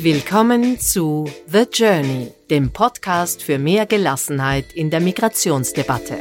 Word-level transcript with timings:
Willkommen 0.00 0.78
zu 0.78 1.28
The 1.48 1.64
Journey, 1.72 2.30
dem 2.50 2.70
Podcast 2.70 3.42
für 3.42 3.58
mehr 3.58 3.84
Gelassenheit 3.84 4.72
in 4.72 4.90
der 4.90 5.00
Migrationsdebatte. 5.00 6.18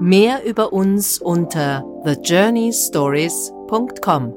Mehr 0.00 0.42
über 0.46 0.72
uns 0.72 1.18
unter 1.18 1.84
thejourneystories.com. 2.06 4.34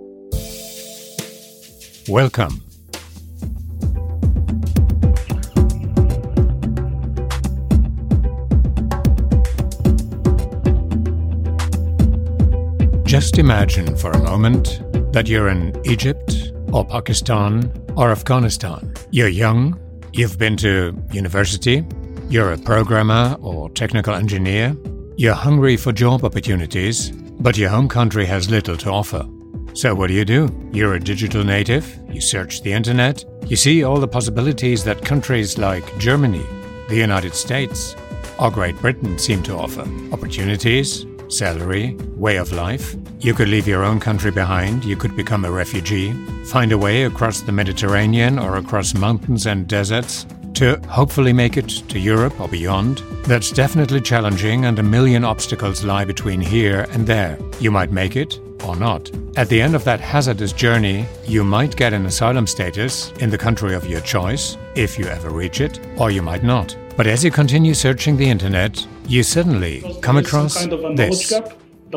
Welcome. 2.08 2.60
Just 13.05 13.38
imagine 13.38 13.96
for 13.96 14.12
a 14.12 14.20
moment 14.20 14.84
that 15.13 15.27
you're 15.27 15.48
in 15.48 15.80
Egypt 15.85 16.52
or 16.72 16.84
Pakistan 16.84 17.71
or 17.95 18.12
Afghanistan. 18.12 18.94
You're 19.12 19.27
young, 19.27 19.80
you've 20.12 20.40
been 20.40 20.58
to 20.58 20.98
university, 21.12 21.85
you're 22.30 22.52
a 22.52 22.58
programmer 22.58 23.38
or 23.40 23.70
technical 23.70 24.16
engineer, 24.16 24.76
you're 25.16 25.35
hungry 25.35 25.77
for 25.77 25.91
job 25.91 26.26
opportunities, 26.26 27.12
but 27.40 27.57
your 27.57 27.70
home 27.70 27.88
country 27.88 28.26
has 28.26 28.49
little 28.49 28.76
to 28.77 28.90
offer. 28.90 29.23
So, 29.76 29.94
what 29.94 30.07
do 30.07 30.16
you 30.16 30.26
do? 30.26 30.49
You're 30.71 30.95
a 30.95 30.99
digital 30.99 31.43
native, 31.43 31.85
you 32.09 32.21
search 32.21 32.62
the 32.63 32.73
internet, 32.73 33.23
you 33.48 33.55
see 33.55 33.84
all 33.84 33.99
the 33.99 34.07
possibilities 34.07 34.84
that 34.84 35.05
countries 35.05 35.59
like 35.59 35.85
Germany, 35.99 36.45
the 36.90 36.95
United 36.95 37.35
States, 37.35 37.95
or 38.40 38.49
Great 38.49 38.77
Britain 38.77 39.20
seem 39.20 39.43
to 39.43 39.55
offer 39.55 39.88
opportunities, 40.12 41.05
salary, 41.27 41.95
way 42.16 42.38
of 42.38 42.52
life. 42.52 42.95
You 43.23 43.34
could 43.34 43.48
leave 43.48 43.70
your 43.70 43.86
own 43.86 44.02
country 44.02 44.32
behind, 44.32 44.84
you 44.84 44.98
could 44.98 45.16
become 45.16 45.45
a 45.45 45.52
refugee, 45.52 46.12
find 46.48 46.74
a 46.74 46.77
way 46.77 47.04
across 47.04 47.40
the 47.40 47.54
Mediterranean 47.54 48.38
or 48.38 48.57
across 48.57 48.93
mountains 48.93 49.46
and 49.46 49.66
deserts 49.66 50.26
to 50.55 50.77
hopefully 50.90 51.32
make 51.32 51.55
it 51.55 51.70
to 51.88 51.99
Europe 51.99 52.38
or 52.41 52.49
beyond. 52.49 52.98
That's 53.24 53.49
definitely 53.49 54.01
challenging, 54.01 54.66
and 54.66 54.77
a 54.77 54.84
million 54.84 55.24
obstacles 55.24 55.85
lie 55.85 56.04
between 56.04 56.41
here 56.41 56.85
and 56.91 57.07
there. 57.07 57.40
You 57.62 57.71
might 57.71 57.94
make 57.94 58.18
it 58.18 58.41
or 58.66 58.76
not. 58.76 59.10
At 59.38 59.48
the 59.48 59.62
end 59.62 59.74
of 59.74 59.85
that 59.85 60.01
hazardous 60.01 60.51
journey, 60.51 61.05
you 61.26 61.46
might 61.46 61.77
get 61.77 61.94
an 61.94 62.05
asylum 62.05 62.46
status 62.46 63.13
in 63.21 63.29
the 63.29 63.38
country 63.38 63.74
of 63.74 63.88
your 63.88 64.01
choice, 64.01 64.57
if 64.75 65.00
you 65.00 65.06
ever 65.06 65.29
reach 65.29 65.62
it, 65.62 65.79
or 65.97 66.12
you 66.12 66.22
might 66.22 66.44
not. 66.44 66.75
But 66.97 67.07
as 67.07 67.24
you 67.24 67.31
continue 67.31 67.74
searching 67.74 68.18
the 68.18 68.29
internet, 68.29 68.85
you 69.07 69.24
suddenly 69.24 69.97
come 70.01 70.18
across 70.18 70.57
kind 70.57 70.74
of 70.74 70.84
a 70.84 70.94
this. 70.94 71.34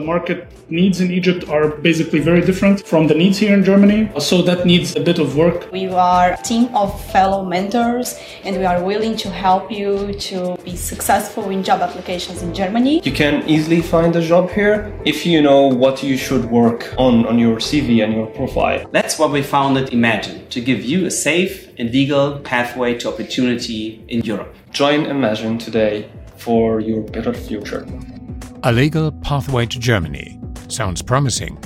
Knowledge 0.00 0.27
gap. 0.27 0.47
The 0.47 0.47
market 0.47 0.70
needs 0.70 1.00
in 1.00 1.11
Egypt 1.11 1.48
are 1.48 1.69
basically 1.69 2.20
very 2.20 2.41
different 2.41 2.86
from 2.86 3.06
the 3.06 3.14
needs 3.14 3.39
here 3.39 3.55
in 3.55 3.64
Germany, 3.64 4.11
so 4.19 4.42
that 4.42 4.66
needs 4.66 4.97
a 4.97 5.00
bit 5.00 5.19
of 5.19 5.36
work. 5.36 5.70
We 5.72 5.88
are 5.88 6.33
a 6.33 6.42
team 6.42 6.75
of 6.75 6.88
fellow 7.12 7.44
mentors 7.44 8.19
and 8.44 8.56
we 8.56 8.64
are 8.64 8.83
willing 8.83 9.16
to 9.19 9.30
help 9.30 9.70
you 9.70 10.14
to 10.30 10.56
be 10.64 10.77
successful 10.77 11.50
in 11.50 11.62
job 11.62 11.80
applications 11.80 12.42
in 12.42 12.55
Germany. 12.55 13.00
You 13.05 13.12
can 13.12 13.42
easily 13.48 13.83
find 13.83 14.14
a 14.16 14.20
job 14.20 14.50
here 14.50 14.92
if 15.05 15.25
you 15.25 15.42
know 15.42 15.69
what 15.69 16.03
you 16.03 16.16
should 16.16 16.44
work 16.50 16.94
on 16.98 17.27
on 17.27 17.38
your 17.38 17.56
CV 17.58 18.05
and 18.05 18.12
your 18.12 18.27
profile. 18.27 18.88
That's 18.92 19.19
why 19.19 19.27
we 19.27 19.42
founded 19.42 19.92
Imagine, 19.92 20.47
to 20.50 20.60
give 20.60 20.84
you 20.84 21.06
a 21.06 21.10
safe 21.10 21.69
and 21.78 21.91
legal 21.91 22.38
pathway 22.41 22.98
to 22.98 23.08
opportunity 23.08 24.05
in 24.08 24.22
Europe. 24.22 24.55
Join 24.72 25.06
Imagine 25.06 25.58
today 25.58 26.08
for 26.36 26.81
your 26.81 27.03
better 27.03 27.33
future. 27.33 27.86
A 28.67 28.72
legal 28.72 29.12
pathway 29.12 29.64
to 29.67 29.78
Germany. 29.78 30.41
Sounds 30.67 31.00
promising. 31.00 31.56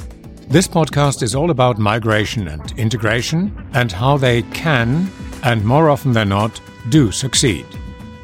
This 0.48 0.68
podcast 0.68 1.22
is 1.22 1.34
all 1.34 1.50
about 1.50 1.78
migration 1.78 2.48
and 2.48 2.78
integration 2.78 3.66
and 3.72 3.90
how 3.90 4.18
they 4.18 4.42
can, 4.42 5.10
and 5.42 5.64
more 5.64 5.88
often 5.88 6.12
than 6.12 6.28
not, 6.28 6.60
do 6.90 7.10
succeed. 7.10 7.64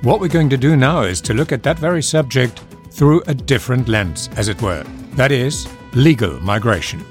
What 0.03 0.21
we're 0.21 0.29
going 0.29 0.51
to 0.51 0.59
do 0.59 0.77
now 0.77 1.05
is 1.05 1.23
to 1.23 1.33
look 1.33 1.53
at 1.53 1.63
that 1.63 1.79
very 1.79 2.03
subject 2.03 2.61
through 2.91 3.23
a 3.27 3.33
different 3.33 3.89
lens, 3.89 4.29
as 4.37 4.49
it 4.49 4.61
were. 4.61 4.85
That 5.13 5.33
is, 5.33 5.67
legal 5.95 6.39
migration. 6.41 7.03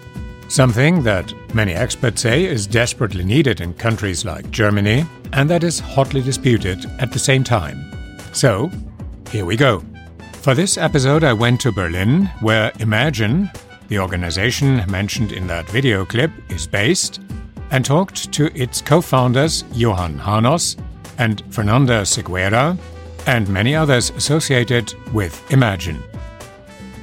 Something 0.50 1.02
that 1.02 1.34
many 1.56 1.74
experts 1.74 2.22
say 2.22 2.46
is 2.46 2.68
desperately 2.68 3.24
needed 3.24 3.60
in 3.60 3.74
countries 3.74 4.24
like 4.24 4.52
Germany, 4.52 5.04
and 5.34 5.50
that 5.50 5.64
is 5.64 5.80
hotly 5.80 6.22
disputed 6.22 6.86
at 7.00 7.12
the 7.12 7.18
same 7.18 7.44
time. 7.44 7.92
So, 8.34 8.70
here 9.32 9.46
we 9.46 9.58
go. 9.58 9.84
For 10.46 10.54
this 10.54 10.78
episode, 10.78 11.24
I 11.24 11.34
went 11.34 11.60
to 11.62 11.72
Berlin, 11.72 12.28
where 12.40 12.72
Imagine, 12.80 13.50
the 13.88 13.98
organization 13.98 14.84
mentioned 14.88 15.32
in 15.32 15.48
that 15.48 15.68
video 15.70 16.06
clip, 16.06 16.30
is 16.50 16.68
based, 16.68 17.20
and 17.72 17.84
talked 17.84 18.32
to 18.34 18.56
its 18.56 18.80
co 18.80 19.02
founders 19.02 19.64
Johann 19.74 20.20
Harnoss 20.20 20.78
and 21.18 21.42
Fernanda 21.52 22.04
Siqueira, 22.04 22.78
and 23.26 23.50
many 23.50 23.76
others 23.76 24.12
associated 24.12 24.94
with 25.16 25.34
Imagine. 25.52 26.04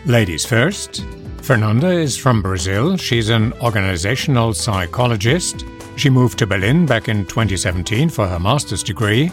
Ladies 0.07 0.47
first. 0.47 1.05
Fernanda 1.39 1.91
is 1.91 2.17
from 2.17 2.43
Brazil. 2.43 2.97
She's 2.97 3.29
an 3.29 3.55
organizational 3.55 4.55
psychologist. 4.55 5.65
She 5.97 6.11
moved 6.11 6.39
to 6.39 6.47
Berlin 6.47 6.87
back 6.87 7.09
in 7.09 7.27
2017 7.27 8.09
for 8.09 8.29
her 8.29 8.39
master's 8.39 8.85
degree, 8.85 9.33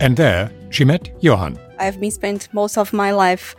and 0.00 0.16
there 0.16 0.50
she 0.70 0.84
met 0.84 1.08
Johann. 1.22 1.56
I've 1.84 2.00
been 2.00 2.10
spent 2.10 2.48
most 2.52 2.78
of 2.78 2.92
my 2.92 3.12
life 3.12 3.54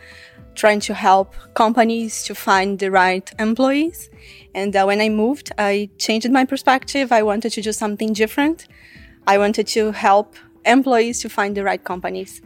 trying 0.56 0.80
to 0.80 0.94
help 0.94 1.34
companies 1.54 2.24
to 2.24 2.34
find 2.34 2.78
the 2.78 2.90
right 2.90 3.30
employees. 3.38 4.10
And 4.54 4.74
uh, 4.74 4.84
when 4.84 5.00
I 5.00 5.08
moved, 5.08 5.52
I 5.58 5.90
changed 5.98 6.30
my 6.30 6.44
perspective. 6.44 7.12
I 7.12 7.22
wanted 7.22 7.52
to 7.52 7.62
do 7.62 7.72
something 7.72 8.12
different. 8.12 8.66
I 9.26 9.38
wanted 9.38 9.66
to 9.68 9.92
help 9.92 10.34
employees 10.64 11.20
to 11.20 11.28
find 11.28 11.56
the 11.56 11.62
right 11.62 11.82
companies. 11.82 12.42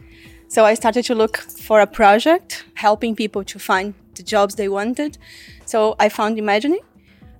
So 0.49 0.65
I 0.65 0.73
started 0.75 1.05
to 1.05 1.15
look 1.15 1.37
for 1.37 1.79
a 1.79 1.87
project 1.87 2.65
helping 2.75 3.15
people 3.15 3.43
to 3.45 3.57
find 3.57 3.93
the 4.15 4.23
jobs 4.23 4.55
they 4.55 4.67
wanted. 4.67 5.17
So 5.65 5.95
I 5.99 6.09
found 6.09 6.37
Imagining, 6.37 6.81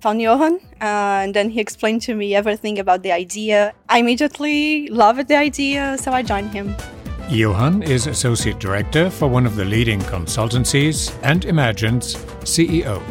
found 0.00 0.20
Johann, 0.20 0.58
uh, 0.80 1.22
and 1.22 1.34
then 1.34 1.50
he 1.50 1.60
explained 1.60 2.02
to 2.02 2.14
me 2.14 2.34
everything 2.34 2.78
about 2.78 3.02
the 3.02 3.12
idea. 3.12 3.74
I 3.88 3.98
immediately 3.98 4.88
loved 4.88 5.28
the 5.28 5.36
idea, 5.36 5.96
so 6.00 6.10
I 6.12 6.22
joined 6.22 6.52
him. 6.52 6.74
Johann 7.32 7.82
is 7.82 8.06
Associate 8.08 8.58
Director 8.58 9.08
for 9.08 9.26
one 9.26 9.46
of 9.46 9.56
the 9.56 9.64
leading 9.64 10.00
consultancies 10.00 11.18
and 11.22 11.46
Imagine's 11.46 12.14
CEO. 12.44 13.02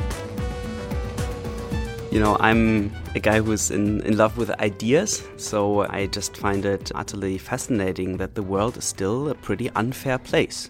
You 2.12 2.20
know, 2.20 2.38
I'm 2.40 2.92
a 3.16 3.20
guy 3.20 3.42
who's 3.42 3.72
in, 3.72 4.02
in 4.02 4.18
love 4.18 4.38
with 4.38 4.52
ideas, 4.62 5.28
so 5.38 5.88
I 5.90 6.06
just 6.06 6.38
find 6.38 6.64
it 6.66 6.92
utterly 6.94 7.40
fascinating 7.40 8.18
that 8.18 8.36
the 8.36 8.44
world 8.44 8.78
is 8.78 8.86
still 8.86 9.28
a 9.30 9.34
pretty 9.34 9.72
unfair 9.72 10.20
place. 10.20 10.70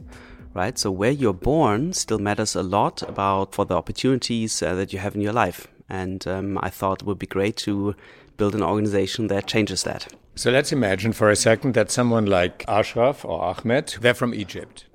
Right, 0.54 0.80
so 0.80 0.90
where 0.90 1.12
you're 1.12 1.34
born 1.34 1.92
still 1.92 2.20
matters 2.20 2.56
a 2.56 2.64
lot 2.64 3.02
about 3.04 3.54
for 3.54 3.66
the 3.66 3.76
opportunities 3.76 4.64
uh, 4.64 4.76
that 4.76 4.94
you 4.94 5.00
have 5.00 5.16
in 5.16 5.22
your 5.22 5.34
life, 5.34 5.68
and 5.92 6.26
um, 6.26 6.58
I 6.62 6.70
thought 6.70 7.02
it 7.02 7.06
would 7.06 7.20
be 7.20 7.28
great 7.28 7.58
to 7.58 7.96
build 8.38 8.56
an 8.56 8.64
organization 8.64 9.28
that 9.28 9.46
changes 9.46 9.84
that. 9.84 10.08
So 10.36 10.50
let's 10.50 10.72
imagine 10.72 11.12
for 11.12 11.30
a 11.30 11.36
second 11.36 11.74
that 11.74 11.92
someone 11.92 12.26
like 12.26 12.64
Ashraf 12.68 13.26
or 13.26 13.44
Ahmed, 13.44 13.98
they're 14.00 14.14
from 14.14 14.34
Egypt. 14.34 14.86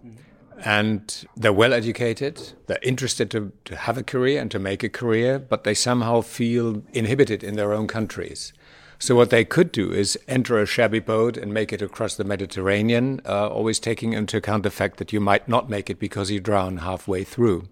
And 0.64 1.26
they're 1.36 1.52
well 1.52 1.74
educated, 1.74 2.54
they're 2.66 2.78
interested 2.82 3.30
to, 3.32 3.52
to 3.66 3.76
have 3.76 3.98
a 3.98 4.02
career 4.02 4.40
and 4.40 4.50
to 4.50 4.58
make 4.58 4.82
a 4.82 4.88
career, 4.88 5.38
but 5.38 5.64
they 5.64 5.74
somehow 5.74 6.22
feel 6.22 6.82
inhibited 6.94 7.44
in 7.44 7.56
their 7.56 7.74
own 7.74 7.86
countries. 7.86 8.54
So 8.98 9.14
what 9.14 9.28
they 9.28 9.44
could 9.44 9.70
do 9.72 9.92
is 9.92 10.18
enter 10.26 10.58
a 10.58 10.64
shabby 10.64 11.00
boat 11.00 11.36
and 11.36 11.52
make 11.52 11.74
it 11.74 11.82
across 11.82 12.14
the 12.14 12.24
Mediterranean, 12.24 13.20
uh, 13.26 13.48
always 13.48 13.78
taking 13.78 14.14
into 14.14 14.38
account 14.38 14.62
the 14.62 14.70
fact 14.70 14.96
that 14.96 15.12
you 15.12 15.20
might 15.20 15.46
not 15.46 15.68
make 15.68 15.90
it 15.90 15.98
because 15.98 16.30
you 16.30 16.40
drown 16.40 16.78
halfway 16.78 17.22
through. 17.22 17.68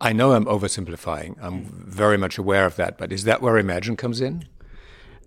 I 0.00 0.12
know 0.12 0.32
I'm 0.32 0.44
oversimplifying. 0.44 1.36
I'm 1.40 1.64
very 1.64 2.16
much 2.16 2.38
aware 2.38 2.66
of 2.66 2.76
that, 2.76 2.98
but 2.98 3.12
is 3.12 3.24
that 3.24 3.42
where 3.42 3.58
Imagine 3.58 3.96
comes 3.96 4.20
in? 4.20 4.46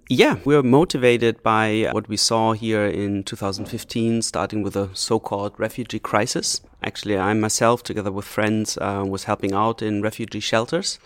Yeah, 0.10 0.40
we're 0.44 0.64
motivated 0.64 1.42
by 1.42 1.90
what 1.92 2.10
we 2.10 2.18
saw 2.18 2.52
here 2.54 2.86
in 2.86 3.24
2015, 3.24 4.22
starting 4.22 4.62
with 4.62 4.74
the 4.74 4.90
so-called 4.94 5.54
refugee 5.58 6.00
crisis. 6.00 6.62
Actually, 6.84 7.18
I 7.18 7.34
myself, 7.34 7.84
together 7.84 8.12
with 8.12 8.26
friends, 8.26 8.78
uh, 8.78 9.06
was 9.08 9.26
helping 9.26 9.54
out 9.54 9.82
in 9.82 10.02
refugee 10.02 10.42
shelters. 10.42 11.00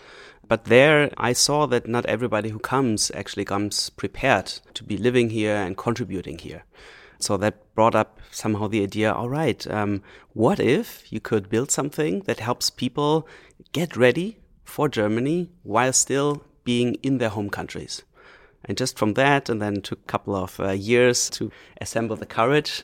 But 0.48 0.64
there, 0.64 1.10
I 1.16 1.32
saw 1.32 1.66
that 1.66 1.88
not 1.88 2.06
everybody 2.06 2.50
who 2.50 2.58
comes 2.58 3.10
actually 3.14 3.44
comes 3.44 3.90
prepared 3.90 4.46
to 4.74 4.84
be 4.84 4.96
living 4.96 5.30
here 5.30 5.56
and 5.56 5.76
contributing 5.76 6.38
here. 6.38 6.64
So 7.18 7.36
that 7.38 7.74
brought 7.74 7.94
up 7.94 8.20
somehow 8.30 8.68
the 8.68 8.82
idea 8.82 9.12
all 9.12 9.28
right, 9.28 9.66
um, 9.68 10.02
what 10.34 10.60
if 10.60 11.10
you 11.12 11.20
could 11.20 11.48
build 11.48 11.70
something 11.70 12.20
that 12.22 12.40
helps 12.40 12.70
people 12.70 13.26
get 13.72 13.96
ready 13.96 14.38
for 14.64 14.88
Germany 14.88 15.50
while 15.62 15.92
still 15.92 16.42
being 16.64 16.94
in 17.02 17.18
their 17.18 17.30
home 17.30 17.50
countries? 17.50 18.02
And 18.64 18.76
just 18.76 18.98
from 18.98 19.14
that, 19.14 19.48
and 19.48 19.62
then 19.62 19.80
took 19.80 20.00
a 20.00 20.12
couple 20.12 20.34
of 20.34 20.58
uh, 20.58 20.70
years 20.70 21.30
to 21.30 21.52
assemble 21.80 22.16
the 22.16 22.26
courage, 22.26 22.82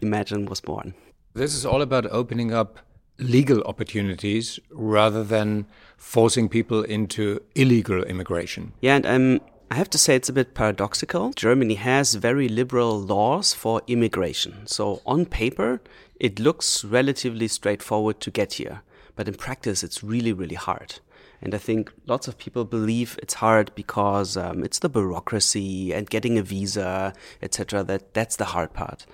Imagine 0.00 0.46
was 0.46 0.60
born. 0.60 0.94
This 1.34 1.54
is 1.54 1.64
all 1.64 1.82
about 1.82 2.06
opening 2.10 2.52
up 2.52 2.78
legal 3.18 3.62
opportunities 3.62 4.58
rather 4.70 5.24
than 5.24 5.66
forcing 5.96 6.48
people 6.48 6.82
into 6.82 7.40
illegal 7.54 8.02
immigration. 8.04 8.72
Yeah, 8.80 8.96
and 8.96 9.06
um, 9.06 9.40
I 9.70 9.76
have 9.76 9.90
to 9.90 9.98
say 9.98 10.14
it's 10.14 10.28
a 10.28 10.32
bit 10.32 10.54
paradoxical. 10.54 11.32
Germany 11.32 11.74
has 11.74 12.14
very 12.14 12.48
liberal 12.48 13.00
laws 13.00 13.54
for 13.54 13.82
immigration. 13.86 14.66
So 14.66 15.00
on 15.06 15.26
paper, 15.26 15.80
it 16.20 16.38
looks 16.38 16.84
relatively 16.84 17.48
straightforward 17.48 18.20
to 18.20 18.30
get 18.30 18.54
here. 18.54 18.82
But 19.16 19.28
in 19.28 19.34
practice, 19.34 19.82
it's 19.82 20.02
really, 20.02 20.32
really 20.32 20.56
hard. 20.56 21.00
And 21.40 21.54
I 21.54 21.58
think 21.58 21.92
lots 22.06 22.26
of 22.26 22.38
people 22.38 22.64
believe 22.64 23.18
it's 23.22 23.34
hard 23.34 23.74
because 23.74 24.36
um, 24.36 24.64
it's 24.64 24.78
the 24.78 24.88
bureaucracy 24.88 25.92
and 25.92 26.08
getting 26.08 26.38
a 26.38 26.42
visa, 26.42 27.12
etc. 27.42 27.84
That 27.84 28.14
that's 28.14 28.36
the 28.36 28.46
hard 28.46 28.72
part. 28.72 29.06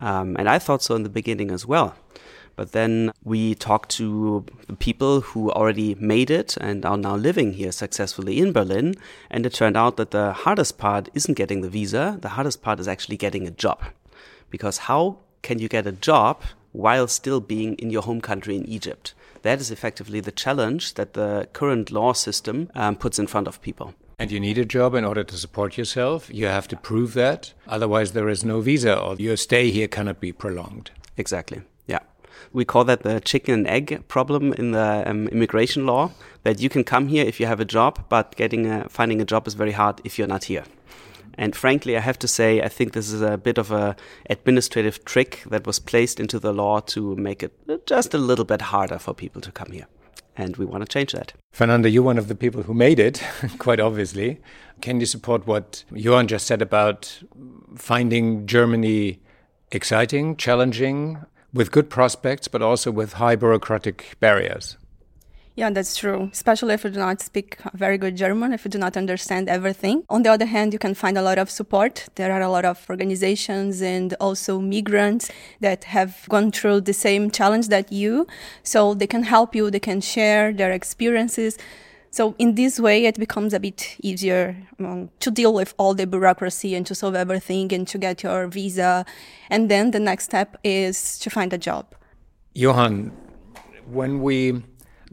Um, 0.00 0.36
and 0.38 0.48
I 0.48 0.58
thought 0.58 0.82
so 0.82 0.94
in 0.94 1.02
the 1.02 1.08
beginning 1.08 1.50
as 1.50 1.66
well. 1.66 1.96
But 2.56 2.72
then 2.72 3.10
we 3.24 3.54
talked 3.54 3.90
to 3.96 4.46
people 4.78 5.22
who 5.22 5.50
already 5.50 5.96
made 5.96 6.30
it 6.30 6.56
and 6.58 6.86
are 6.86 6.96
now 6.96 7.16
living 7.16 7.54
here 7.54 7.72
successfully 7.72 8.38
in 8.38 8.52
Berlin. 8.52 8.94
And 9.30 9.44
it 9.44 9.54
turned 9.54 9.76
out 9.76 9.96
that 9.96 10.12
the 10.12 10.32
hardest 10.32 10.78
part 10.78 11.08
isn't 11.14 11.34
getting 11.34 11.62
the 11.62 11.68
visa, 11.68 12.18
the 12.20 12.30
hardest 12.30 12.62
part 12.62 12.78
is 12.78 12.86
actually 12.86 13.16
getting 13.16 13.46
a 13.46 13.50
job. 13.50 13.82
Because 14.50 14.78
how 14.78 15.18
can 15.42 15.58
you 15.58 15.68
get 15.68 15.86
a 15.86 15.92
job 15.92 16.42
while 16.70 17.08
still 17.08 17.40
being 17.40 17.74
in 17.74 17.90
your 17.90 18.02
home 18.02 18.20
country 18.20 18.54
in 18.54 18.64
Egypt? 18.66 19.14
That 19.44 19.60
is 19.60 19.70
effectively 19.70 20.20
the 20.20 20.32
challenge 20.32 20.94
that 20.94 21.12
the 21.12 21.46
current 21.52 21.90
law 21.90 22.14
system 22.14 22.70
um, 22.74 22.96
puts 22.96 23.18
in 23.18 23.26
front 23.26 23.46
of 23.46 23.60
people. 23.60 23.92
And 24.18 24.32
you 24.32 24.40
need 24.40 24.56
a 24.56 24.64
job 24.64 24.94
in 24.94 25.04
order 25.04 25.22
to 25.22 25.36
support 25.36 25.76
yourself. 25.76 26.30
You 26.32 26.46
have 26.46 26.66
to 26.68 26.76
prove 26.76 27.12
that. 27.12 27.52
Otherwise, 27.68 28.12
there 28.12 28.30
is 28.30 28.42
no 28.42 28.62
visa 28.62 28.98
or 28.98 29.16
your 29.16 29.36
stay 29.36 29.70
here 29.70 29.86
cannot 29.86 30.18
be 30.18 30.32
prolonged. 30.32 30.92
Exactly. 31.18 31.60
Yeah. 31.86 31.98
We 32.54 32.64
call 32.64 32.84
that 32.84 33.02
the 33.02 33.20
chicken 33.20 33.52
and 33.52 33.66
egg 33.66 34.08
problem 34.08 34.54
in 34.54 34.70
the 34.70 35.02
um, 35.04 35.28
immigration 35.28 35.84
law 35.84 36.12
that 36.44 36.60
you 36.60 36.70
can 36.70 36.82
come 36.82 37.08
here 37.08 37.26
if 37.26 37.38
you 37.38 37.44
have 37.44 37.60
a 37.60 37.66
job, 37.66 38.02
but 38.08 38.34
getting 38.36 38.66
a, 38.66 38.88
finding 38.88 39.20
a 39.20 39.26
job 39.26 39.46
is 39.46 39.52
very 39.52 39.72
hard 39.72 40.00
if 40.04 40.18
you're 40.18 40.26
not 40.26 40.44
here. 40.44 40.64
And 41.36 41.54
frankly, 41.54 41.96
I 41.96 42.00
have 42.00 42.18
to 42.20 42.28
say, 42.28 42.62
I 42.62 42.68
think 42.68 42.92
this 42.92 43.10
is 43.10 43.22
a 43.22 43.36
bit 43.36 43.58
of 43.58 43.70
a 43.70 43.96
administrative 44.30 45.04
trick 45.04 45.42
that 45.50 45.66
was 45.66 45.78
placed 45.78 46.20
into 46.20 46.38
the 46.38 46.52
law 46.52 46.80
to 46.80 47.16
make 47.16 47.42
it 47.42 47.52
just 47.86 48.14
a 48.14 48.18
little 48.18 48.44
bit 48.44 48.62
harder 48.62 48.98
for 48.98 49.14
people 49.14 49.40
to 49.42 49.52
come 49.52 49.72
here 49.72 49.86
and 50.36 50.56
we 50.56 50.64
want 50.64 50.82
to 50.82 50.88
change 50.88 51.12
that. 51.12 51.32
Fernanda, 51.52 51.88
you're 51.88 52.02
one 52.02 52.18
of 52.18 52.28
the 52.28 52.34
people 52.34 52.62
who 52.62 52.74
made 52.74 52.98
it, 52.98 53.22
quite 53.58 53.80
obviously. 53.80 54.40
Can 54.80 55.00
you 55.00 55.06
support 55.06 55.46
what 55.46 55.84
Johann 55.92 56.28
just 56.28 56.46
said 56.46 56.60
about 56.60 57.22
finding 57.76 58.46
Germany 58.46 59.20
exciting, 59.70 60.36
challenging, 60.36 61.24
with 61.52 61.70
good 61.70 61.88
prospects, 61.88 62.48
but 62.48 62.62
also 62.62 62.90
with 62.90 63.14
high 63.14 63.36
bureaucratic 63.36 64.16
barriers? 64.20 64.76
Yeah, 65.56 65.70
that's 65.70 65.94
true. 65.94 66.30
Especially 66.32 66.74
if 66.74 66.82
you 66.82 66.90
do 66.90 66.98
not 66.98 67.20
speak 67.20 67.58
very 67.74 67.96
good 67.96 68.16
German, 68.16 68.52
if 68.52 68.64
you 68.64 68.70
do 68.72 68.78
not 68.78 68.96
understand 68.96 69.48
everything. 69.48 70.02
On 70.10 70.24
the 70.24 70.30
other 70.30 70.46
hand, 70.46 70.72
you 70.72 70.80
can 70.80 70.94
find 70.94 71.16
a 71.16 71.22
lot 71.22 71.38
of 71.38 71.48
support. 71.48 72.08
There 72.16 72.32
are 72.32 72.40
a 72.40 72.50
lot 72.50 72.64
of 72.64 72.84
organizations 72.90 73.80
and 73.80 74.14
also 74.14 74.60
migrants 74.60 75.30
that 75.60 75.84
have 75.84 76.26
gone 76.28 76.50
through 76.50 76.80
the 76.80 76.92
same 76.92 77.30
challenge 77.30 77.68
that 77.68 77.92
you. 77.92 78.26
So 78.64 78.94
they 78.94 79.06
can 79.06 79.22
help 79.22 79.54
you, 79.54 79.70
they 79.70 79.78
can 79.78 80.00
share 80.00 80.52
their 80.52 80.72
experiences. 80.72 81.56
So 82.10 82.34
in 82.38 82.56
this 82.56 82.80
way, 82.80 83.06
it 83.06 83.16
becomes 83.16 83.54
a 83.54 83.60
bit 83.60 83.96
easier 84.02 84.56
um, 84.80 85.10
to 85.20 85.30
deal 85.30 85.54
with 85.54 85.72
all 85.78 85.94
the 85.94 86.06
bureaucracy 86.06 86.74
and 86.74 86.84
to 86.86 86.96
solve 86.96 87.14
everything 87.14 87.72
and 87.72 87.86
to 87.88 87.98
get 87.98 88.24
your 88.24 88.48
visa. 88.48 89.04
And 89.50 89.70
then 89.70 89.92
the 89.92 90.00
next 90.00 90.24
step 90.24 90.56
is 90.64 91.18
to 91.20 91.30
find 91.30 91.52
a 91.52 91.58
job. 91.58 91.94
Johann, 92.54 93.12
when 93.86 94.20
we 94.20 94.62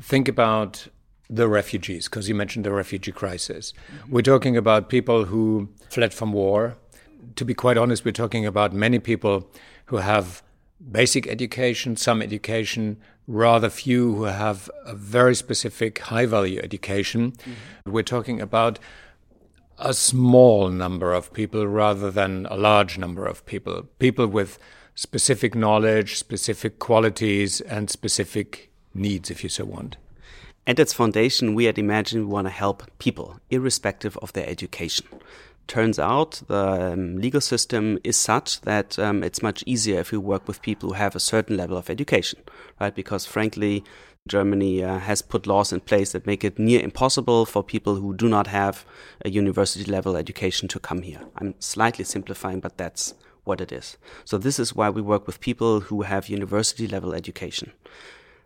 think 0.02 0.28
about 0.28 0.88
the 1.30 1.48
refugees, 1.48 2.10
because 2.10 2.28
you 2.28 2.36
mentioned 2.36 2.66
the 2.66 2.72
refugee 2.72 3.12
crisis. 3.12 3.74
Mm-hmm. 3.74 4.12
We're 4.12 4.22
talking 4.22 4.58
about 4.58 4.90
people 4.90 5.26
who 5.26 5.70
fled 5.90 6.14
from 6.14 6.34
war. 6.34 6.76
To 7.36 7.46
be 7.46 7.54
quite 7.54 7.78
honest, 7.78 8.04
we're 8.04 8.12
talking 8.12 8.46
about 8.46 8.74
many 8.74 9.00
people 9.00 9.50
who 9.86 9.98
have 9.98 10.44
basic 10.92 11.28
education, 11.28 11.96
some 11.96 12.22
education, 12.22 12.98
rather 13.28 13.70
few 13.70 14.16
who 14.16 14.24
have 14.24 14.70
a 14.86 14.96
very 14.96 15.36
specific 15.36 16.00
high 16.00 16.26
value 16.26 16.60
education. 16.62 17.32
Mm-hmm. 17.32 17.92
We're 17.92 18.04
talking 18.04 18.42
about 18.42 18.80
a 19.78 19.94
small 19.94 20.70
number 20.70 21.14
of 21.14 21.32
people 21.32 21.68
rather 21.68 22.12
than 22.12 22.46
a 22.48 22.56
large 22.56 22.98
number 22.98 23.26
of 23.26 23.46
people, 23.46 23.84
people 24.00 24.28
with 24.28 24.60
specific 24.96 25.56
knowledge, 25.56 26.18
specific 26.18 26.80
qualities, 26.80 27.62
and 27.62 27.90
specific 27.90 28.71
needs, 28.94 29.30
if 29.32 29.44
you 29.44 29.50
so 29.50 29.66
want. 29.66 29.98
At 30.68 30.80
its 30.80 30.94
foundation, 30.94 31.56
we 31.56 31.68
at 31.68 31.78
Imagine 31.78 32.22
we 32.22 32.34
want 32.34 32.48
to 32.48 32.52
help 32.52 32.84
people, 33.00 33.40
irrespective 33.50 34.18
of 34.18 34.34
their 34.34 34.48
education. 34.48 35.08
Turns 35.68 35.98
out 35.98 36.42
the 36.48 36.92
um, 36.94 37.18
legal 37.18 37.42
system 37.42 37.98
is 38.04 38.18
such 38.18 38.62
that 38.62 39.00
um, 39.00 39.24
it's 39.24 39.42
much 39.42 39.64
easier 39.66 40.00
if 40.00 40.12
we 40.12 40.18
work 40.18 40.48
with 40.48 40.62
people 40.62 40.90
who 40.90 40.96
have 40.96 41.16
a 41.16 41.20
certain 41.20 41.58
level 41.58 41.78
of 41.78 41.90
education, 41.90 42.40
right? 42.80 42.94
Because 42.94 43.26
frankly, 43.26 43.84
Germany 44.28 44.84
uh, 44.84 45.00
has 45.00 45.22
put 45.22 45.48
laws 45.48 45.74
in 45.74 45.80
place 45.80 46.12
that 46.12 46.28
make 46.28 46.44
it 46.44 46.60
near 46.60 46.82
impossible 46.82 47.46
for 47.46 47.64
people 47.64 47.96
who 47.96 48.14
do 48.14 48.30
not 48.30 48.48
have 48.48 48.86
a 49.26 49.30
university 49.30 49.90
level 49.90 50.16
education 50.16 50.68
to 50.68 50.80
come 50.80 51.02
here. 51.02 51.22
I'm 51.38 51.56
slightly 51.60 52.06
simplifying, 52.06 52.60
but 52.60 52.78
that's 52.78 53.16
what 53.46 53.62
it 53.62 53.72
is. 53.72 53.98
So 54.26 54.38
this 54.38 54.60
is 54.60 54.76
why 54.76 54.90
we 54.90 55.02
work 55.02 55.26
with 55.26 55.40
people 55.40 55.80
who 55.80 56.04
have 56.04 56.30
university 56.30 56.88
level 56.88 57.14
education. 57.14 57.72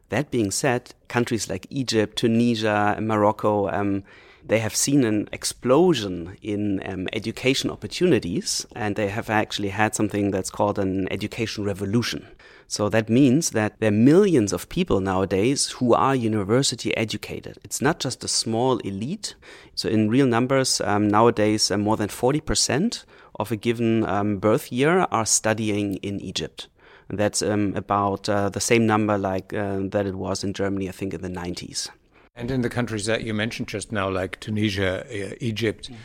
That 0.09 0.31
being 0.31 0.51
said, 0.51 0.93
countries 1.07 1.49
like 1.49 1.67
Egypt, 1.69 2.17
Tunisia, 2.17 2.93
and 2.97 3.07
Morocco, 3.07 3.69
um, 3.69 4.03
they 4.47 4.59
have 4.59 4.75
seen 4.75 5.03
an 5.03 5.27
explosion 5.31 6.37
in 6.43 6.81
um, 6.87 7.07
education 7.13 7.71
opportunities, 7.71 8.65
and 8.75 8.95
they 8.95 9.07
have 9.07 9.29
actually 9.29 9.69
had 9.69 9.95
something 9.95 10.29
that's 10.29 10.51
called 10.51 10.77
an 10.77 11.11
education 11.11 11.63
revolution. 11.63 12.27
So 12.67 12.89
that 12.89 13.09
means 13.09 13.51
that 13.51 13.79
there 13.79 13.89
are 13.89 13.91
millions 13.91 14.53
of 14.53 14.69
people 14.69 14.99
nowadays 14.99 15.71
who 15.71 15.93
are 15.93 16.15
university 16.15 16.95
educated. 16.97 17.57
It's 17.63 17.81
not 17.81 17.99
just 17.99 18.23
a 18.23 18.27
small 18.27 18.77
elite. 18.79 19.35
So 19.75 19.89
in 19.89 20.09
real 20.09 20.27
numbers, 20.27 20.81
um, 20.81 21.07
nowadays, 21.07 21.69
uh, 21.71 21.77
more 21.77 21.97
than 21.97 22.09
40% 22.09 23.03
of 23.39 23.51
a 23.51 23.55
given 23.55 24.05
um, 24.05 24.37
birth 24.37 24.71
year 24.71 25.07
are 25.11 25.25
studying 25.25 25.95
in 25.97 26.19
Egypt. 26.19 26.67
And 27.09 27.19
that's 27.19 27.41
um, 27.41 27.75
about 27.75 28.27
uh, 28.27 28.49
the 28.49 28.59
same 28.59 28.85
number 28.85 29.17
like 29.17 29.53
uh, 29.53 29.81
that 29.89 30.05
it 30.05 30.15
was 30.15 30.43
in 30.43 30.53
Germany, 30.53 30.89
I 30.89 30.91
think, 30.91 31.13
in 31.13 31.21
the 31.21 31.29
90s. 31.29 31.89
And 32.35 32.51
in 32.51 32.61
the 32.61 32.69
countries 32.69 33.05
that 33.05 33.23
you 33.23 33.33
mentioned 33.33 33.67
just 33.67 33.91
now, 33.91 34.09
like 34.09 34.39
Tunisia, 34.39 35.05
Egypt, 35.43 35.89
mm-hmm. 35.89 35.99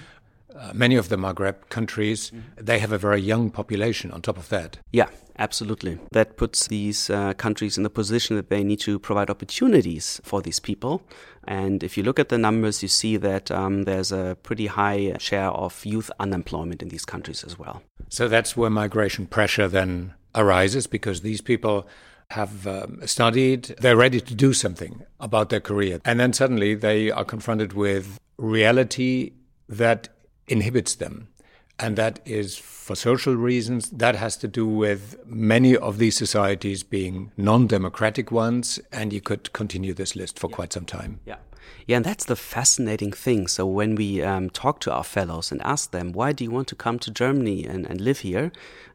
Uh, 0.57 0.73
many 0.75 0.97
of 0.97 1.09
the 1.09 1.17
Maghreb 1.17 1.69
countries, 1.69 2.31
mm-hmm. 2.31 2.65
they 2.65 2.79
have 2.81 2.93
a 2.93 2.99
very 2.99 3.21
young 3.21 3.51
population 3.51 4.11
on 4.11 4.21
top 4.21 4.37
of 4.37 4.49
that. 4.49 4.79
Yeah, 4.91 5.09
absolutely. 5.39 5.99
That 6.11 6.37
puts 6.37 6.67
these 6.67 7.09
uh, 7.09 7.35
countries 7.35 7.77
in 7.77 7.85
the 7.85 7.91
position 7.91 8.37
that 8.37 8.51
they 8.51 8.65
need 8.65 8.81
to 8.81 8.99
provide 8.99 9.31
opportunities 9.31 10.21
for 10.25 10.43
these 10.43 10.59
people. 10.59 11.03
And 11.45 11.83
if 11.83 11.97
you 11.97 12.03
look 12.03 12.19
at 12.19 12.29
the 12.29 12.39
numbers, 12.39 12.83
you 12.83 12.89
see 12.89 13.17
that 13.19 13.51
um, 13.51 13.85
there's 13.85 14.13
a 14.13 14.37
pretty 14.43 14.67
high 14.67 15.17
share 15.19 15.51
of 15.51 15.85
youth 15.85 16.11
unemployment 16.19 16.83
in 16.83 16.89
these 16.89 17.05
countries 17.05 17.45
as 17.45 17.59
well. 17.59 17.83
So 18.09 18.29
that's 18.29 18.57
where 18.57 18.71
migration 18.71 19.27
pressure 19.27 19.69
then 19.69 20.15
arises 20.35 20.87
because 20.87 21.21
these 21.21 21.41
people 21.41 21.87
have 22.31 22.67
um, 22.67 23.01
studied, 23.07 23.65
they're 23.81 23.97
ready 23.97 24.21
to 24.21 24.35
do 24.35 24.53
something 24.53 25.03
about 25.19 25.49
their 25.49 25.61
career. 25.61 26.01
And 26.05 26.21
then 26.21 26.33
suddenly 26.33 26.75
they 26.75 27.11
are 27.11 27.25
confronted 27.25 27.73
with 27.73 28.19
reality 28.37 29.33
that 29.69 30.09
inhibits 30.47 30.95
them. 30.95 31.29
And 31.79 31.97
that 31.97 32.21
is 32.27 32.59
for 32.59 32.95
social 32.95 33.35
reasons. 33.35 33.89
That 33.91 34.15
has 34.15 34.37
to 34.39 34.49
do 34.49 34.67
with 34.67 35.19
many 35.25 35.75
of 35.75 35.97
these 35.99 36.17
societies 36.17 36.83
being 36.83 37.33
non 37.39 37.67
democratic 37.67 38.31
ones. 38.31 38.79
And 38.93 39.15
you 39.15 39.23
could 39.23 39.53
continue 39.55 39.95
this 39.95 40.15
list 40.15 40.39
for 40.39 40.51
yeah. 40.51 40.57
quite 40.57 40.73
some 40.75 40.85
time. 40.85 41.21
Yeah. 41.25 41.37
Yeah, 41.87 41.97
and 41.97 42.05
that's 42.05 42.25
the 42.25 42.37
fascinating 42.37 43.13
thing. 43.13 43.47
So 43.49 43.67
when 43.67 43.95
we 43.95 44.23
um, 44.23 44.51
talk 44.51 44.81
to 44.81 44.93
our 44.93 45.05
fellows 45.05 45.51
and 45.51 45.61
ask 45.63 45.91
them, 45.91 46.13
why 46.13 46.33
do 46.33 46.45
you 46.45 46.51
want 46.51 46.69
to 46.69 46.75
come 46.75 46.99
to 47.01 47.11
Germany 47.11 47.65
and, 47.65 47.87
and 47.87 48.01
live 48.01 48.21
here? 48.21 48.53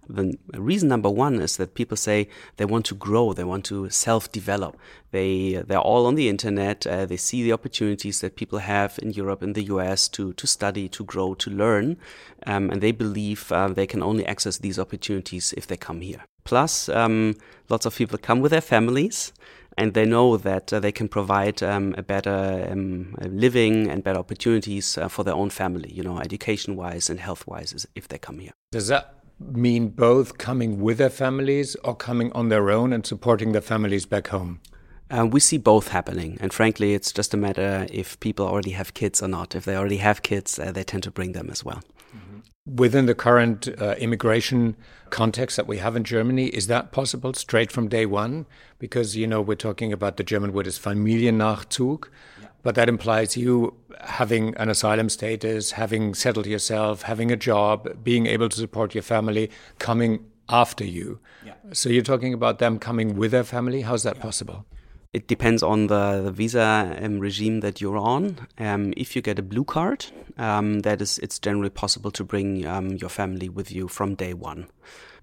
The 0.07 0.37
reason 0.53 0.89
number 0.89 1.09
one 1.09 1.41
is 1.41 1.57
that 1.57 1.73
people 1.73 1.97
say 1.97 2.27
they 2.57 2.65
want 2.65 2.85
to 2.85 2.95
grow, 2.95 3.33
they 3.33 3.43
want 3.43 3.65
to 3.65 3.89
self-develop. 3.89 4.77
They 5.11 5.63
they're 5.65 5.79
all 5.79 6.05
on 6.05 6.15
the 6.15 6.29
internet. 6.29 6.85
Uh, 6.85 7.05
they 7.05 7.17
see 7.17 7.41
the 7.41 7.53
opportunities 7.53 8.21
that 8.21 8.35
people 8.35 8.59
have 8.59 8.99
in 9.01 9.11
Europe, 9.11 9.41
in 9.41 9.53
the 9.53 9.63
US, 9.63 10.07
to 10.09 10.33
to 10.33 10.45
study, 10.45 10.87
to 10.89 11.03
grow, 11.03 11.33
to 11.35 11.49
learn, 11.49 11.97
um, 12.45 12.69
and 12.69 12.81
they 12.81 12.91
believe 12.91 13.51
uh, 13.51 13.67
they 13.69 13.87
can 13.87 14.03
only 14.03 14.25
access 14.25 14.59
these 14.59 14.77
opportunities 14.77 15.53
if 15.57 15.65
they 15.65 15.77
come 15.77 16.01
here. 16.01 16.23
Plus, 16.43 16.89
um, 16.89 17.35
lots 17.69 17.87
of 17.87 17.95
people 17.95 18.19
come 18.19 18.41
with 18.41 18.51
their 18.51 18.61
families 18.61 19.33
and 19.77 19.93
they 19.93 20.05
know 20.05 20.37
that 20.37 20.71
uh, 20.71 20.79
they 20.79 20.91
can 20.91 21.07
provide 21.07 21.61
um, 21.61 21.95
a 21.97 22.03
better 22.03 22.67
um, 22.71 23.15
living 23.21 23.89
and 23.89 24.03
better 24.03 24.19
opportunities 24.19 24.97
uh, 24.97 25.07
for 25.07 25.23
their 25.23 25.35
own 25.35 25.49
family, 25.49 25.91
you 25.91 26.03
know, 26.03 26.19
education 26.19 26.75
wise 26.75 27.09
and 27.09 27.19
health 27.19 27.45
wise, 27.47 27.85
if 27.95 28.07
they 28.07 28.17
come 28.17 28.39
here. 28.39 28.53
Does 28.71 28.87
that 28.87 29.15
mean 29.39 29.89
both 29.89 30.37
coming 30.37 30.79
with 30.79 30.97
their 30.97 31.09
families 31.09 31.75
or 31.83 31.95
coming 31.95 32.31
on 32.31 32.49
their 32.49 32.69
own 32.71 32.93
and 32.93 33.05
supporting 33.05 33.51
their 33.51 33.61
families 33.61 34.05
back 34.05 34.27
home? 34.27 34.61
Uh, 35.11 35.25
we 35.25 35.39
see 35.39 35.57
both 35.57 35.89
happening, 35.89 36.35
and 36.41 36.51
frankly, 36.51 36.95
it's 36.95 37.11
just 37.11 37.33
a 37.33 37.37
matter 37.37 37.85
if 37.91 38.19
people 38.19 38.47
already 38.47 38.71
have 38.71 38.95
kids 38.95 39.21
or 39.21 39.27
not. 39.27 39.53
If 39.53 39.65
they 39.65 39.75
already 39.75 39.97
have 39.97 40.23
kids, 40.23 40.57
uh, 40.57 40.71
they 40.71 40.83
tend 40.83 41.03
to 41.03 41.11
bring 41.11 41.33
them 41.33 41.49
as 41.51 41.63
well. 41.63 41.83
Within 42.65 43.05
the 43.05 43.13
current 43.13 43.67
uh, 43.79 43.93
immigration 43.99 44.75
context 45.11 45.55
that 45.55 45.67
we 45.67 45.77
have 45.77 45.95
in 45.95 46.03
Germany, 46.03 46.47
is 46.47 46.65
that 46.65 46.91
possible 46.91 47.33
straight 47.35 47.71
from 47.71 47.87
day 47.87 48.07
one? 48.07 48.47
Because, 48.79 49.15
you 49.15 49.27
know, 49.27 49.39
we're 49.39 49.55
talking 49.55 49.93
about 49.93 50.17
the 50.17 50.23
German 50.23 50.51
word 50.51 50.65
is 50.65 50.79
Familiennachzug, 50.79 52.07
yeah. 52.41 52.47
but 52.63 52.73
that 52.73 52.89
implies 52.89 53.37
you 53.37 53.75
having 54.01 54.55
an 54.55 54.69
asylum 54.69 55.09
status, 55.09 55.73
having 55.73 56.15
settled 56.15 56.47
yourself, 56.47 57.03
having 57.03 57.31
a 57.31 57.35
job, 57.35 58.03
being 58.03 58.25
able 58.25 58.49
to 58.49 58.57
support 58.57 58.95
your 58.95 59.03
family, 59.03 59.51
coming 59.77 60.25
after 60.49 60.83
you. 60.83 61.19
Yeah. 61.45 61.53
So 61.71 61.89
you're 61.89 62.01
talking 62.01 62.33
about 62.33 62.57
them 62.57 62.79
coming 62.79 63.15
with 63.15 63.29
their 63.29 63.43
family? 63.43 63.81
How's 63.81 64.01
that 64.03 64.15
yeah. 64.15 64.23
possible? 64.23 64.65
It 65.15 65.29
depends 65.29 65.63
on 65.63 65.87
the, 65.87 66.23
the 66.25 66.31
visa 66.33 66.99
um, 67.01 67.19
regime 67.19 67.61
that 67.61 67.79
you're 67.79 67.97
on. 67.97 68.49
Um, 68.57 68.93
if 68.97 69.15
you 69.15 69.21
get 69.21 69.39
a 69.39 69.41
blue 69.41 69.63
card, 69.63 70.07
um, 70.37 70.81
that 70.81 71.01
is, 71.01 71.19
it's 71.19 71.39
generally 71.39 71.69
possible 71.69 72.11
to 72.11 72.23
bring 72.25 72.67
um, 72.67 72.97
your 72.97 73.09
family 73.09 73.47
with 73.47 73.71
you 73.71 73.87
from 73.87 74.15
day 74.15 74.33
one. 74.33 74.67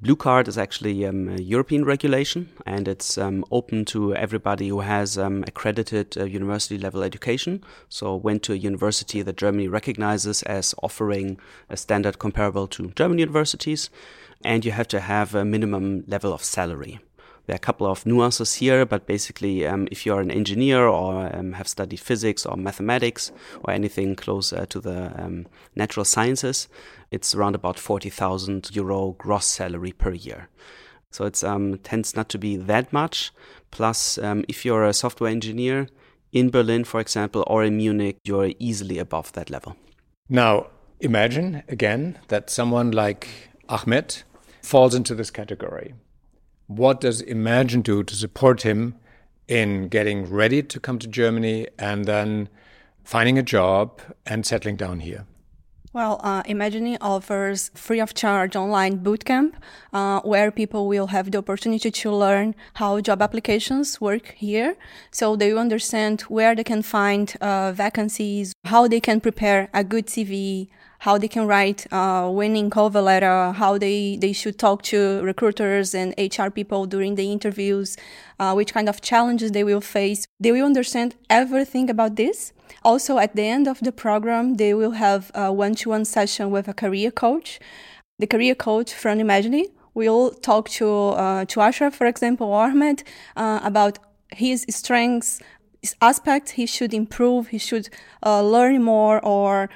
Blue 0.00 0.16
card 0.16 0.49
is 0.49 0.56
actually 0.56 1.04
um, 1.04 1.28
a 1.28 1.42
European 1.42 1.84
regulation, 1.84 2.49
and 2.64 2.88
it's 2.88 3.18
um, 3.18 3.44
open 3.50 3.84
to 3.84 4.14
everybody 4.14 4.68
who 4.68 4.80
has 4.80 5.18
accredited 5.18 6.16
uh, 6.16 6.25
university 6.25 6.78
level 6.78 7.02
education. 7.02 7.62
So 7.90 8.16
went 8.16 8.42
to 8.44 8.54
a 8.54 8.56
university 8.56 9.20
that 9.20 9.37
Germany 9.37 9.68
recognizes 9.68 10.42
as 10.44 10.75
offering 10.82 11.38
a 11.68 11.76
standard 11.76 12.18
comparable 12.18 12.66
to 12.68 12.92
German 12.96 13.18
universities, 13.18 13.90
and 14.42 14.64
you 14.64 14.72
have 14.72 14.88
to 14.88 15.00
have 15.00 15.34
a 15.34 15.44
minimum 15.44 16.04
level 16.06 16.32
of 16.32 16.42
salary. 16.42 16.99
There 17.46 17.54
are 17.54 17.56
a 17.56 17.58
couple 17.58 17.88
of 17.88 18.06
nuances 18.06 18.54
here, 18.54 18.87
but 18.87 19.06
basically, 19.06 19.66
um, 19.66 19.88
if 19.90 20.06
you're 20.06 20.20
an 20.20 20.30
engineer 20.30 20.87
or 20.87 21.34
um, 21.34 21.52
have 21.54 21.66
studied 21.66 21.99
physics 21.99 22.46
or 22.46 22.56
mathematics 22.56 23.32
or 23.64 23.72
anything 23.72 24.14
close 24.14 24.52
uh, 24.52 24.66
to 24.68 24.80
the 24.80 25.12
um, 25.20 25.46
natural 25.75 26.04
sciences, 26.04 26.68
it's 27.11 27.34
around 27.34 27.56
about 27.56 27.80
40,000 27.80 28.70
euro 28.76 29.16
gross 29.18 29.46
salary 29.46 29.92
per 29.92 30.12
year. 30.12 30.49
So 31.11 31.25
it 31.25 31.42
um, 31.42 31.78
tends 31.78 32.14
not 32.14 32.28
to 32.30 32.38
be 32.38 32.56
that 32.56 32.92
much. 32.92 33.32
Plus, 33.70 34.18
um, 34.18 34.44
if 34.49 34.64
you're 34.64 34.84
a 34.84 34.92
software 34.92 35.30
engineer 35.30 35.88
in 36.32 36.49
Berlin, 36.49 36.84
for 36.84 37.00
example, 37.00 37.42
or 37.49 37.64
in 37.64 37.76
Munich, 37.76 38.18
you're 38.25 38.52
easily 38.58 38.99
above 38.99 39.32
that 39.32 39.50
level. 39.50 39.76
Now, 40.28 40.68
imagine 41.00 41.64
again 41.68 42.18
that 42.28 42.50
someone 42.50 42.92
like 42.92 43.28
Ahmed 43.68 44.22
falls 44.62 44.94
into 44.94 45.14
this 45.14 45.30
category 45.30 45.94
what 46.76 47.00
does 47.00 47.20
Imagine 47.20 47.82
do 47.82 48.02
to 48.02 48.14
support 48.14 48.62
him 48.62 48.94
in 49.48 49.88
getting 49.88 50.30
ready 50.30 50.62
to 50.62 50.80
come 50.80 50.98
to 50.98 51.06
Germany 51.06 51.68
and 51.78 52.04
then 52.04 52.48
finding 53.04 53.38
a 53.38 53.42
job 53.42 54.00
and 54.26 54.46
settling 54.46 54.76
down 54.76 55.00
here? 55.00 55.26
Well, 55.94 56.22
uh, 56.24 56.42
offers 57.02 57.70
free 57.74 58.00
of 58.00 58.14
charge 58.14 58.56
online 58.56 59.00
bootcamp 59.00 59.52
uh, 59.92 60.20
where 60.20 60.50
people 60.50 60.88
will 60.88 61.08
have 61.08 61.30
the 61.30 61.36
opportunity 61.36 61.90
to 61.90 62.10
learn 62.10 62.54
how 62.74 62.98
job 63.02 63.20
applications 63.20 64.00
work 64.00 64.34
here. 64.38 64.76
So 65.10 65.36
they 65.36 65.52
will 65.52 65.58
understand 65.58 66.22
where 66.22 66.54
they 66.54 66.64
can 66.64 66.80
find 66.80 67.34
uh, 67.42 67.72
vacancies, 67.72 68.54
how 68.64 68.88
they 68.88 69.00
can 69.00 69.20
prepare 69.20 69.68
a 69.74 69.84
good 69.84 70.06
CV, 70.06 70.68
how 71.02 71.18
they 71.18 71.26
can 71.26 71.49
write 71.49 71.85
a 71.90 72.30
winning 72.30 72.71
cover 72.71 73.00
letter, 73.00 73.50
how 73.50 73.76
they, 73.76 74.16
they 74.21 74.32
should 74.32 74.56
talk 74.56 74.82
to 74.82 75.21
recruiters 75.23 75.97
and 75.97 76.14
HR 76.16 76.49
people 76.49 76.87
during 76.87 77.16
the 77.16 77.32
interviews, 77.32 77.97
uh, 78.38 78.52
which 78.54 78.73
kind 78.73 78.88
of 78.88 79.00
challenges 79.00 79.50
they 79.50 79.64
will 79.64 79.80
face. 79.80 80.25
They 80.38 80.52
will 80.52 80.64
understand 80.64 81.16
everything 81.28 81.90
about 81.90 82.14
this. 82.14 82.52
Also, 82.85 83.18
at 83.18 83.35
the 83.35 83.42
end 83.42 83.66
of 83.66 83.80
the 83.80 83.90
program, 83.90 84.54
they 84.54 84.75
will 84.75 84.92
have 84.92 85.32
a 85.35 85.52
one 85.52 85.75
to 85.75 85.88
one 85.88 86.04
session 86.04 86.52
with 86.52 86.68
a 86.68 86.75
career 86.75 87.11
coach. 87.11 87.59
The 88.21 88.28
career 88.28 88.54
coach 88.54 88.94
from 88.94 89.18
Imagine 89.18 89.66
will 89.94 90.30
talk 90.30 90.68
to, 90.78 90.88
uh, 90.88 91.44
to 91.47 91.61
Ashraf, 91.62 91.97
for 91.97 92.06
example, 92.06 92.47
or 92.47 92.66
Ahmed, 92.66 93.02
uh, 93.35 93.59
about 93.64 93.99
his 94.30 94.64
strengths, 94.71 95.40
his 95.80 95.97
aspects 96.00 96.52
he 96.52 96.64
should 96.64 96.94
improve, 96.94 97.49
he 97.49 97.59
should 97.59 97.88
uh, 98.25 98.40
learn 98.40 98.85
more, 98.85 99.18
or 99.25 99.68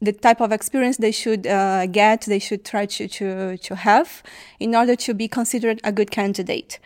the 0.00 0.12
type 0.12 0.40
of 0.40 0.52
experience 0.52 0.96
they 0.96 1.12
should 1.12 1.46
uh, 1.46 1.86
get, 1.86 2.22
they 2.22 2.38
should 2.38 2.64
try 2.64 2.86
to, 2.86 3.06
to, 3.08 3.56
to 3.58 3.74
have 3.76 4.22
in 4.58 4.74
order 4.74 4.96
to 4.96 5.14
be 5.14 5.28
considered 5.28 5.80
a 5.84 5.92
good 5.92 6.10
candidate. 6.10 6.78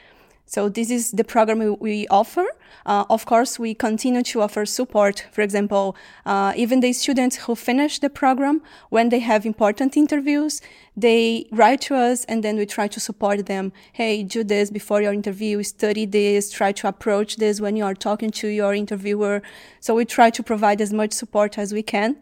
So 0.46 0.68
this 0.68 0.90
is 0.90 1.12
the 1.12 1.24
program 1.24 1.76
we, 1.80 2.06
offer. 2.08 2.44
Uh, 2.84 3.04
of 3.08 3.24
course, 3.24 3.58
we 3.58 3.72
continue 3.74 4.22
to 4.22 4.42
offer 4.42 4.66
support. 4.66 5.26
For 5.32 5.40
example, 5.40 5.96
uh, 6.26 6.52
even 6.54 6.80
the 6.80 6.92
students 6.92 7.36
who 7.36 7.54
finish 7.54 7.98
the 7.98 8.10
program, 8.10 8.60
when 8.90 9.08
they 9.08 9.20
have 9.20 9.46
important 9.46 9.96
interviews, 9.96 10.60
they 10.96 11.46
write 11.50 11.80
to 11.82 11.96
us 11.96 12.26
and 12.26 12.44
then 12.44 12.56
we 12.56 12.66
try 12.66 12.88
to 12.88 13.00
support 13.00 13.46
them. 13.46 13.72
Hey, 13.94 14.22
do 14.22 14.44
this 14.44 14.70
before 14.70 15.00
your 15.00 15.14
interview, 15.14 15.62
study 15.62 16.04
this, 16.04 16.50
try 16.50 16.72
to 16.72 16.88
approach 16.88 17.36
this 17.36 17.60
when 17.60 17.74
you 17.74 17.84
are 17.84 17.94
talking 17.94 18.30
to 18.32 18.48
your 18.48 18.74
interviewer. 18.74 19.40
So 19.80 19.94
we 19.94 20.04
try 20.04 20.28
to 20.28 20.42
provide 20.42 20.80
as 20.82 20.92
much 20.92 21.12
support 21.12 21.58
as 21.58 21.72
we 21.72 21.82
can 21.82 22.16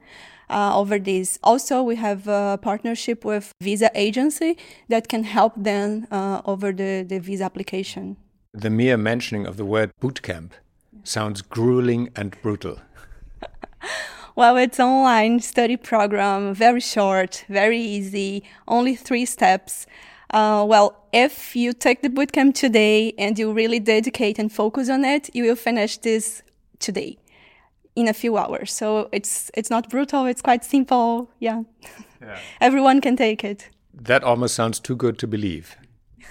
uh, 0.52 0.78
over 0.78 0.99
this. 0.99 1.38
Also, 1.42 1.82
we 1.82 1.97
have 1.97 2.28
a 2.28 2.59
partnership 2.61 3.25
with 3.25 3.52
visa 3.61 3.90
agency 3.94 4.56
that 4.88 5.09
can 5.09 5.25
help 5.25 5.54
them 5.56 6.06
uh, 6.11 6.42
over 6.44 6.73
the, 6.73 7.04
the 7.09 7.18
visa 7.18 7.44
application. 7.44 8.16
The 8.52 8.71
mere 8.71 8.97
mentioning 8.97 9.47
of 9.47 9.56
the 9.56 9.64
word 9.64 9.90
bootcamp 10.00 10.50
sounds 11.04 11.42
grueling 11.42 12.11
and 12.14 12.37
brutal. 12.42 12.80
well, 14.37 14.56
it's 14.56 14.78
online 14.78 15.40
study 15.40 15.76
program, 15.76 16.54
very 16.54 16.80
short, 16.80 17.44
very 17.49 17.80
easy, 17.80 18.44
only 18.68 18.94
three 18.94 19.25
steps. 19.25 19.87
Uh, 20.30 20.64
well, 20.66 20.97
if 21.12 21.56
you 21.56 21.73
take 21.73 22.02
the 22.02 22.09
bootcamp 22.09 22.54
today 22.54 23.12
and 23.18 23.38
you 23.38 23.52
really 23.52 23.80
dedicate 23.80 24.38
and 24.38 24.52
focus 24.52 24.88
on 24.88 25.04
it, 25.04 25.28
you 25.35 25.44
will 25.44 25.56
finish 25.56 25.99
this 25.99 26.42
today 26.78 27.18
in 27.94 28.08
a 28.08 28.12
few 28.12 28.37
hours. 28.37 28.72
So 28.72 29.08
it's 29.12 29.50
it's 29.54 29.70
not 29.70 29.88
brutal. 29.88 30.26
It's 30.26 30.42
quite 30.42 30.64
simple. 30.64 31.30
Yeah, 31.38 31.62
yeah. 32.20 32.38
everyone 32.61 33.00
can 33.00 33.16
take 33.16 33.44
it. 33.44 33.70
That 33.94 34.25
almost 34.25 34.54
sounds 34.54 34.80
too 34.80 34.96
good 34.96 35.18
to 35.18 35.26
believe. 35.26 35.76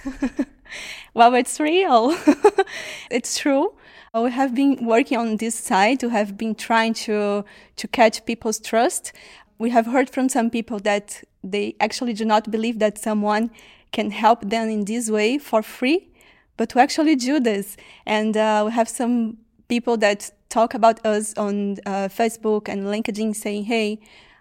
well, 1.14 1.34
it's 1.34 1.60
real. 1.60 2.16
it's 3.10 3.38
true. 3.38 3.74
We 4.14 4.30
have 4.30 4.54
been 4.54 4.84
working 4.84 5.16
on 5.16 5.38
this 5.38 5.54
side. 5.54 6.02
We 6.02 6.10
have 6.10 6.36
been 6.36 6.54
trying 6.54 6.94
to 7.06 7.44
to 7.76 7.88
catch 7.88 8.24
people's 8.24 8.60
trust. 8.60 9.12
We 9.58 9.70
have 9.70 9.86
heard 9.86 10.10
from 10.10 10.28
some 10.28 10.50
people 10.50 10.80
that 10.80 11.22
they 11.44 11.76
actually 11.80 12.12
do 12.12 12.24
not 12.24 12.50
believe 12.50 12.78
that 12.80 12.98
someone 12.98 13.50
can 13.92 14.10
help 14.10 14.48
them 14.48 14.68
in 14.68 14.84
this 14.84 15.10
way 15.10 15.38
for 15.38 15.62
free, 15.62 16.08
but 16.56 16.74
we 16.74 16.80
actually 16.80 17.16
do 17.16 17.40
this. 17.40 17.76
And 18.06 18.36
uh, 18.36 18.62
we 18.66 18.72
have 18.72 18.88
some 18.88 19.38
people 19.68 19.96
that 19.98 20.30
talk 20.52 20.74
about 20.74 21.04
us 21.06 21.32
on 21.38 21.78
uh, 21.86 22.08
Facebook 22.08 22.68
and 22.68 22.84
LinkedIn 22.84 23.34
saying, 23.34 23.64
hey, 23.64 23.98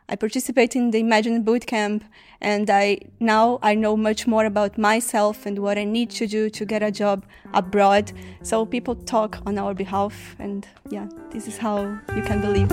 I 0.10 0.18
participate 0.18 0.76
in 0.76 0.92
the 0.92 1.00
Imagine 1.00 1.46
Bootcamp 1.46 2.02
and 2.42 2.70
I 2.70 3.00
now 3.22 3.60
I 3.62 3.76
know 3.76 3.96
much 3.96 4.28
more 4.28 4.44
about 4.44 4.78
myself 4.78 5.46
and 5.46 5.60
what 5.60 5.78
I 5.78 5.86
need 5.86 6.10
to 6.20 6.28
do 6.28 6.50
to 6.50 6.66
get 6.66 6.84
a 6.84 6.92
job 6.92 7.26
abroad. 7.54 8.12
So 8.44 8.66
people 8.66 8.96
talk 8.96 9.40
on 9.46 9.58
our 9.58 9.74
behalf 9.74 10.36
and 10.38 10.68
yeah, 10.90 11.08
this 11.30 11.48
is 11.48 11.58
how 11.58 11.98
you 12.14 12.24
can 12.24 12.42
believe. 12.42 12.70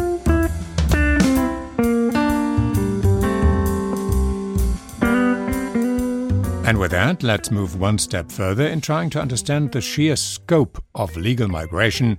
And 6.67 6.79
with 6.79 6.91
that, 6.91 7.23
let's 7.23 7.53
move 7.53 7.81
one 7.81 7.99
step 7.99 8.33
further 8.33 8.67
in 8.67 8.81
trying 8.81 9.11
to 9.11 9.21
understand 9.21 9.73
the 9.73 9.81
sheer 9.81 10.17
scope 10.17 10.83
of 10.95 11.17
legal 11.17 11.49
migration 11.49 12.19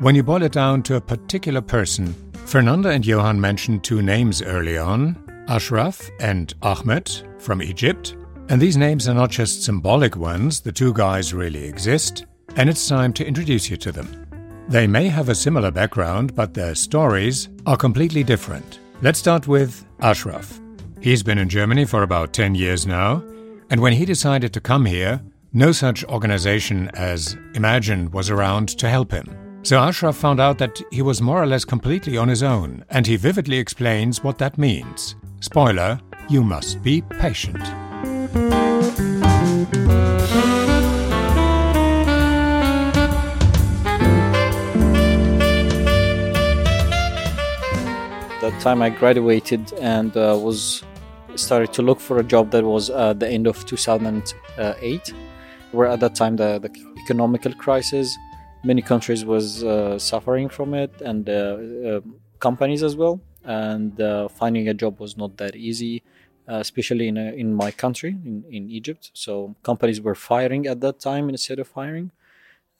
when 0.00 0.14
you 0.14 0.22
boil 0.22 0.42
it 0.42 0.52
down 0.52 0.82
to 0.84 0.96
a 0.96 1.00
particular 1.00 1.60
person. 1.60 2.14
Fernanda 2.46 2.90
and 2.90 3.04
Johann 3.04 3.40
mentioned 3.40 3.84
two 3.84 4.02
names 4.02 4.42
early 4.42 4.78
on 4.78 5.16
Ashraf 5.48 6.08
and 6.20 6.54
Ahmed 6.62 7.10
from 7.38 7.62
Egypt. 7.62 8.16
And 8.48 8.60
these 8.60 8.76
names 8.76 9.08
are 9.08 9.14
not 9.14 9.30
just 9.30 9.64
symbolic 9.64 10.16
ones, 10.16 10.60
the 10.60 10.72
two 10.72 10.92
guys 10.94 11.34
really 11.34 11.64
exist, 11.64 12.26
and 12.56 12.70
it's 12.70 12.88
time 12.88 13.12
to 13.14 13.26
introduce 13.26 13.68
you 13.68 13.76
to 13.76 13.92
them. 13.92 14.26
They 14.68 14.86
may 14.86 15.08
have 15.08 15.28
a 15.28 15.34
similar 15.34 15.70
background, 15.70 16.34
but 16.34 16.54
their 16.54 16.74
stories 16.74 17.48
are 17.66 17.76
completely 17.76 18.22
different. 18.22 18.80
Let's 19.02 19.18
start 19.18 19.46
with 19.46 19.84
Ashraf. 20.00 20.60
He's 21.00 21.22
been 21.22 21.38
in 21.38 21.48
Germany 21.48 21.84
for 21.84 22.02
about 22.02 22.32
10 22.32 22.54
years 22.54 22.86
now 22.86 23.22
and 23.70 23.80
when 23.80 23.92
he 23.92 24.04
decided 24.04 24.52
to 24.54 24.60
come 24.60 24.86
here, 24.86 25.20
no 25.52 25.72
such 25.72 26.04
organization 26.04 26.90
as 26.94 27.36
Imagine 27.54 28.10
was 28.10 28.30
around 28.30 28.68
to 28.78 28.88
help 28.88 29.12
him. 29.12 29.47
So 29.68 29.78
Ashraf 29.78 30.16
found 30.16 30.40
out 30.40 30.56
that 30.60 30.80
he 30.90 31.02
was 31.02 31.20
more 31.20 31.42
or 31.42 31.46
less 31.46 31.62
completely 31.62 32.16
on 32.16 32.26
his 32.26 32.42
own, 32.42 32.86
and 32.88 33.06
he 33.06 33.16
vividly 33.16 33.58
explains 33.58 34.24
what 34.24 34.38
that 34.38 34.56
means. 34.56 35.14
Spoiler, 35.40 36.00
you 36.30 36.42
must 36.42 36.82
be 36.82 37.02
patient. 37.02 37.62
That 48.40 48.58
time 48.60 48.80
I 48.80 48.88
graduated 48.88 49.74
and 49.74 50.16
uh, 50.16 50.38
was 50.40 50.82
started 51.34 51.74
to 51.74 51.82
look 51.82 52.00
for 52.00 52.20
a 52.20 52.24
job 52.24 52.52
that 52.52 52.64
was 52.64 52.88
uh, 52.88 53.12
the 53.12 53.28
end 53.28 53.46
of 53.46 53.66
2008 53.66 55.14
where 55.72 55.88
at 55.88 56.00
that 56.00 56.14
time 56.14 56.36
the, 56.36 56.58
the 56.58 56.70
economical 57.04 57.52
crisis 57.52 58.16
many 58.64 58.82
countries 58.82 59.24
was 59.24 59.64
uh, 59.64 59.98
suffering 59.98 60.48
from 60.48 60.74
it 60.74 60.92
and 61.00 61.28
uh, 61.28 61.32
uh, 61.32 62.00
companies 62.38 62.82
as 62.82 62.96
well 62.96 63.20
and 63.44 64.00
uh, 64.00 64.28
finding 64.28 64.68
a 64.68 64.74
job 64.74 65.00
was 65.00 65.16
not 65.16 65.36
that 65.36 65.56
easy 65.56 66.02
especially 66.46 67.08
in, 67.08 67.18
in 67.18 67.54
my 67.54 67.70
country 67.70 68.16
in, 68.24 68.42
in 68.50 68.70
egypt 68.70 69.10
so 69.12 69.54
companies 69.62 70.00
were 70.00 70.14
firing 70.14 70.66
at 70.66 70.80
that 70.80 70.98
time 70.98 71.28
instead 71.28 71.58
of 71.58 71.70
hiring 71.72 72.10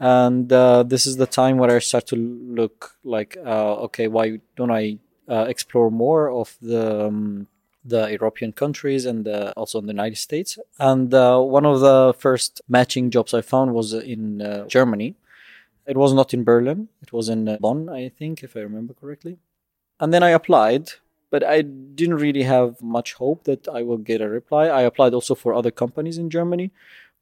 and 0.00 0.48
this 0.88 1.06
is 1.06 1.16
the 1.16 1.26
time 1.26 1.58
where 1.58 1.76
i 1.76 1.78
start 1.78 2.06
to 2.06 2.16
look 2.16 2.96
like 3.04 3.36
okay 3.36 4.08
why 4.08 4.40
don't 4.56 4.70
i 4.70 4.96
explore 5.28 5.90
more 5.90 6.30
of 6.30 6.56
the 6.62 7.06
um, 7.06 7.46
the 7.88 8.08
European 8.08 8.52
countries 8.52 9.06
and 9.06 9.26
uh, 9.26 9.52
also 9.56 9.78
in 9.78 9.86
the 9.86 9.92
United 9.92 10.16
States. 10.16 10.58
And 10.78 11.12
uh, 11.14 11.40
one 11.40 11.64
of 11.64 11.80
the 11.80 12.14
first 12.18 12.60
matching 12.68 13.10
jobs 13.10 13.34
I 13.34 13.40
found 13.40 13.74
was 13.74 13.92
in 13.92 14.42
uh, 14.42 14.66
Germany. 14.66 15.14
It 15.88 15.96
was 15.96 16.12
not 16.12 16.34
in 16.34 16.44
Berlin, 16.44 16.88
it 17.00 17.12
was 17.12 17.30
in 17.30 17.48
uh, 17.48 17.56
Bonn, 17.60 17.88
I 17.88 18.10
think, 18.10 18.42
if 18.42 18.54
I 18.54 18.60
remember 18.60 18.92
correctly. 18.92 19.38
And 19.98 20.12
then 20.12 20.22
I 20.22 20.30
applied, 20.30 20.90
but 21.30 21.42
I 21.42 21.62
didn't 21.62 22.16
really 22.16 22.42
have 22.42 22.82
much 22.82 23.14
hope 23.14 23.44
that 23.44 23.66
I 23.68 23.82
will 23.82 23.96
get 23.96 24.20
a 24.20 24.28
reply. 24.28 24.66
I 24.68 24.82
applied 24.82 25.14
also 25.14 25.34
for 25.34 25.54
other 25.54 25.70
companies 25.70 26.18
in 26.18 26.28
Germany, 26.28 26.70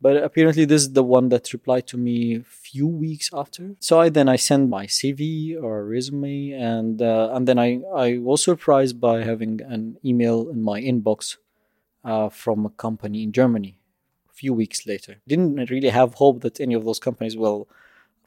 but 0.00 0.16
apparently 0.16 0.64
this 0.64 0.82
is 0.82 0.92
the 0.92 1.02
one 1.02 1.28
that 1.30 1.52
replied 1.52 1.86
to 1.88 1.96
me 1.96 2.40
few 2.40 2.86
weeks 2.86 3.30
after. 3.32 3.76
So 3.80 4.00
I 4.00 4.08
then 4.08 4.28
I 4.28 4.36
sent 4.36 4.68
my 4.68 4.86
CV 4.86 5.56
or 5.60 5.84
resume, 5.84 6.50
and 6.50 7.00
uh, 7.00 7.30
and 7.32 7.48
then 7.48 7.58
I 7.58 7.80
I 7.94 8.18
was 8.18 8.44
surprised 8.44 9.00
by 9.00 9.22
having 9.22 9.60
an 9.62 9.96
email 10.04 10.48
in 10.50 10.62
my 10.62 10.80
inbox 10.80 11.36
uh, 12.04 12.28
from 12.28 12.66
a 12.66 12.70
company 12.70 13.22
in 13.22 13.32
Germany. 13.32 13.78
A 14.28 14.34
few 14.34 14.52
weeks 14.52 14.86
later, 14.86 15.16
didn't 15.26 15.70
really 15.70 15.88
have 15.88 16.14
hope 16.14 16.42
that 16.42 16.60
any 16.60 16.74
of 16.74 16.84
those 16.84 16.98
companies 16.98 17.36
will 17.36 17.68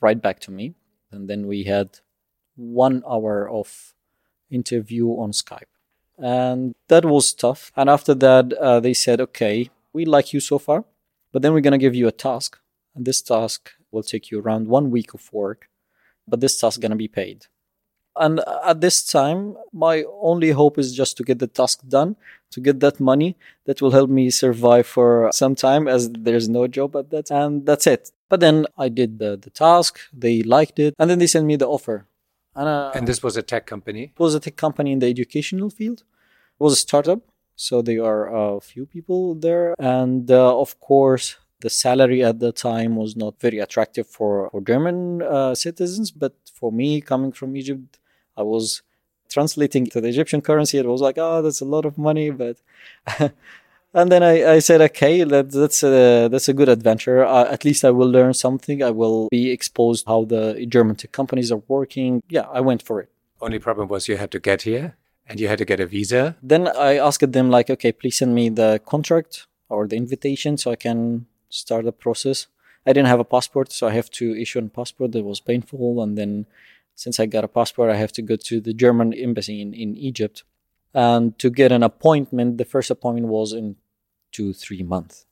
write 0.02 0.22
back 0.22 0.40
to 0.42 0.52
me, 0.52 0.76
and 1.12 1.30
then 1.30 1.48
we 1.48 1.64
had 1.64 2.00
one 2.56 3.04
hour 3.10 3.50
of 3.50 3.94
interview 4.50 5.08
on 5.10 5.32
Skype, 5.32 5.72
and 6.18 6.76
that 6.88 7.06
was 7.06 7.34
tough. 7.34 7.72
And 7.76 7.90
after 7.90 8.14
that, 8.16 8.54
uh, 8.54 8.80
they 8.80 8.94
said, 8.94 9.22
"Okay, 9.22 9.70
we 9.94 10.06
like 10.06 10.34
you 10.34 10.40
so 10.40 10.60
far." 10.60 10.86
But 11.32 11.42
then 11.42 11.54
we're 11.54 11.62
going 11.62 11.80
to 11.80 11.86
give 11.86 11.96
you 11.96 12.08
a 12.08 12.12
task, 12.12 12.58
and 12.96 13.06
this 13.06 13.22
task 13.22 13.72
will 13.92 14.04
take 14.04 14.32
you 14.32 14.40
around 14.40 14.68
one 14.68 14.90
week 14.90 15.14
of 15.14 15.32
work, 15.32 15.70
but 16.28 16.40
this 16.40 16.60
task 16.60 16.78
is 16.78 16.82
going 16.82 16.92
to 16.92 16.98
be 16.98 17.08
paid. 17.08 17.48
And 18.20 18.42
at 18.66 18.82
this 18.82 19.04
time, 19.04 19.56
my 19.72 20.04
only 20.22 20.52
hope 20.52 20.78
is 20.78 20.94
just 20.94 21.16
to 21.18 21.24
get 21.24 21.40
the 21.40 21.48
task 21.48 21.80
done, 21.88 22.18
to 22.52 22.60
get 22.60 22.82
that 22.82 23.00
money 23.00 23.38
that 23.66 23.82
will 23.82 23.92
help 23.92 24.10
me 24.10 24.30
survive 24.30 24.88
for 24.88 25.30
some 25.34 25.56
time 25.56 25.88
as 25.88 26.10
there's 26.12 26.50
no 26.50 26.68
job 26.68 26.96
at 26.98 27.12
that. 27.12 27.32
And 27.32 27.66
that's 27.66 27.88
it. 27.88 28.12
But 28.28 28.42
then 28.42 28.68
I 28.78 28.90
did 28.90 29.20
the, 29.20 29.38
the 29.38 29.50
task, 29.50 30.00
they 30.12 30.44
liked 30.44 30.80
it, 30.80 30.96
and 31.00 31.10
then 31.10 31.20
they 31.20 31.28
sent 31.28 31.46
me 31.46 31.56
the 31.56 31.68
offer. 31.68 32.06
And, 32.56 32.68
uh, 32.68 32.92
and 32.94 33.08
this 33.08 33.24
was 33.24 33.38
a 33.38 33.42
tech 33.42 33.66
company? 33.66 34.14
It 34.16 34.20
was 34.20 34.36
a 34.36 34.40
tech 34.40 34.58
company 34.58 34.92
in 34.92 35.00
the 35.00 35.08
educational 35.08 35.70
field. 35.70 36.00
It 36.00 36.64
was 36.64 36.74
a 36.74 36.78
startup. 36.88 37.22
So 37.56 37.82
there 37.82 38.04
are 38.04 38.58
a 38.58 38.62
few 38.62 38.86
people 38.86 39.36
there. 39.36 39.76
And 39.80 40.30
uh, 40.30 40.60
of 40.60 40.80
course, 40.80 41.38
the 41.62 41.70
salary 41.70 42.24
at 42.24 42.40
the 42.40 42.52
time 42.52 42.96
was 42.96 43.16
not 43.16 43.40
very 43.40 43.60
attractive 43.60 44.08
for, 44.08 44.50
for 44.50 44.62
German 44.62 45.22
uh, 45.22 45.56
citizens. 45.56 46.12
But 46.12 46.34
for 46.54 46.72
me, 46.72 47.02
coming 47.02 47.32
from 47.32 47.56
Egypt, 47.56 48.00
I 48.40 48.44
was 48.44 48.82
translating 49.30 49.86
to 49.88 50.02
the 50.02 50.08
Egyptian 50.08 50.42
currency. 50.42 50.78
It 50.78 50.86
was 50.86 51.02
like, 51.02 51.18
oh, 51.18 51.42
that's 51.42 51.62
a 51.62 51.66
lot 51.66 51.86
of 51.86 51.98
money. 51.98 52.30
But. 52.32 52.58
and 53.94 54.12
then 54.12 54.24
I, 54.24 54.54
I 54.54 54.60
said, 54.60 54.82
okay, 54.82 55.24
that, 55.24 55.52
that's 55.52 55.84
a 55.84 56.28
that's 56.30 56.50
a 56.50 56.54
good 56.54 56.70
adventure. 56.70 57.24
Uh, 57.24 57.46
at 57.46 57.66
least 57.66 57.86
I 57.86 57.92
will 57.92 58.10
learn 58.10 58.34
something. 58.34 58.82
I 58.82 58.92
will 58.92 59.28
be 59.30 59.52
exposed 59.52 60.06
how 60.08 60.26
the 60.26 60.66
German 60.68 60.96
tech 60.96 61.12
companies 61.12 61.52
are 61.52 61.62
working. 61.68 62.24
Yeah, 62.30 62.48
I 62.52 62.62
went 62.62 62.82
for 62.82 63.02
it. 63.02 63.10
Only 63.42 63.60
problem 63.60 63.88
was 63.88 64.08
you 64.08 64.18
had 64.18 64.32
to 64.32 64.40
get 64.40 64.64
here. 64.64 64.96
And 65.30 65.40
you 65.40 65.48
had 65.48 65.60
to 65.60 65.66
get 65.66 65.80
a 65.80 65.86
visa? 65.86 66.36
Then 66.42 66.68
I 66.68 66.98
asked 66.98 67.32
them, 67.32 67.52
like, 67.52 67.70
okay, 67.70 67.92
please 67.92 68.18
send 68.18 68.34
me 68.34 68.50
the 68.50 68.82
contract 68.84 69.46
or 69.70 69.88
the 69.88 69.96
invitation 69.96 70.58
so 70.58 70.72
I 70.72 70.76
can 70.76 71.28
start 71.50 71.86
the 71.86 71.92
process. 71.92 72.48
I 72.88 72.94
didn't 72.94 73.10
have 73.10 73.20
a 73.20 73.24
passport, 73.36 73.72
so 73.72 73.88
I 73.88 73.92
have 73.92 74.10
to 74.12 74.36
issue 74.36 74.58
a 74.58 74.64
passport 74.64 75.12
that 75.12 75.24
was 75.24 75.40
painful. 75.40 76.02
And 76.02 76.18
then 76.18 76.48
since 77.00 77.18
I 77.18 77.28
got 77.28 77.46
a 77.46 77.48
passport, 77.48 77.90
I 77.90 77.96
have 77.96 78.12
to 78.12 78.22
go 78.22 78.36
to 78.36 78.60
the 78.60 78.74
German 78.74 79.14
embassy 79.14 79.62
in, 79.62 79.74
in 79.74 79.96
Egypt. 79.96 80.44
And 80.94 81.40
to 81.40 81.50
get 81.50 81.72
an 81.72 81.82
appointment, 81.82 82.58
the 82.58 82.66
first 82.66 82.92
appointment 82.92 83.28
was 83.28 83.54
in 83.54 83.78
two, 84.34 84.52
three 84.52 84.84
months. 84.84 85.26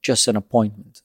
Just 0.00 0.28
an 0.28 0.36
appointment. 0.36 1.02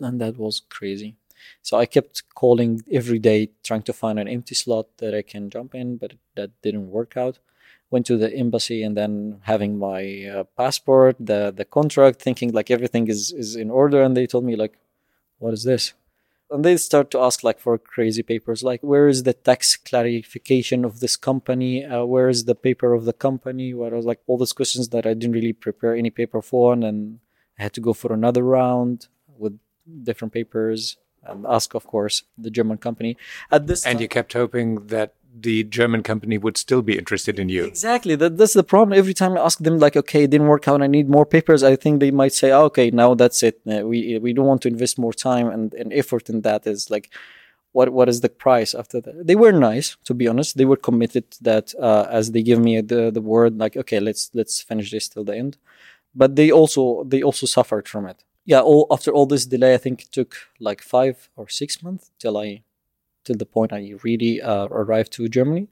And 0.00 0.20
that 0.20 0.36
was 0.36 0.62
crazy. 0.68 1.14
So 1.62 1.78
I 1.78 1.86
kept 1.86 2.24
calling 2.34 2.82
every 2.90 3.20
day, 3.20 3.50
trying 3.62 3.82
to 3.82 3.92
find 3.92 4.18
an 4.18 4.26
empty 4.26 4.56
slot 4.56 4.86
that 4.98 5.14
I 5.14 5.22
can 5.22 5.50
jump 5.50 5.76
in, 5.76 5.98
but 5.98 6.14
that 6.34 6.50
didn't 6.62 6.90
work 6.90 7.16
out. 7.16 7.38
Went 7.92 8.06
to 8.06 8.16
the 8.16 8.34
embassy 8.34 8.82
and 8.82 8.96
then 8.96 9.38
having 9.42 9.78
my 9.78 10.02
uh, 10.24 10.44
passport, 10.56 11.14
the 11.20 11.54
the 11.56 11.64
contract, 11.64 12.20
thinking 12.20 12.50
like 12.52 12.72
everything 12.72 13.06
is 13.06 13.30
is 13.30 13.54
in 13.54 13.70
order, 13.70 14.02
and 14.02 14.16
they 14.16 14.26
told 14.26 14.44
me 14.44 14.56
like, 14.56 14.74
"What 15.38 15.54
is 15.54 15.62
this?" 15.62 15.94
And 16.50 16.64
they 16.64 16.76
start 16.76 17.10
to 17.10 17.18
ask 17.18 17.42
like 17.42 17.58
for 17.58 17.76
crazy 17.76 18.22
papers, 18.22 18.62
like 18.62 18.80
where 18.80 19.08
is 19.08 19.24
the 19.24 19.32
tax 19.32 19.76
clarification 19.76 20.84
of 20.84 21.00
this 21.00 21.16
company? 21.16 21.84
Uh, 21.84 22.04
where 22.04 22.28
is 22.28 22.44
the 22.44 22.54
paper 22.54 22.92
of 22.92 23.04
the 23.04 23.12
company? 23.12 23.74
Where 23.74 23.92
I 23.92 23.96
was 23.96 24.06
like 24.06 24.20
all 24.26 24.38
those 24.38 24.52
questions 24.52 24.90
that 24.90 25.06
I 25.06 25.14
didn't 25.14 25.34
really 25.34 25.52
prepare 25.52 25.96
any 25.96 26.10
paper 26.10 26.40
for, 26.40 26.72
and 26.72 27.18
I 27.58 27.62
had 27.62 27.72
to 27.74 27.80
go 27.80 27.92
for 27.92 28.12
another 28.12 28.44
round 28.44 29.08
with 29.36 29.58
different 30.04 30.32
papers 30.32 30.96
and 31.24 31.44
ask, 31.48 31.74
of 31.74 31.86
course, 31.86 32.22
the 32.38 32.50
German 32.50 32.78
company. 32.78 33.16
At 33.50 33.66
this, 33.66 33.84
and 33.84 33.96
time, 33.96 34.02
you 34.02 34.08
kept 34.08 34.32
hoping 34.32 34.86
that 34.86 35.14
the 35.38 35.64
German 35.64 36.02
company 36.02 36.38
would 36.38 36.56
still 36.56 36.82
be 36.82 36.96
interested 36.96 37.38
in 37.38 37.48
you. 37.48 37.64
Exactly. 37.64 38.16
That, 38.16 38.38
that's 38.38 38.54
the 38.54 38.64
problem. 38.64 38.98
Every 38.98 39.14
time 39.14 39.36
I 39.36 39.40
ask 39.40 39.58
them, 39.58 39.78
like, 39.78 39.96
okay, 39.96 40.24
it 40.24 40.30
didn't 40.30 40.46
work 40.46 40.66
out. 40.66 40.82
I 40.82 40.86
need 40.86 41.08
more 41.08 41.26
papers. 41.26 41.62
I 41.62 41.76
think 41.76 42.00
they 42.00 42.10
might 42.10 42.32
say, 42.32 42.50
oh, 42.52 42.64
okay, 42.64 42.90
now 42.90 43.14
that's 43.14 43.42
it. 43.42 43.60
Uh, 43.66 43.86
we 43.86 44.18
we 44.18 44.32
don't 44.32 44.46
want 44.46 44.62
to 44.62 44.68
invest 44.68 44.98
more 44.98 45.12
time 45.12 45.48
and, 45.48 45.74
and 45.74 45.92
effort 45.92 46.30
in 46.30 46.40
that. 46.42 46.66
Is 46.66 46.90
like, 46.90 47.10
what 47.72 47.90
what 47.90 48.08
is 48.08 48.20
the 48.20 48.28
price 48.28 48.74
after 48.74 49.00
that? 49.00 49.26
They 49.26 49.36
were 49.36 49.52
nice, 49.52 49.96
to 50.04 50.14
be 50.14 50.28
honest. 50.28 50.56
They 50.56 50.64
were 50.64 50.76
committed 50.76 51.24
that 51.42 51.74
uh, 51.78 52.06
as 52.10 52.32
they 52.32 52.42
give 52.42 52.60
me 52.60 52.80
the 52.80 53.10
the 53.10 53.20
word, 53.20 53.58
like, 53.58 53.76
okay, 53.76 54.00
let's 54.00 54.30
let's 54.32 54.62
finish 54.62 54.90
this 54.90 55.08
till 55.08 55.24
the 55.24 55.36
end. 55.36 55.58
But 56.14 56.36
they 56.36 56.50
also 56.50 57.04
they 57.04 57.22
also 57.22 57.46
suffered 57.46 57.88
from 57.88 58.06
it 58.06 58.24
yeah, 58.46 58.60
all 58.60 58.86
after 58.90 59.10
all 59.10 59.26
this 59.26 59.44
delay, 59.44 59.74
I 59.74 59.78
think 59.78 60.02
it 60.02 60.12
took 60.12 60.36
like 60.60 60.80
five 60.80 61.28
or 61.36 61.48
six 61.48 61.82
months 61.82 62.12
till 62.18 62.38
I, 62.38 62.62
till 63.26 63.36
the 63.36 63.46
point 63.46 63.72
I 63.72 63.94
really 64.02 64.40
uh, 64.40 64.66
arrived 64.70 65.12
to 65.14 65.28
Germany, 65.28 65.68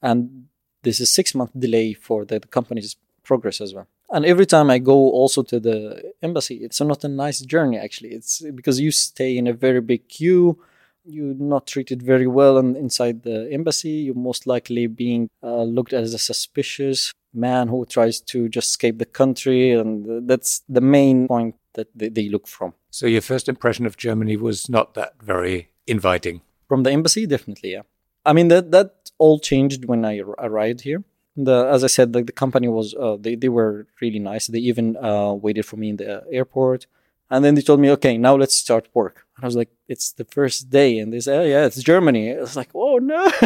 and 0.00 0.46
this 0.82 1.00
is 1.00 1.12
six 1.12 1.34
month 1.34 1.50
delay 1.58 1.92
for 1.94 2.24
the, 2.24 2.38
the, 2.38 2.48
company's 2.48 2.96
progress 3.22 3.60
as 3.60 3.74
well. 3.74 3.86
And 4.10 4.24
every 4.24 4.46
time 4.46 4.70
I 4.70 4.78
go 4.78 4.94
also 4.94 5.42
to 5.42 5.58
the 5.58 6.12
embassy, 6.22 6.56
it's 6.56 6.80
not 6.80 7.04
a 7.04 7.08
nice 7.08 7.40
journey 7.40 7.78
actually. 7.78 8.10
It's 8.10 8.40
because 8.40 8.78
you 8.78 8.90
stay 8.90 9.36
in 9.36 9.46
a 9.46 9.52
very 9.52 9.80
big 9.80 10.08
queue. 10.08 10.58
You're 11.06 11.34
not 11.34 11.66
treated 11.66 12.02
very 12.02 12.26
well 12.26 12.58
in, 12.58 12.76
inside 12.76 13.22
the 13.24 13.48
embassy. 13.50 13.90
You're 14.06 14.14
most 14.14 14.46
likely 14.46 14.86
being 14.86 15.28
uh, 15.42 15.62
looked 15.62 15.92
at 15.92 16.02
as 16.02 16.14
a 16.14 16.18
suspicious 16.18 17.12
man 17.34 17.68
who 17.68 17.84
tries 17.84 18.20
to 18.20 18.48
just 18.48 18.70
escape 18.70 18.98
the 18.98 19.04
country, 19.04 19.72
and 19.72 20.28
that's 20.28 20.62
the 20.68 20.80
main 20.80 21.26
point 21.26 21.56
that 21.74 21.88
they, 21.94 22.08
they 22.08 22.28
look 22.28 22.46
from. 22.46 22.74
So 22.90 23.06
your 23.06 23.20
first 23.20 23.48
impression 23.48 23.86
of 23.86 23.96
Germany 23.96 24.36
was 24.36 24.68
not 24.68 24.94
that 24.94 25.14
very 25.20 25.70
inviting. 25.86 26.42
From 26.74 26.82
the 26.82 26.90
embassy, 26.90 27.24
definitely, 27.24 27.70
yeah. 27.70 27.82
I 28.26 28.32
mean 28.32 28.48
that 28.48 28.72
that 28.72 28.88
all 29.18 29.38
changed 29.38 29.84
when 29.84 30.04
I 30.04 30.18
arrived 30.48 30.80
here. 30.80 31.04
The, 31.36 31.56
as 31.74 31.84
I 31.84 31.86
said, 31.86 32.12
the, 32.12 32.24
the 32.24 32.32
company 32.32 32.66
was 32.66 32.96
uh, 32.96 33.16
they 33.24 33.36
they 33.36 33.48
were 33.48 33.86
really 34.00 34.18
nice. 34.18 34.48
They 34.48 34.58
even 34.58 34.96
uh, 34.96 35.34
waited 35.34 35.66
for 35.66 35.76
me 35.76 35.90
in 35.90 35.98
the 35.98 36.24
airport, 36.32 36.88
and 37.30 37.44
then 37.44 37.54
they 37.54 37.62
told 37.62 37.78
me, 37.78 37.90
"Okay, 37.90 38.18
now 38.18 38.34
let's 38.34 38.56
start 38.56 38.88
work." 38.92 39.24
And 39.36 39.44
I 39.44 39.46
was 39.46 39.54
like, 39.54 39.70
"It's 39.86 40.10
the 40.10 40.24
first 40.24 40.68
day," 40.68 40.98
and 40.98 41.12
they 41.12 41.20
said, 41.20 41.42
oh, 41.42 41.44
"Yeah, 41.44 41.64
it's 41.66 41.80
Germany." 41.80 42.32
I 42.32 42.40
was 42.40 42.56
like, 42.56 42.70
"Oh 42.74 42.98
no!" 42.98 43.22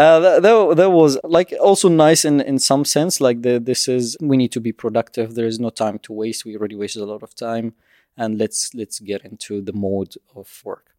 uh, 0.00 0.20
that, 0.24 0.42
that, 0.42 0.74
that 0.80 0.90
was 0.90 1.18
like 1.22 1.52
also 1.60 1.90
nice 1.90 2.24
in, 2.24 2.40
in 2.40 2.58
some 2.58 2.86
sense. 2.86 3.20
Like 3.20 3.42
the, 3.42 3.60
this 3.60 3.88
is 3.88 4.16
we 4.22 4.38
need 4.38 4.52
to 4.52 4.60
be 4.68 4.72
productive. 4.72 5.34
There 5.34 5.50
is 5.52 5.60
no 5.60 5.68
time 5.68 5.98
to 6.04 6.14
waste. 6.14 6.46
We 6.46 6.56
already 6.56 6.76
wasted 6.76 7.02
a 7.02 7.12
lot 7.12 7.22
of 7.22 7.34
time, 7.34 7.74
and 8.16 8.38
let's 8.38 8.74
let's 8.74 9.00
get 9.00 9.24
into 9.24 9.60
the 9.60 9.72
mode 9.72 10.14
of 10.34 10.62
work. 10.64 10.94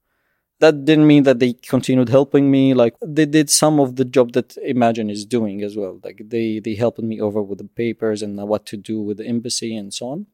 That 0.60 0.86
didn't 0.86 1.08
mean 1.08 1.24
that 1.24 1.40
they 1.40 1.54
continued 1.54 2.10
helping 2.10 2.50
me. 2.50 2.74
Like 2.74 2.96
they 3.02 3.26
did 3.26 3.50
some 3.50 3.80
of 3.80 3.96
the 3.96 4.06
job 4.06 4.32
that 4.34 4.56
Imagine 4.58 5.10
is 5.10 5.26
doing 5.26 5.62
as 5.62 5.76
well. 5.76 6.00
Like 6.04 6.22
they 6.26 6.60
they 6.60 6.76
helped 6.76 7.00
me 7.00 7.20
over 7.20 7.42
with 7.42 7.58
the 7.58 7.66
papers 7.66 8.22
and 8.22 8.38
what 8.48 8.66
to 8.68 8.78
do 8.78 9.02
with 9.02 9.18
the 9.18 9.26
embassy 9.26 9.76
and 9.76 9.94
so 9.94 10.10
on. 10.10 10.28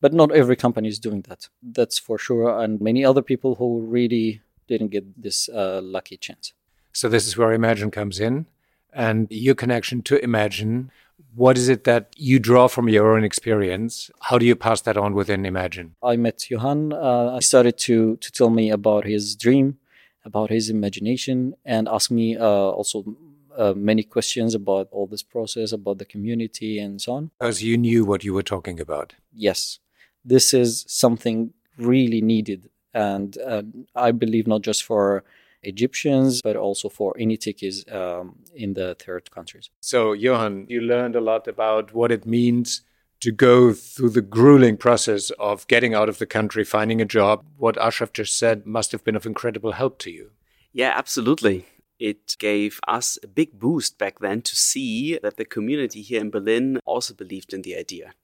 But 0.00 0.12
not 0.12 0.30
every 0.30 0.54
company 0.54 0.88
is 0.88 1.00
doing 1.00 1.22
that. 1.22 1.48
That's 1.60 1.98
for 1.98 2.18
sure. 2.18 2.62
And 2.62 2.80
many 2.80 3.04
other 3.04 3.22
people 3.22 3.56
who 3.56 3.80
really 3.80 4.42
didn't 4.68 4.88
get 4.88 5.20
this 5.20 5.48
uh, 5.48 5.80
lucky 5.82 6.16
chance. 6.16 6.52
So 6.92 7.08
this 7.08 7.26
is 7.26 7.36
where 7.36 7.52
Imagine 7.52 7.90
comes 7.90 8.20
in 8.20 8.46
and 8.92 9.26
your 9.30 9.54
connection 9.54 10.02
to 10.02 10.22
Imagine. 10.22 10.90
What 11.34 11.56
is 11.56 11.68
it 11.68 11.84
that 11.84 12.14
you 12.16 12.38
draw 12.38 12.68
from 12.68 12.88
your 12.88 13.14
own 13.14 13.24
experience? 13.24 14.10
How 14.22 14.38
do 14.38 14.46
you 14.46 14.56
pass 14.56 14.80
that 14.82 14.96
on 14.96 15.14
within 15.14 15.46
Imagine? 15.46 15.94
I 16.02 16.16
met 16.16 16.50
Johann. 16.50 16.92
Uh, 16.92 17.34
I 17.34 17.40
started 17.40 17.78
to 17.78 18.16
to 18.16 18.32
tell 18.32 18.50
me 18.50 18.70
about 18.70 19.04
his 19.04 19.36
dream, 19.36 19.78
about 20.24 20.50
his 20.50 20.68
imagination, 20.70 21.54
and 21.64 21.88
ask 21.88 22.10
me 22.10 22.36
uh, 22.36 22.44
also 22.44 23.04
uh, 23.56 23.74
many 23.76 24.02
questions 24.02 24.54
about 24.54 24.88
all 24.90 25.06
this 25.06 25.22
process, 25.22 25.72
about 25.72 25.98
the 25.98 26.04
community, 26.04 26.78
and 26.78 27.00
so 27.00 27.12
on. 27.12 27.30
Because 27.38 27.62
you 27.62 27.76
knew 27.76 28.04
what 28.04 28.24
you 28.24 28.32
were 28.32 28.42
talking 28.42 28.80
about. 28.80 29.14
Yes, 29.32 29.80
this 30.24 30.54
is 30.54 30.84
something 30.88 31.52
really 31.76 32.20
needed, 32.20 32.70
and 32.94 33.36
uh, 33.38 33.62
I 33.94 34.12
believe 34.12 34.46
not 34.46 34.62
just 34.62 34.84
for 34.84 35.24
Egyptians, 35.62 36.40
but 36.42 36.56
also 36.56 36.88
for 36.88 37.14
any 37.18 37.36
techies 37.36 37.90
um, 37.92 38.36
in 38.54 38.74
the 38.74 38.96
third 38.98 39.30
countries. 39.30 39.70
So, 39.80 40.12
Johann, 40.12 40.66
you 40.68 40.80
learned 40.80 41.16
a 41.16 41.20
lot 41.20 41.48
about 41.48 41.92
what 41.94 42.12
it 42.12 42.26
means 42.26 42.82
to 43.20 43.32
go 43.32 43.72
through 43.72 44.10
the 44.10 44.22
grueling 44.22 44.76
process 44.76 45.30
of 45.38 45.66
getting 45.66 45.94
out 45.94 46.08
of 46.08 46.18
the 46.18 46.26
country, 46.26 46.64
finding 46.64 47.00
a 47.00 47.04
job. 47.04 47.44
What 47.56 47.76
Ashraf 47.76 48.12
just 48.12 48.38
said 48.38 48.66
must 48.66 48.92
have 48.92 49.02
been 49.02 49.16
of 49.16 49.26
incredible 49.26 49.72
help 49.72 49.98
to 50.00 50.10
you. 50.10 50.30
Yeah, 50.72 50.92
absolutely. 50.94 51.66
It 51.98 52.36
gave 52.38 52.78
us 52.86 53.18
a 53.24 53.26
big 53.26 53.58
boost 53.58 53.98
back 53.98 54.20
then 54.20 54.42
to 54.42 54.54
see 54.54 55.18
that 55.18 55.36
the 55.36 55.44
community 55.44 56.02
here 56.02 56.20
in 56.20 56.30
Berlin 56.30 56.78
also 56.84 57.12
believed 57.12 57.52
in 57.52 57.62
the 57.62 57.76
idea. 57.76 58.14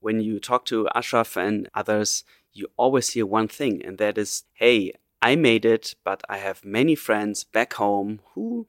When 0.00 0.18
you 0.18 0.40
talk 0.40 0.64
to 0.66 0.88
Ashraf 0.92 1.36
and 1.36 1.68
others, 1.74 2.24
you 2.52 2.66
always 2.76 3.10
hear 3.10 3.24
one 3.24 3.46
thing, 3.46 3.84
and 3.84 3.98
that 3.98 4.18
is, 4.18 4.42
hey, 4.54 4.92
I 5.22 5.36
made 5.36 5.64
it, 5.64 5.94
but 6.02 6.24
I 6.28 6.38
have 6.38 6.64
many 6.64 6.96
friends 6.96 7.44
back 7.44 7.74
home 7.74 8.20
who 8.34 8.66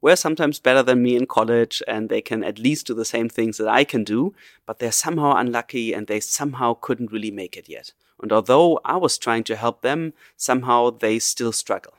were 0.00 0.14
sometimes 0.14 0.60
better 0.60 0.82
than 0.82 1.02
me 1.02 1.16
in 1.16 1.26
college 1.26 1.82
and 1.88 2.08
they 2.08 2.20
can 2.20 2.44
at 2.44 2.60
least 2.60 2.86
do 2.86 2.94
the 2.94 3.04
same 3.04 3.28
things 3.28 3.58
that 3.58 3.66
I 3.66 3.82
can 3.82 4.04
do, 4.04 4.32
but 4.64 4.78
they're 4.78 4.92
somehow 4.92 5.34
unlucky 5.34 5.92
and 5.92 6.06
they 6.06 6.20
somehow 6.20 6.74
couldn't 6.74 7.10
really 7.10 7.32
make 7.32 7.56
it 7.56 7.68
yet. 7.68 7.92
And 8.20 8.32
although 8.32 8.78
I 8.84 8.96
was 8.96 9.18
trying 9.18 9.42
to 9.44 9.56
help 9.56 9.82
them, 9.82 10.12
somehow 10.36 10.90
they 10.90 11.18
still 11.18 11.50
struggle. 11.50 11.94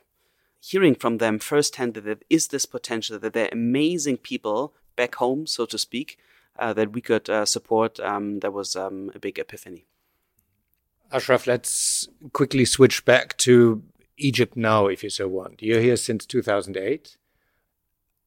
Hearing 0.62 0.96
from 0.96 1.18
them 1.18 1.38
firsthand 1.38 1.94
that 1.96 2.06
there 2.06 2.20
is 2.30 2.48
this 2.48 2.66
potential, 2.66 3.20
that 3.20 3.34
they're 3.34 3.50
amazing 3.52 4.18
people 4.18 4.74
back 4.96 5.16
home, 5.16 5.46
so 5.46 5.66
to 5.66 5.78
speak, 5.78 6.18
uh, 6.58 6.72
that 6.72 6.94
we 6.94 7.02
could 7.02 7.30
uh, 7.30 7.46
support, 7.46 8.00
um, 8.00 8.40
that 8.40 8.54
was 8.54 8.78
um, 8.78 9.12
a 9.14 9.20
big 9.20 9.40
epiphany. 9.40 9.86
Ashraf, 11.14 11.46
let's 11.46 12.10
quickly 12.34 12.66
switch 12.66 13.06
back 13.06 13.38
to 13.38 13.84
Egypt 14.18 14.58
now, 14.58 14.88
if 14.88 15.04
you 15.04 15.12
so 15.12 15.28
want. 15.28 15.62
You're 15.62 15.80
here 15.80 15.96
since 15.96 16.26
2008. 16.26 17.18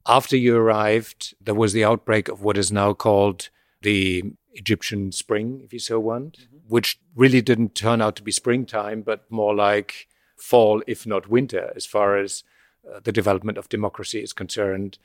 After 0.07 0.37
you 0.37 0.57
arrived, 0.57 1.35
there 1.41 1.55
was 1.55 1.73
the 1.73 1.85
outbreak 1.85 2.29
of 2.29 2.43
what 2.43 2.57
is 2.57 2.71
now 2.71 2.93
called 2.93 3.49
the 3.83 4.23
Egyptian 4.55 5.11
spring, 5.11 5.61
if 5.65 5.73
you 5.73 5.81
so 5.81 5.99
want, 5.99 6.39
mm-hmm. 6.39 6.59
which 6.69 7.01
really 7.17 7.43
didn't 7.43 7.75
turn 7.75 8.01
out 8.01 8.15
to 8.17 8.23
be 8.23 8.31
springtime, 8.31 9.03
but 9.03 9.29
more 9.31 9.55
like 9.55 10.07
fall, 10.37 10.81
if 10.87 11.05
not 11.07 11.29
winter, 11.29 11.73
as 11.75 11.87
far 11.87 12.17
as 12.17 12.45
uh, 12.89 13.01
the 13.03 13.11
development 13.11 13.59
of 13.59 13.69
democracy 13.69 14.21
is 14.21 14.33
concerned 14.33 14.99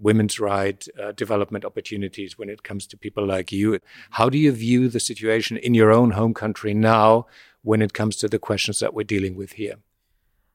women's 0.00 0.40
right 0.40 0.86
uh, 1.00 1.12
development 1.12 1.64
opportunities 1.64 2.38
when 2.38 2.48
it 2.48 2.62
comes 2.62 2.86
to 2.86 2.96
people 2.96 3.26
like 3.26 3.52
you. 3.52 3.78
How 4.10 4.28
do 4.28 4.38
you 4.38 4.52
view 4.52 4.88
the 4.88 5.00
situation 5.00 5.56
in 5.56 5.74
your 5.74 5.92
own 5.92 6.12
home 6.12 6.34
country 6.34 6.74
now 6.74 7.26
when 7.62 7.82
it 7.82 7.92
comes 7.92 8.16
to 8.16 8.28
the 8.28 8.38
questions 8.38 8.78
that 8.80 8.94
we're 8.94 9.04
dealing 9.04 9.36
with 9.36 9.52
here? 9.52 9.76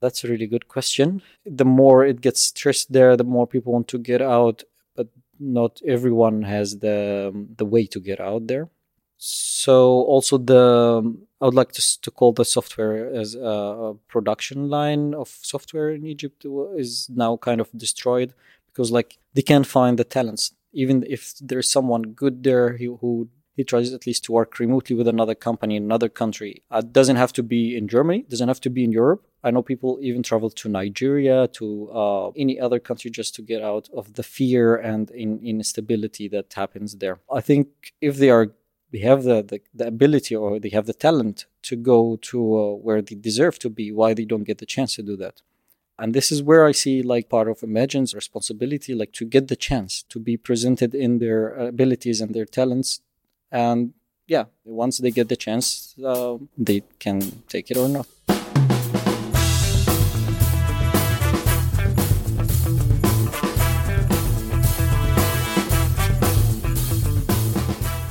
That's 0.02 0.24
a 0.24 0.28
really 0.28 0.48
good 0.48 0.68
question. 0.68 1.22
The 1.46 1.66
more 1.66 2.06
it 2.06 2.22
gets 2.22 2.42
stressed 2.42 2.92
there, 2.92 3.16
the 3.16 3.24
more 3.24 3.48
people 3.48 3.74
want 3.74 3.88
to 3.90 3.98
get 3.98 4.22
out, 4.22 4.64
but 4.96 5.08
not 5.40 5.82
everyone 5.88 6.44
has 6.44 6.80
the 6.80 7.32
um, 7.34 7.48
the 7.58 7.66
way 7.66 7.86
to 7.88 8.00
get 8.00 8.20
out 8.20 8.48
there. 8.48 8.70
So 9.18 9.74
also 10.14 10.38
the 10.38 11.16
I 11.42 11.46
would 11.46 11.54
like 11.54 11.72
to, 11.74 12.02
to 12.02 12.12
call 12.12 12.34
the 12.34 12.46
software 12.46 13.14
as 13.14 13.36
a 13.36 13.96
production 14.08 14.70
line 14.70 15.14
of 15.14 15.30
software 15.42 15.90
in 15.92 16.06
Egypt 16.06 16.46
is 16.76 17.10
now 17.10 17.38
kind 17.38 17.62
of 17.62 17.70
destroyed 17.76 18.34
because 18.76 18.92
like 18.92 19.18
they 19.34 19.42
can't 19.42 19.66
find 19.66 19.98
the 19.98 20.04
talents 20.04 20.52
even 20.76 21.06
if 21.08 21.34
there's 21.40 21.72
someone 21.72 22.02
good 22.02 22.44
there 22.44 22.78
who, 22.78 22.98
who 22.98 23.30
he 23.56 23.64
tries 23.64 23.94
at 23.94 24.06
least 24.06 24.26
to 24.26 24.34
work 24.34 24.60
remotely 24.60 24.96
with 24.96 25.08
another 25.08 25.34
company 25.34 25.78
in 25.78 25.84
another 25.84 26.10
country. 26.10 26.52
It 26.52 26.64
uh, 26.70 26.82
doesn't 26.82 27.16
have 27.16 27.32
to 27.34 27.44
be 27.44 27.78
in 27.78 27.88
Germany, 27.88 28.26
doesn't 28.30 28.50
have 28.50 28.60
to 28.62 28.70
be 28.70 28.84
in 28.84 28.92
Europe. 28.92 29.26
I 29.46 29.52
know 29.52 29.62
people 29.62 29.98
even 30.02 30.24
travel 30.24 30.50
to 30.50 30.68
Nigeria, 30.68 31.48
to 31.60 31.90
uh, 31.92 32.30
any 32.32 32.60
other 32.60 32.80
country 32.80 33.10
just 33.10 33.34
to 33.36 33.42
get 33.42 33.62
out 33.62 33.88
of 33.94 34.16
the 34.16 34.24
fear 34.24 34.76
and 34.76 35.10
in, 35.12 35.40
instability 35.42 36.28
that 36.30 36.54
happens 36.54 36.98
there. 36.98 37.20
I 37.32 37.40
think 37.40 37.68
if 38.02 38.18
they 38.18 38.30
are, 38.30 38.48
they 38.92 39.00
have 39.00 39.24
the, 39.24 39.42
the, 39.42 39.62
the 39.74 39.88
ability 39.88 40.36
or 40.36 40.60
they 40.60 40.70
have 40.70 40.86
the 40.86 40.94
talent 40.94 41.46
to 41.64 41.78
go 41.78 42.18
to 42.24 42.58
uh, 42.58 42.72
where 42.74 43.02
they 43.02 43.16
deserve 43.16 43.58
to 43.60 43.70
be, 43.70 43.94
why 43.94 44.14
they 44.14 44.26
don't 44.26 44.44
get 44.44 44.58
the 44.58 44.66
chance 44.66 44.96
to 44.96 45.04
do 45.04 45.16
that? 45.18 45.42
And 45.98 46.14
this 46.14 46.30
is 46.32 46.44
where 46.44 46.66
I 46.66 46.74
see 46.74 47.02
like 47.02 47.30
part 47.30 47.48
of 47.48 47.64
Imagine's 47.64 48.14
responsibility, 48.14 48.94
like 48.94 49.14
to 49.14 49.26
get 49.26 49.48
the 49.48 49.56
chance 49.56 50.04
to 50.10 50.20
be 50.20 50.36
presented 50.36 50.94
in 50.94 51.20
their 51.20 51.56
abilities 51.56 52.20
and 52.20 52.36
their 52.36 52.46
talents. 52.46 53.00
And 53.50 53.94
yeah, 54.28 54.46
once 54.66 54.98
they 54.98 55.12
get 55.12 55.30
the 55.30 55.38
chance, 55.38 55.96
uh, 56.04 56.38
they 56.58 56.84
can 57.00 57.44
take 57.48 57.72
it 57.72 57.78
or 57.78 57.88
not. 57.88 58.08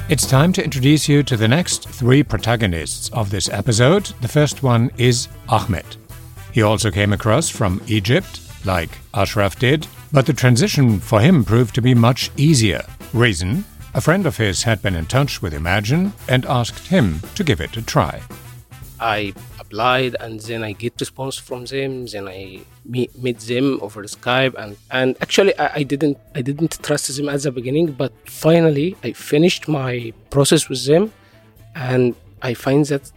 It's 0.08 0.26
time 0.26 0.52
to 0.52 0.64
introduce 0.64 1.08
you 1.08 1.22
to 1.24 1.36
the 1.36 1.48
next 1.48 1.88
three 1.88 2.22
protagonists 2.22 3.10
of 3.10 3.30
this 3.30 3.48
episode. 3.48 4.04
The 4.20 4.28
first 4.28 4.62
one 4.62 4.90
is 4.96 5.28
Ahmed. 5.48 5.84
He 6.54 6.62
also 6.62 6.92
came 6.92 7.12
across 7.12 7.48
from 7.48 7.82
Egypt, 7.88 8.40
like 8.64 8.98
Ashraf 9.12 9.58
did, 9.58 9.88
but 10.12 10.24
the 10.24 10.32
transition 10.32 11.00
for 11.00 11.20
him 11.20 11.44
proved 11.44 11.74
to 11.74 11.82
be 11.82 11.94
much 11.94 12.30
easier. 12.36 12.84
Reason? 13.12 13.64
A 13.92 14.00
friend 14.00 14.24
of 14.24 14.36
his 14.36 14.62
had 14.62 14.80
been 14.80 14.94
in 14.94 15.06
touch 15.06 15.42
with 15.42 15.52
Imagine 15.52 16.12
and 16.28 16.46
asked 16.46 16.86
him 16.86 17.20
to 17.34 17.42
give 17.42 17.60
it 17.60 17.76
a 17.76 17.82
try. 17.82 18.22
I 19.00 19.34
applied 19.58 20.14
and 20.20 20.38
then 20.38 20.62
I 20.62 20.72
get 20.72 20.94
response 21.00 21.36
from 21.36 21.64
them. 21.64 22.06
Then 22.06 22.28
I 22.28 22.60
meet, 22.84 23.10
meet 23.20 23.40
them 23.40 23.80
over 23.82 24.04
Skype 24.04 24.54
and, 24.56 24.76
and 24.92 25.16
actually 25.20 25.58
I, 25.58 25.80
I 25.80 25.82
didn't 25.82 26.18
I 26.36 26.42
didn't 26.42 26.80
trust 26.84 27.16
them 27.16 27.28
at 27.30 27.42
the 27.42 27.50
beginning, 27.50 27.86
but 27.90 28.12
finally 28.26 28.96
I 29.02 29.10
finished 29.12 29.66
my 29.66 30.12
process 30.30 30.68
with 30.68 30.86
them 30.86 31.12
and 31.74 32.14
I 32.42 32.54
find 32.54 32.84
that 32.86 33.10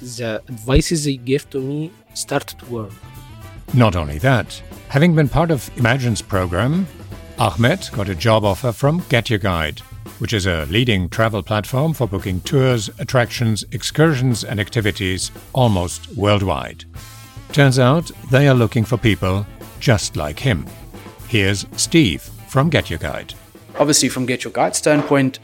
the 0.00 0.42
advices 0.48 1.04
they 1.04 1.16
give 1.16 1.50
to 1.50 1.60
me 1.60 1.92
started 2.14 2.58
to 2.58 2.66
work. 2.66 2.92
Not 3.74 3.96
only 3.96 4.18
that, 4.18 4.62
having 4.88 5.14
been 5.14 5.28
part 5.28 5.50
of 5.50 5.70
Imagine's 5.76 6.22
program, 6.22 6.86
Ahmed 7.38 7.88
got 7.92 8.08
a 8.08 8.14
job 8.14 8.44
offer 8.44 8.72
from 8.72 9.02
Get 9.08 9.30
Your 9.30 9.38
Guide, 9.38 9.80
which 10.18 10.32
is 10.32 10.46
a 10.46 10.66
leading 10.66 11.08
travel 11.08 11.42
platform 11.42 11.94
for 11.94 12.06
booking 12.06 12.40
tours, 12.42 12.90
attractions, 12.98 13.64
excursions, 13.72 14.44
and 14.44 14.60
activities 14.60 15.30
almost 15.52 16.08
worldwide. 16.16 16.84
Turns 17.52 17.78
out 17.78 18.10
they 18.30 18.46
are 18.46 18.54
looking 18.54 18.84
for 18.84 18.96
people 18.96 19.46
just 19.78 20.16
like 20.16 20.38
him. 20.38 20.66
Here's 21.28 21.66
Steve 21.76 22.22
from 22.48 22.68
Get 22.70 22.90
Your 22.90 22.98
Guide. 22.98 23.34
Obviously, 23.78 24.08
from 24.08 24.26
Get 24.26 24.44
Your 24.44 24.52
Guide 24.52 24.76
standpoint, 24.76 25.38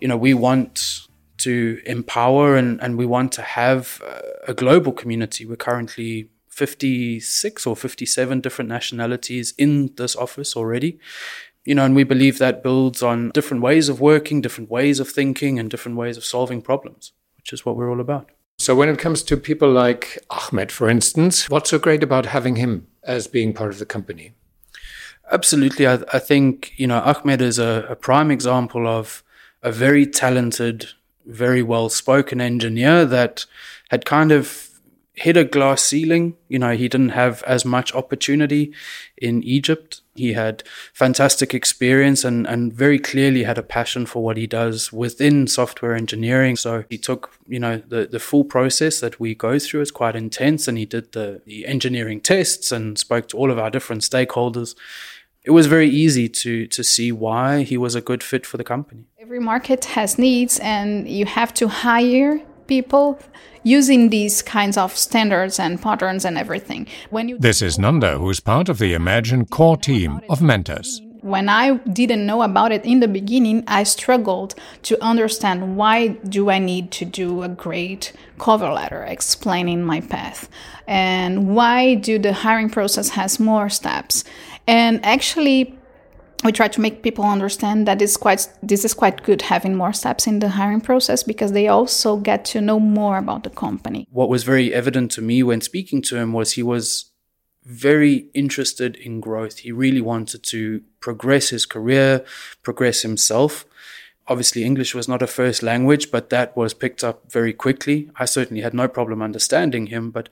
you 0.00 0.08
know, 0.08 0.16
we 0.16 0.34
want 0.34 1.08
to 1.42 1.80
empower 1.86 2.56
and, 2.56 2.82
and 2.82 2.96
we 2.96 3.06
want 3.06 3.32
to 3.32 3.42
have 3.42 4.02
uh, 4.06 4.20
a 4.48 4.54
global 4.54 4.92
community. 4.92 5.44
We're 5.44 5.56
currently 5.56 6.28
56 6.48 7.66
or 7.66 7.74
57 7.74 8.40
different 8.40 8.68
nationalities 8.68 9.54
in 9.56 9.94
this 9.96 10.14
office 10.14 10.54
already. 10.54 10.98
You 11.64 11.74
know, 11.74 11.84
and 11.84 11.94
we 11.94 12.04
believe 12.04 12.38
that 12.38 12.62
builds 12.62 13.02
on 13.02 13.30
different 13.30 13.62
ways 13.62 13.88
of 13.88 14.00
working, 14.00 14.40
different 14.40 14.70
ways 14.70 14.98
of 15.00 15.08
thinking, 15.08 15.58
and 15.58 15.70
different 15.70 15.96
ways 15.96 16.16
of 16.16 16.24
solving 16.24 16.60
problems, 16.60 17.12
which 17.36 17.52
is 17.52 17.64
what 17.64 17.76
we're 17.76 17.88
all 17.88 18.00
about. 18.00 18.30
So, 18.58 18.74
when 18.74 18.88
it 18.88 18.98
comes 18.98 19.22
to 19.24 19.36
people 19.36 19.70
like 19.70 20.18
Ahmed, 20.28 20.72
for 20.72 20.88
instance, 20.88 21.48
what's 21.48 21.70
so 21.70 21.78
great 21.78 22.02
about 22.02 22.26
having 22.26 22.56
him 22.56 22.88
as 23.04 23.28
being 23.28 23.52
part 23.52 23.70
of 23.70 23.78
the 23.78 23.86
company? 23.86 24.32
Absolutely. 25.30 25.86
I, 25.86 26.00
I 26.12 26.18
think, 26.18 26.72
you 26.76 26.88
know, 26.88 27.00
Ahmed 27.00 27.40
is 27.40 27.60
a, 27.60 27.86
a 27.88 27.96
prime 27.96 28.30
example 28.30 28.86
of 28.86 29.22
a 29.62 29.70
very 29.70 30.04
talented 30.04 30.90
very 31.26 31.62
well 31.62 31.88
spoken 31.88 32.40
engineer 32.40 33.04
that 33.04 33.46
had 33.90 34.04
kind 34.04 34.32
of 34.32 34.68
hit 35.14 35.36
a 35.36 35.44
glass 35.44 35.82
ceiling. 35.82 36.36
You 36.48 36.58
know, 36.58 36.74
he 36.74 36.88
didn't 36.88 37.10
have 37.10 37.42
as 37.42 37.64
much 37.64 37.94
opportunity 37.94 38.72
in 39.16 39.42
Egypt. 39.42 40.00
He 40.14 40.32
had 40.32 40.62
fantastic 40.92 41.54
experience 41.54 42.24
and, 42.24 42.46
and 42.46 42.72
very 42.72 42.98
clearly 42.98 43.44
had 43.44 43.58
a 43.58 43.62
passion 43.62 44.06
for 44.06 44.22
what 44.22 44.36
he 44.36 44.46
does 44.46 44.92
within 44.92 45.46
software 45.46 45.94
engineering. 45.94 46.56
So 46.56 46.84
he 46.88 46.98
took, 46.98 47.34
you 47.46 47.58
know, 47.58 47.82
the, 47.86 48.06
the 48.06 48.18
full 48.18 48.44
process 48.44 49.00
that 49.00 49.20
we 49.20 49.34
go 49.34 49.58
through 49.58 49.82
is 49.82 49.90
quite 49.90 50.16
intense 50.16 50.66
and 50.66 50.78
he 50.78 50.86
did 50.86 51.12
the, 51.12 51.42
the 51.44 51.66
engineering 51.66 52.20
tests 52.20 52.72
and 52.72 52.98
spoke 52.98 53.28
to 53.28 53.36
all 53.36 53.50
of 53.50 53.58
our 53.58 53.70
different 53.70 54.02
stakeholders. 54.02 54.74
It 55.44 55.50
was 55.50 55.66
very 55.66 55.88
easy 55.88 56.28
to 56.28 56.68
to 56.68 56.84
see 56.84 57.10
why 57.10 57.64
he 57.64 57.76
was 57.76 57.96
a 57.96 58.00
good 58.00 58.22
fit 58.22 58.46
for 58.46 58.58
the 58.58 58.64
company. 58.64 59.06
Every 59.18 59.40
market 59.40 59.84
has 59.96 60.16
needs 60.16 60.60
and 60.60 61.08
you 61.08 61.26
have 61.26 61.52
to 61.54 61.66
hire 61.66 62.40
people 62.68 63.18
using 63.64 64.10
these 64.10 64.40
kinds 64.40 64.76
of 64.76 64.96
standards 64.96 65.58
and 65.58 65.82
patterns 65.82 66.24
and 66.24 66.38
everything. 66.38 66.86
When 67.10 67.28
you 67.28 67.38
This 67.38 67.60
is 67.60 67.76
Nanda, 67.76 68.18
who's 68.18 68.38
part 68.38 68.68
of 68.68 68.78
the 68.78 68.94
Imagine 68.94 69.46
core 69.46 69.76
team 69.76 70.20
of 70.28 70.40
mentors. 70.42 71.00
When 71.22 71.48
I 71.48 71.76
didn't 72.00 72.26
know 72.26 72.42
about 72.42 72.72
it 72.72 72.84
in 72.84 72.98
the 72.98 73.06
beginning, 73.06 73.62
I 73.68 73.84
struggled 73.84 74.56
to 74.82 75.00
understand 75.00 75.76
why 75.76 76.08
do 76.08 76.50
I 76.50 76.58
need 76.58 76.90
to 76.98 77.04
do 77.04 77.42
a 77.44 77.48
great 77.48 78.12
cover 78.38 78.72
letter 78.72 79.04
explaining 79.04 79.84
my 79.84 80.00
path 80.00 80.48
and 80.88 81.54
why 81.54 81.94
do 81.94 82.18
the 82.18 82.32
hiring 82.32 82.70
process 82.70 83.10
has 83.10 83.38
more 83.38 83.68
steps. 83.68 84.24
And 84.66 85.04
actually 85.04 85.78
we 86.44 86.52
try 86.52 86.68
to 86.68 86.80
make 86.80 87.02
people 87.02 87.24
understand 87.24 87.86
that 87.86 88.02
it's 88.02 88.16
quite 88.16 88.48
this 88.62 88.84
is 88.84 88.94
quite 88.94 89.22
good 89.22 89.42
having 89.42 89.76
more 89.76 89.92
steps 89.92 90.26
in 90.26 90.40
the 90.40 90.48
hiring 90.50 90.80
process 90.80 91.22
because 91.22 91.52
they 91.52 91.68
also 91.68 92.16
get 92.16 92.44
to 92.46 92.60
know 92.60 92.80
more 92.80 93.18
about 93.18 93.44
the 93.44 93.50
company. 93.50 94.06
What 94.10 94.28
was 94.28 94.44
very 94.44 94.74
evident 94.74 95.10
to 95.12 95.22
me 95.22 95.42
when 95.42 95.60
speaking 95.60 96.02
to 96.02 96.16
him 96.16 96.32
was 96.32 96.52
he 96.52 96.62
was 96.62 97.12
very 97.64 98.26
interested 98.34 98.96
in 98.96 99.20
growth. 99.20 99.58
He 99.58 99.70
really 99.70 100.00
wanted 100.00 100.42
to 100.44 100.82
progress 101.00 101.50
his 101.50 101.64
career, 101.64 102.24
progress 102.62 103.02
himself. 103.02 103.64
Obviously, 104.26 104.64
English 104.64 104.94
was 104.94 105.08
not 105.08 105.22
a 105.22 105.26
first 105.26 105.62
language, 105.62 106.10
but 106.10 106.30
that 106.30 106.56
was 106.56 106.74
picked 106.74 107.04
up 107.04 107.30
very 107.30 107.52
quickly. 107.52 108.10
I 108.16 108.24
certainly 108.24 108.62
had 108.62 108.74
no 108.74 108.88
problem 108.88 109.22
understanding 109.22 109.88
him, 109.88 110.10
but 110.10 110.28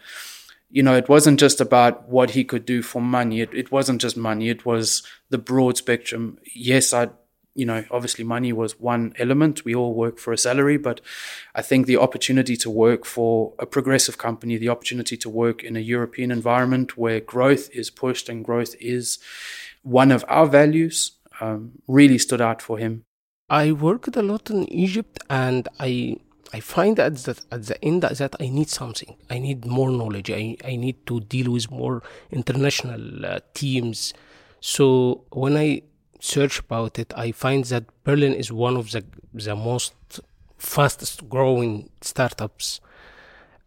you 0.71 0.83
know, 0.83 0.95
it 0.95 1.09
wasn't 1.09 1.41
just 1.41 1.61
about 1.61 2.09
what 2.09 2.31
he 2.31 2.45
could 2.45 2.65
do 2.65 2.81
for 2.81 3.03
money. 3.03 3.41
It, 3.41 3.53
it 3.53 3.73
wasn't 3.73 4.01
just 4.01 4.17
money. 4.17 4.49
It 4.49 4.65
was 4.65 5.03
the 5.29 5.39
broad 5.39 5.77
spectrum. 5.77 6.39
Yes, 6.55 6.93
I, 6.93 7.09
you 7.55 7.67
know, 7.67 7.85
obviously 7.91 8.25
money 8.25 8.53
was 8.53 8.79
one 8.79 9.13
element. 9.19 9.65
We 9.65 9.75
all 9.75 9.95
work 9.95 10.19
for 10.19 10.33
a 10.33 10.39
salary, 10.39 10.79
but 10.79 11.01
I 11.57 11.63
think 11.63 11.87
the 11.87 11.97
opportunity 11.97 12.57
to 12.59 12.71
work 12.71 13.05
for 13.05 13.53
a 13.59 13.67
progressive 13.67 14.17
company, 14.17 14.57
the 14.57 14.69
opportunity 14.69 15.17
to 15.17 15.29
work 15.29 15.65
in 15.65 15.77
a 15.77 15.81
European 15.81 16.31
environment 16.31 16.97
where 16.97 17.21
growth 17.21 17.69
is 17.73 17.91
pushed 17.91 18.29
and 18.29 18.45
growth 18.45 18.77
is 18.81 19.19
one 19.83 20.13
of 20.13 20.25
our 20.29 20.47
values, 20.47 21.13
um, 21.41 21.73
really 21.89 22.19
stood 22.19 22.41
out 22.41 22.63
for 22.63 22.79
him. 22.79 23.03
I 23.49 23.73
worked 23.73 24.17
a 24.17 24.23
lot 24.23 24.51
in 24.51 24.73
Egypt 24.73 25.19
and 25.29 25.67
I 25.81 26.19
I 26.53 26.61
find 26.61 26.99
at 26.99 27.17
the, 27.17 27.41
at 27.53 27.67
the 27.67 27.85
end 27.85 28.03
that 28.03 28.35
I 28.41 28.49
need 28.49 28.69
something. 28.69 29.17
I 29.29 29.39
need 29.39 29.65
more 29.65 29.91
knowledge. 29.91 30.31
I, 30.31 30.57
I 30.65 30.77
need 30.77 31.07
to 31.07 31.21
deal 31.21 31.53
with 31.53 31.71
more 31.71 32.03
international 32.31 33.25
uh, 33.25 33.41
teams. 33.55 34.13
So 34.61 35.25
when 35.31 35.57
I 35.57 35.83
search 36.21 36.59
about 36.59 36.99
it, 36.99 37.13
I 37.17 37.33
find 37.33 37.65
that 37.67 37.85
Berlin 38.05 38.35
is 38.35 38.53
one 38.53 38.77
of 38.77 38.91
the 38.91 39.05
the 39.33 39.55
most 39.55 39.95
fastest 40.59 41.29
growing 41.29 41.89
startups. 42.01 42.81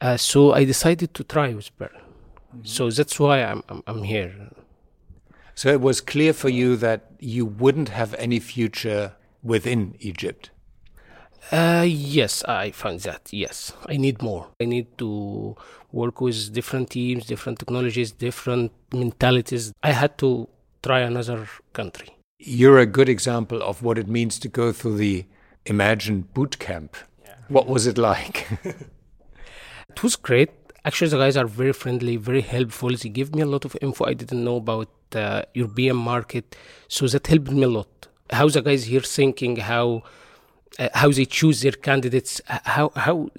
Uh, 0.02 0.18
so 0.18 0.52
I 0.54 0.66
decided 0.66 1.14
to 1.14 1.24
try 1.24 1.54
with 1.54 1.76
Berlin. 1.78 2.02
Mm-hmm. 2.02 2.66
So 2.66 2.90
that's 2.90 3.20
why 3.20 3.44
I'm, 3.44 3.64
I'm 3.70 3.84
I'm 3.88 4.04
here. 4.04 4.50
So 5.56 5.70
it 5.70 5.82
was 5.82 6.02
clear 6.02 6.34
for 6.34 6.50
you 6.50 6.76
that 6.78 7.12
you 7.20 7.46
wouldn't 7.46 7.90
have 7.90 8.14
any 8.16 8.40
future 8.40 9.14
within 9.42 9.96
Egypt. 10.00 10.50
Uh, 11.52 11.86
yes, 11.88 12.44
I 12.46 12.72
found 12.72 13.02
that. 13.02 13.30
Yes, 13.32 13.74
I 13.88 13.98
need 13.98 14.22
more. 14.22 14.48
I 14.62 14.66
need 14.66 14.98
to 14.98 15.56
work 15.92 16.22
with 16.22 16.54
different 16.54 16.90
teams, 16.90 17.26
different 17.26 17.60
technologies, 17.60 18.12
different 18.12 18.72
mentalities. 18.94 19.74
I 19.84 19.92
had 19.92 20.18
to 20.20 20.48
try 20.82 21.02
another 21.02 21.48
country. 21.74 22.16
You're 22.40 22.80
a 22.80 22.86
good 22.86 23.10
example 23.10 23.62
of 23.62 23.84
what 23.84 23.98
it 23.98 24.08
means 24.08 24.40
to 24.40 24.48
go 24.48 24.72
through 24.72 24.98
the 24.98 25.26
Imagine 25.66 26.28
boot 26.34 26.60
camp. 26.60 26.98
Yeah. 27.24 27.36
What 27.48 27.68
was 27.68 27.88
it 27.88 27.98
like? 27.98 28.48
it 29.90 30.04
was 30.04 30.18
great. 30.18 30.50
Actually, 30.84 31.10
the 31.12 31.18
guys 31.18 31.38
are 31.38 31.48
very 31.48 31.72
friendly, 31.72 32.18
very 32.18 32.42
helpful. 32.42 32.94
They 32.94 33.08
give 33.08 33.34
me 33.34 33.42
a 33.42 33.46
lot 33.46 33.64
of 33.64 33.78
info 33.82 34.06
I 34.06 34.14
didn't 34.14 34.44
know 34.44 34.58
about 34.58 34.90
the 35.12 35.48
European 35.54 35.96
market, 35.96 36.58
so 36.90 37.08
that 37.08 37.28
helped 37.28 37.50
me 37.50 37.64
a 37.64 37.70
lot. 37.70 38.08
How 38.30 38.50
the 38.50 38.62
guys 38.62 38.86
here 38.86 39.00
thinking, 39.00 39.56
how 39.56 40.04
uh, 40.80 40.90
how 40.94 41.12
they 41.12 41.26
choose 41.26 41.62
their 41.62 41.72
candidates, 41.72 42.42
how 42.48 42.92
how 42.96 43.30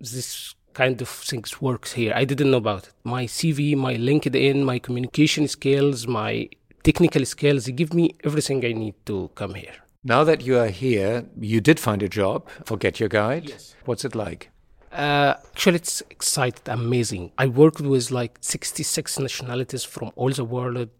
this 0.00 0.54
kind 0.74 1.00
of 1.00 1.08
things 1.08 1.60
works 1.60 1.92
here. 1.92 2.12
I 2.14 2.24
didn't 2.24 2.50
know 2.50 2.58
about 2.58 2.88
it. 2.88 2.92
My 3.04 3.24
CV, 3.24 3.76
my 3.76 3.94
LinkedIn, 3.94 4.64
my 4.64 4.78
communication 4.78 5.48
skills, 5.48 6.06
my 6.06 6.48
technical 6.82 7.24
skills, 7.24 7.64
they 7.66 7.72
give 7.72 7.94
me 7.94 8.14
everything 8.24 8.64
I 8.64 8.72
need 8.72 8.94
to 9.06 9.30
come 9.34 9.54
here. 9.54 9.76
Now 10.02 10.22
that 10.24 10.42
you 10.42 10.58
are 10.58 10.68
here, 10.68 11.24
you 11.40 11.60
did 11.60 11.80
find 11.80 12.02
a 12.02 12.08
job 12.08 12.46
for 12.64 12.76
Get 12.76 13.00
Your 13.00 13.08
Guide. 13.08 13.48
Yes. 13.48 13.74
What's 13.86 14.04
it 14.04 14.14
like? 14.14 14.50
Uh, 14.92 15.34
actually, 15.52 15.76
it's 15.76 16.02
exciting, 16.10 16.62
amazing. 16.66 17.32
I 17.38 17.46
worked 17.46 17.80
with 17.80 18.10
like 18.10 18.38
66 18.40 19.18
nationalities 19.18 19.82
from 19.82 20.12
all 20.14 20.30
the 20.30 20.44
world. 20.44 20.90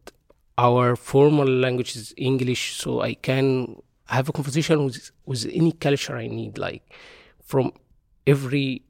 Our 0.56 0.96
formal 0.96 1.46
language 1.46 1.94
is 1.96 2.14
English, 2.16 2.76
so 2.76 3.02
I 3.02 3.14
can 3.14 3.82
have 4.06 4.28
a 4.28 4.32
conversation 4.32 4.84
with 4.84 5.10
with 5.26 5.46
any 5.52 5.72
culture 5.72 6.16
I 6.16 6.26
need, 6.26 6.58
like 6.58 6.82
from 7.44 7.72
every 8.26 8.82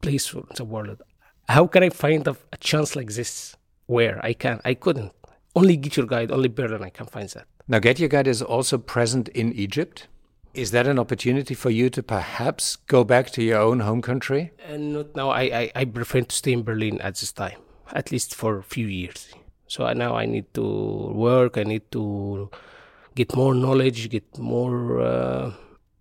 place 0.00 0.32
in 0.32 0.44
the 0.56 0.64
world. 0.64 1.02
How 1.48 1.66
can 1.66 1.82
I 1.82 1.90
find 1.90 2.26
a, 2.26 2.36
a 2.52 2.56
chance 2.58 2.94
like 2.94 3.12
this 3.12 3.56
where 3.86 4.24
I 4.24 4.32
can? 4.32 4.60
I 4.64 4.74
couldn't. 4.74 5.12
Only 5.56 5.76
Get 5.76 5.96
Your 5.96 6.06
Guide, 6.06 6.30
only 6.30 6.48
Berlin, 6.48 6.82
I 6.82 6.90
can 6.90 7.06
find 7.06 7.28
that. 7.30 7.46
Now, 7.66 7.80
Get 7.80 7.98
Your 7.98 8.08
Guide 8.08 8.28
is 8.28 8.40
also 8.40 8.78
present 8.78 9.28
in 9.30 9.52
Egypt. 9.52 10.06
Is 10.54 10.70
that 10.70 10.86
an 10.86 10.98
opportunity 10.98 11.54
for 11.54 11.70
you 11.70 11.90
to 11.90 12.02
perhaps 12.02 12.76
go 12.76 13.04
back 13.04 13.30
to 13.30 13.42
your 13.42 13.60
own 13.60 13.80
home 13.80 14.02
country? 14.02 14.52
Uh, 14.68 14.76
not 14.76 15.14
now. 15.14 15.30
I, 15.30 15.42
I, 15.42 15.72
I 15.74 15.84
prefer 15.84 16.22
to 16.22 16.34
stay 16.34 16.52
in 16.52 16.62
Berlin 16.62 17.00
at 17.00 17.16
this 17.16 17.32
time, 17.32 17.58
at 17.92 18.10
least 18.10 18.34
for 18.34 18.58
a 18.58 18.62
few 18.62 18.86
years. 18.86 19.32
So 19.68 19.92
now 19.92 20.16
I 20.16 20.26
need 20.26 20.52
to 20.54 21.12
work. 21.14 21.56
I 21.56 21.62
need 21.62 21.90
to 21.92 22.50
get 23.14 23.34
more 23.34 23.54
knowledge, 23.54 24.10
get 24.10 24.38
more 24.38 25.00
uh, 25.00 25.52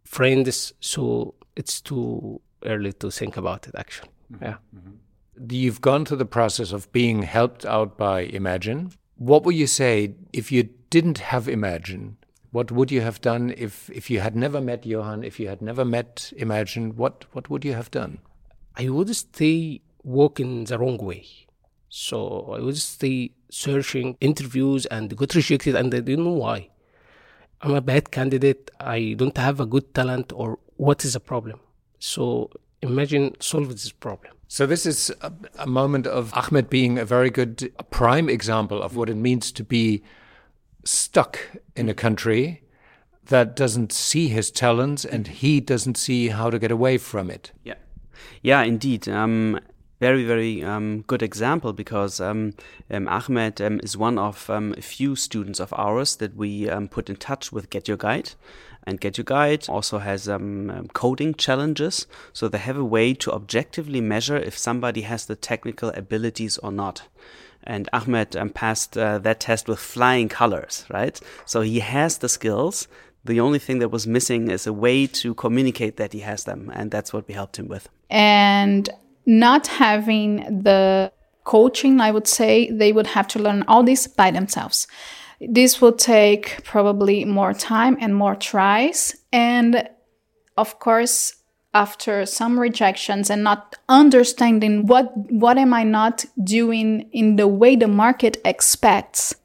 friends. 0.04 0.74
So 0.80 1.36
it's 1.56 1.82
too 1.82 2.41
early 2.65 2.93
to 2.93 3.12
think 3.12 3.38
about 3.38 3.67
it, 3.67 3.76
actually. 3.78 4.10
Mm-hmm. 4.32 4.43
Yeah. 4.43 4.58
Mm-hmm. 4.76 5.52
You've 5.52 5.82
gone 5.82 6.06
through 6.06 6.17
the 6.17 6.26
process 6.26 6.72
of 6.72 6.91
being 6.91 7.24
helped 7.24 7.65
out 7.65 7.98
by 7.98 8.22
Imagine. 8.22 8.91
What 9.15 9.43
would 9.43 9.56
you 9.56 9.67
say 9.67 10.13
if 10.34 10.52
you 10.52 10.69
didn't 10.89 11.19
have 11.19 11.48
Imagine? 11.48 12.17
What 12.52 12.72
would 12.72 12.91
you 12.91 13.02
have 13.02 13.22
done 13.22 13.54
if, 13.58 13.89
if 13.91 14.10
you 14.10 14.19
had 14.22 14.36
never 14.36 14.60
met 14.60 14.86
Johann, 14.86 15.24
if 15.24 15.39
you 15.39 15.48
had 15.48 15.62
never 15.62 15.86
met 15.86 16.34
Imagine? 16.36 16.95
What, 16.95 17.26
what 17.32 17.50
would 17.50 17.63
you 17.63 17.74
have 17.74 17.91
done? 17.91 18.19
I 18.76 18.89
would 18.89 19.15
stay 19.15 19.82
walking 20.04 20.65
the 20.65 20.80
wrong 20.80 20.98
way. 20.98 21.26
So 21.89 22.54
I 22.56 22.60
would 22.60 22.78
stay 22.78 23.32
searching 23.50 24.17
interviews 24.22 24.86
and 24.88 25.15
got 25.15 25.36
rejected, 25.36 25.76
and 25.76 25.93
I 25.93 26.00
didn't 26.00 26.26
know 26.26 26.32
why. 26.32 26.69
I'm 27.62 27.74
a 27.74 27.82
bad 27.82 28.12
candidate, 28.12 28.72
I 28.80 29.15
don't 29.17 29.38
have 29.38 29.60
a 29.60 29.65
good 29.65 29.93
talent, 29.93 30.32
or 30.34 30.60
what 30.78 31.04
is 31.04 31.13
the 31.13 31.19
problem? 31.19 31.60
So 32.00 32.50
imagine 32.82 33.36
solve 33.39 33.69
this 33.69 33.91
problem. 33.91 34.34
So 34.48 34.65
this 34.65 34.86
is 34.86 35.13
a, 35.22 35.32
a, 35.60 35.67
moment 35.67 36.08
of 36.08 36.34
Ahmed 36.34 36.69
being 36.69 36.98
a 36.98 37.06
very 37.06 37.30
good 37.30 37.72
a 37.78 37.84
prime 37.84 38.30
example 38.30 38.82
of 38.82 38.95
what 38.95 39.10
it 39.10 39.15
means 39.15 39.52
to 39.52 39.63
be 39.63 40.02
stuck 40.84 41.39
in 41.76 41.88
a 41.89 41.93
country 41.93 42.63
that 43.26 43.56
doesn't 43.56 43.91
see 43.91 44.28
his 44.28 44.50
talents 44.50 45.06
and 45.06 45.28
he 45.28 45.60
doesn't 45.60 45.98
see 45.98 46.30
how 46.30 46.50
to 46.50 46.58
get 46.58 46.72
away 46.72 46.98
from 46.98 47.30
it. 47.30 47.52
Yeah. 47.63 47.76
Yeah, 48.41 48.63
indeed. 48.63 49.08
Um, 49.08 49.60
very, 50.00 50.24
very 50.24 50.64
um, 50.64 51.02
good 51.08 51.22
example 51.22 51.74
because 51.74 52.22
um, 52.22 52.54
um, 52.90 53.08
Ahmed 53.08 53.62
um, 53.62 53.80
is 53.84 53.98
one 53.98 54.18
of 54.18 54.50
um, 54.50 54.74
a 54.78 54.82
few 54.82 55.16
students 55.16 55.60
of 55.60 55.74
ours 55.74 56.16
that 56.18 56.36
we 56.36 56.70
um, 56.70 56.88
put 56.88 57.10
in 57.10 57.18
touch 57.18 57.52
with 57.52 57.70
Get 57.70 57.88
Your 57.88 57.98
Guide. 57.98 58.32
And 58.84 59.02
Get 59.02 59.18
Your 59.18 59.26
Guide 59.26 59.68
also 59.68 60.00
has 60.00 60.30
coding 60.94 61.36
challenges, 61.36 62.08
so 62.32 62.48
they 62.48 62.58
have 62.58 62.78
a 62.78 62.84
way 62.84 63.14
to 63.16 63.32
objectively 63.32 64.00
measure 64.00 64.38
if 64.38 64.58
somebody 64.58 65.02
has 65.02 65.26
the 65.26 65.36
technical 65.36 65.90
abilities 65.90 66.58
or 66.60 66.72
not. 66.72 67.04
And 67.64 67.90
Ahmed 67.92 68.38
passed 68.56 68.98
uh, 68.98 69.20
that 69.20 69.42
test 69.42 69.68
with 69.68 69.80
flying 69.80 70.30
colors, 70.30 70.86
right? 70.90 71.20
So 71.46 71.62
he 71.62 71.80
has 71.82 72.20
the 72.20 72.30
skills. 72.30 72.88
The 73.26 73.42
only 73.42 73.60
thing 73.60 73.80
that 73.80 73.90
was 73.90 74.08
missing 74.08 74.50
is 74.50 74.66
a 74.66 74.74
way 74.74 75.06
to 75.08 75.34
communicate 75.34 75.98
that 75.98 76.14
he 76.14 76.22
has 76.22 76.46
them, 76.46 76.72
and 76.74 76.90
that's 76.90 77.12
what 77.12 77.28
we 77.28 77.34
helped 77.34 77.60
him 77.60 77.68
with. 77.68 77.90
And 78.10 78.90
not 79.30 79.68
having 79.68 80.38
the 80.63 81.12
coaching, 81.44 82.02
I 82.02 82.10
would 82.10 82.28
say, 82.28 82.70
they 82.72 82.92
would 82.92 83.08
have 83.08 83.28
to 83.30 83.39
learn 83.39 83.63
all 83.68 83.84
this 83.84 84.08
by 84.08 84.32
themselves. 84.32 84.88
This 85.39 85.80
will 85.80 85.94
take 85.94 86.63
probably 86.63 87.26
more 87.26 87.54
time 87.54 87.96
and 88.02 88.15
more 88.15 88.36
tries. 88.36 89.15
And 89.32 89.88
of 90.58 90.80
course, 90.80 91.36
after 91.76 92.26
some 92.26 92.60
rejections 92.60 93.30
and 93.30 93.44
not 93.44 93.76
understanding 93.88 94.88
what 94.88 95.15
what 95.32 95.60
am 95.60 95.74
I 95.74 95.84
not 95.84 96.26
doing 96.44 97.08
in 97.12 97.36
the 97.36 97.48
way 97.48 97.76
the 97.76 97.88
market 97.88 98.38
expects. 98.44 99.36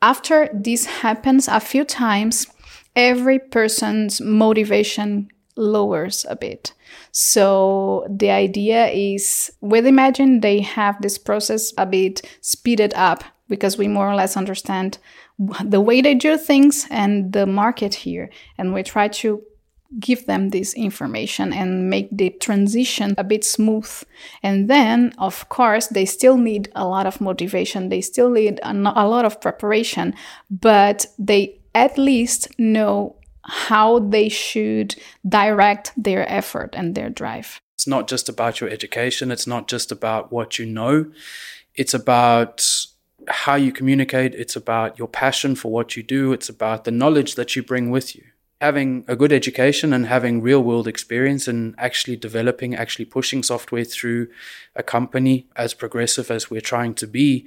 After 0.00 0.48
this 0.54 0.86
happens 0.86 1.46
a 1.48 1.60
few 1.60 1.84
times, 1.84 2.46
every 2.94 3.38
person's 3.38 4.20
motivation 4.22 5.28
lowers 5.56 6.26
a 6.28 6.36
bit. 6.36 6.72
So 7.12 8.06
the 8.08 8.30
idea 8.30 8.88
is 8.88 9.50
with 9.60 9.86
Imagine, 9.86 10.40
they 10.40 10.60
have 10.60 11.00
this 11.00 11.18
process 11.18 11.72
a 11.78 11.86
bit 11.86 12.22
speeded 12.40 12.92
up 12.94 13.24
because 13.48 13.78
we 13.78 13.88
more 13.88 14.10
or 14.10 14.14
less 14.14 14.36
understand 14.36 14.98
the 15.64 15.80
way 15.80 16.00
they 16.00 16.14
do 16.14 16.36
things 16.36 16.86
and 16.90 17.32
the 17.32 17.46
market 17.46 17.94
here. 17.94 18.30
And 18.58 18.72
we 18.74 18.82
try 18.82 19.08
to 19.08 19.42
give 20.00 20.26
them 20.26 20.50
this 20.50 20.74
information 20.74 21.52
and 21.52 21.88
make 21.88 22.08
the 22.10 22.30
transition 22.40 23.14
a 23.18 23.24
bit 23.24 23.44
smooth. 23.44 23.90
And 24.42 24.68
then, 24.68 25.12
of 25.18 25.48
course, 25.48 25.86
they 25.88 26.04
still 26.04 26.36
need 26.36 26.70
a 26.74 26.86
lot 26.86 27.06
of 27.06 27.20
motivation, 27.20 27.88
they 27.88 28.00
still 28.00 28.30
need 28.30 28.58
a, 28.62 28.72
a 28.72 29.06
lot 29.06 29.24
of 29.24 29.40
preparation, 29.40 30.14
but 30.50 31.06
they 31.18 31.60
at 31.74 31.96
least 31.98 32.48
know 32.58 33.16
how 33.46 34.00
they 34.00 34.28
should 34.28 34.96
direct 35.28 35.92
their 35.96 36.30
effort 36.30 36.74
and 36.74 36.94
their 36.94 37.10
drive. 37.10 37.60
It's 37.74 37.86
not 37.86 38.08
just 38.08 38.28
about 38.28 38.60
your 38.60 38.70
education, 38.70 39.30
it's 39.30 39.46
not 39.46 39.68
just 39.68 39.92
about 39.92 40.32
what 40.32 40.58
you 40.58 40.66
know, 40.66 41.12
it's 41.74 41.94
about 41.94 42.66
how 43.28 43.54
you 43.54 43.72
communicate, 43.72 44.34
it's 44.34 44.56
about 44.56 44.98
your 44.98 45.08
passion 45.08 45.54
for 45.54 45.70
what 45.70 45.96
you 45.96 46.02
do, 46.02 46.32
it's 46.32 46.48
about 46.48 46.84
the 46.84 46.90
knowledge 46.90 47.34
that 47.34 47.54
you 47.54 47.62
bring 47.62 47.90
with 47.90 48.16
you. 48.16 48.24
Having 48.60 49.04
a 49.06 49.14
good 49.14 49.32
education 49.32 49.92
and 49.92 50.06
having 50.06 50.40
real 50.40 50.62
world 50.62 50.88
experience 50.88 51.46
and 51.46 51.74
actually 51.76 52.16
developing, 52.16 52.74
actually 52.74 53.04
pushing 53.04 53.42
software 53.42 53.84
through 53.84 54.28
a 54.74 54.82
company 54.82 55.46
as 55.56 55.74
progressive 55.74 56.30
as 56.30 56.50
we're 56.50 56.62
trying 56.62 56.94
to 56.94 57.06
be, 57.06 57.46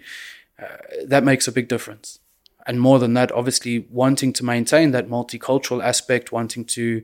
uh, 0.62 0.78
that 1.06 1.24
makes 1.24 1.48
a 1.48 1.52
big 1.52 1.68
difference 1.68 2.20
and 2.70 2.80
more 2.80 3.00
than 3.00 3.16
that, 3.16 3.32
obviously 3.32 3.80
wanting 3.90 4.32
to 4.32 4.46
maintain 4.46 4.92
that 4.92 5.10
multicultural 5.10 5.84
aspect, 5.84 6.32
wanting 6.32 6.64
to 6.66 7.02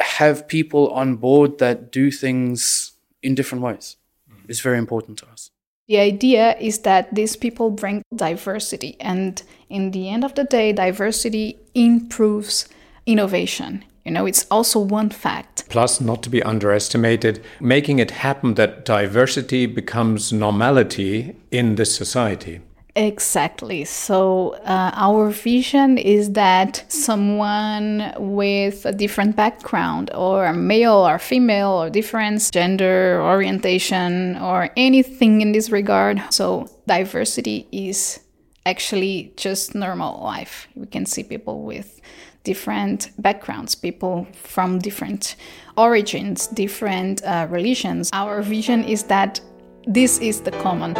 have 0.00 0.48
people 0.48 0.90
on 0.90 1.14
board 1.14 1.58
that 1.58 1.92
do 1.92 2.10
things 2.10 2.92
in 3.22 3.36
different 3.36 3.62
ways 3.62 3.96
mm-hmm. 4.28 4.50
is 4.50 4.60
very 4.60 4.78
important 4.78 5.16
to 5.18 5.26
us. 5.28 5.52
The 5.86 5.98
idea 5.98 6.56
is 6.58 6.80
that 6.80 7.14
these 7.14 7.36
people 7.36 7.70
bring 7.70 8.02
diversity, 8.16 8.96
and 8.98 9.40
in 9.68 9.92
the 9.92 10.08
end 10.08 10.24
of 10.24 10.34
the 10.34 10.42
day, 10.42 10.72
diversity 10.72 11.56
improves 11.74 12.68
innovation. 13.06 13.84
You 14.04 14.10
know, 14.10 14.26
it's 14.26 14.44
also 14.50 14.80
one 14.80 15.10
fact. 15.10 15.68
Plus, 15.68 16.00
not 16.00 16.22
to 16.24 16.30
be 16.30 16.42
underestimated, 16.42 17.44
making 17.60 18.00
it 18.00 18.10
happen 18.10 18.54
that 18.54 18.84
diversity 18.84 19.66
becomes 19.66 20.32
normality 20.32 21.36
in 21.52 21.76
this 21.76 21.94
society. 21.94 22.60
Exactly. 22.96 23.84
So, 23.84 24.50
uh, 24.64 24.92
our 24.94 25.30
vision 25.30 25.98
is 25.98 26.32
that 26.32 26.84
someone 26.86 28.14
with 28.18 28.86
a 28.86 28.92
different 28.92 29.34
background, 29.34 30.12
or 30.14 30.52
male 30.52 30.94
or 30.94 31.18
female, 31.18 31.70
or 31.70 31.90
different 31.90 32.48
gender 32.52 33.20
orientation, 33.20 34.36
or 34.36 34.70
anything 34.76 35.40
in 35.40 35.50
this 35.50 35.70
regard. 35.70 36.22
So, 36.30 36.68
diversity 36.86 37.66
is 37.72 38.20
actually 38.64 39.32
just 39.36 39.74
normal 39.74 40.22
life. 40.22 40.68
We 40.76 40.86
can 40.86 41.04
see 41.04 41.24
people 41.24 41.62
with 41.62 42.00
different 42.44 43.10
backgrounds, 43.18 43.74
people 43.74 44.28
from 44.34 44.78
different 44.78 45.34
origins, 45.76 46.46
different 46.46 47.24
uh, 47.24 47.48
religions. 47.50 48.10
Our 48.12 48.40
vision 48.42 48.84
is 48.84 49.02
that 49.04 49.40
this 49.84 50.18
is 50.18 50.42
the 50.42 50.52
common. 50.52 50.94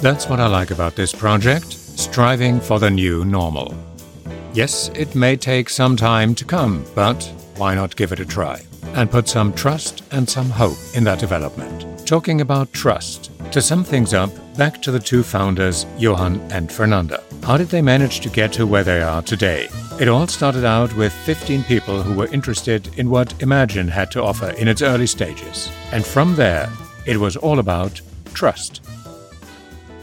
That's 0.00 0.28
what 0.28 0.38
I 0.38 0.46
like 0.46 0.70
about 0.70 0.94
this 0.94 1.12
project 1.12 1.72
striving 1.72 2.60
for 2.60 2.78
the 2.78 2.88
new 2.88 3.24
normal. 3.24 3.74
Yes, 4.54 4.90
it 4.94 5.16
may 5.16 5.36
take 5.36 5.68
some 5.68 5.96
time 5.96 6.36
to 6.36 6.44
come, 6.44 6.84
but 6.94 7.20
why 7.56 7.74
not 7.74 7.96
give 7.96 8.12
it 8.12 8.20
a 8.20 8.24
try 8.24 8.62
and 8.94 9.10
put 9.10 9.26
some 9.26 9.52
trust 9.52 10.04
and 10.12 10.28
some 10.30 10.50
hope 10.50 10.78
in 10.94 11.02
that 11.02 11.18
development? 11.18 12.06
Talking 12.06 12.42
about 12.42 12.72
trust, 12.72 13.32
to 13.50 13.60
sum 13.60 13.82
things 13.82 14.14
up, 14.14 14.30
back 14.56 14.80
to 14.82 14.92
the 14.92 15.00
two 15.00 15.24
founders, 15.24 15.84
Johann 15.98 16.40
and 16.52 16.70
Fernanda. 16.70 17.20
How 17.42 17.56
did 17.56 17.66
they 17.66 17.82
manage 17.82 18.20
to 18.20 18.30
get 18.30 18.52
to 18.52 18.68
where 18.68 18.84
they 18.84 19.02
are 19.02 19.22
today? 19.22 19.68
It 19.98 20.06
all 20.06 20.28
started 20.28 20.64
out 20.64 20.94
with 20.94 21.12
15 21.12 21.64
people 21.64 22.04
who 22.04 22.14
were 22.14 22.32
interested 22.32 22.96
in 23.00 23.10
what 23.10 23.42
Imagine 23.42 23.88
had 23.88 24.12
to 24.12 24.22
offer 24.22 24.50
in 24.50 24.68
its 24.68 24.80
early 24.80 25.08
stages. 25.08 25.72
And 25.90 26.06
from 26.06 26.36
there, 26.36 26.70
it 27.04 27.16
was 27.16 27.36
all 27.36 27.58
about 27.58 28.00
trust 28.32 28.87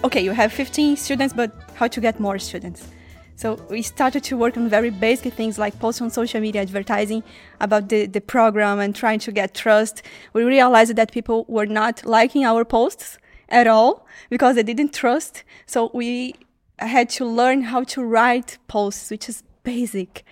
okay, 0.05 0.23
you 0.23 0.31
have 0.33 0.53
15 0.53 0.97
students, 0.97 1.33
but 1.33 1.51
how 1.73 1.87
to 1.87 1.99
get 1.99 2.19
more 2.19 2.37
students? 2.37 2.87
So 3.35 3.59
we 3.71 3.81
started 3.81 4.23
to 4.25 4.37
work 4.37 4.55
on 4.55 4.69
very 4.69 4.91
basic 4.91 5.33
things 5.33 5.57
like 5.57 5.77
post 5.79 5.99
on 5.99 6.11
social 6.11 6.39
media 6.39 6.61
advertising 6.61 7.23
about 7.59 7.89
the, 7.89 8.05
the 8.05 8.21
program 8.21 8.79
and 8.79 8.95
trying 8.95 9.19
to 9.19 9.31
get 9.31 9.55
trust. 9.55 10.03
We 10.31 10.43
realized 10.43 10.95
that 10.95 11.11
people 11.11 11.43
were 11.47 11.65
not 11.65 12.05
liking 12.05 12.45
our 12.45 12.63
posts 12.63 13.17
at 13.49 13.65
all 13.65 14.05
because 14.29 14.55
they 14.55 14.63
didn't 14.63 14.93
trust. 14.93 15.43
So 15.65 15.89
we 15.93 16.35
had 16.77 17.09
to 17.17 17.25
learn 17.25 17.63
how 17.63 17.83
to 17.85 18.03
write 18.03 18.59
posts, 18.67 19.09
which 19.09 19.27
is 19.27 19.43
basic. 19.63 20.23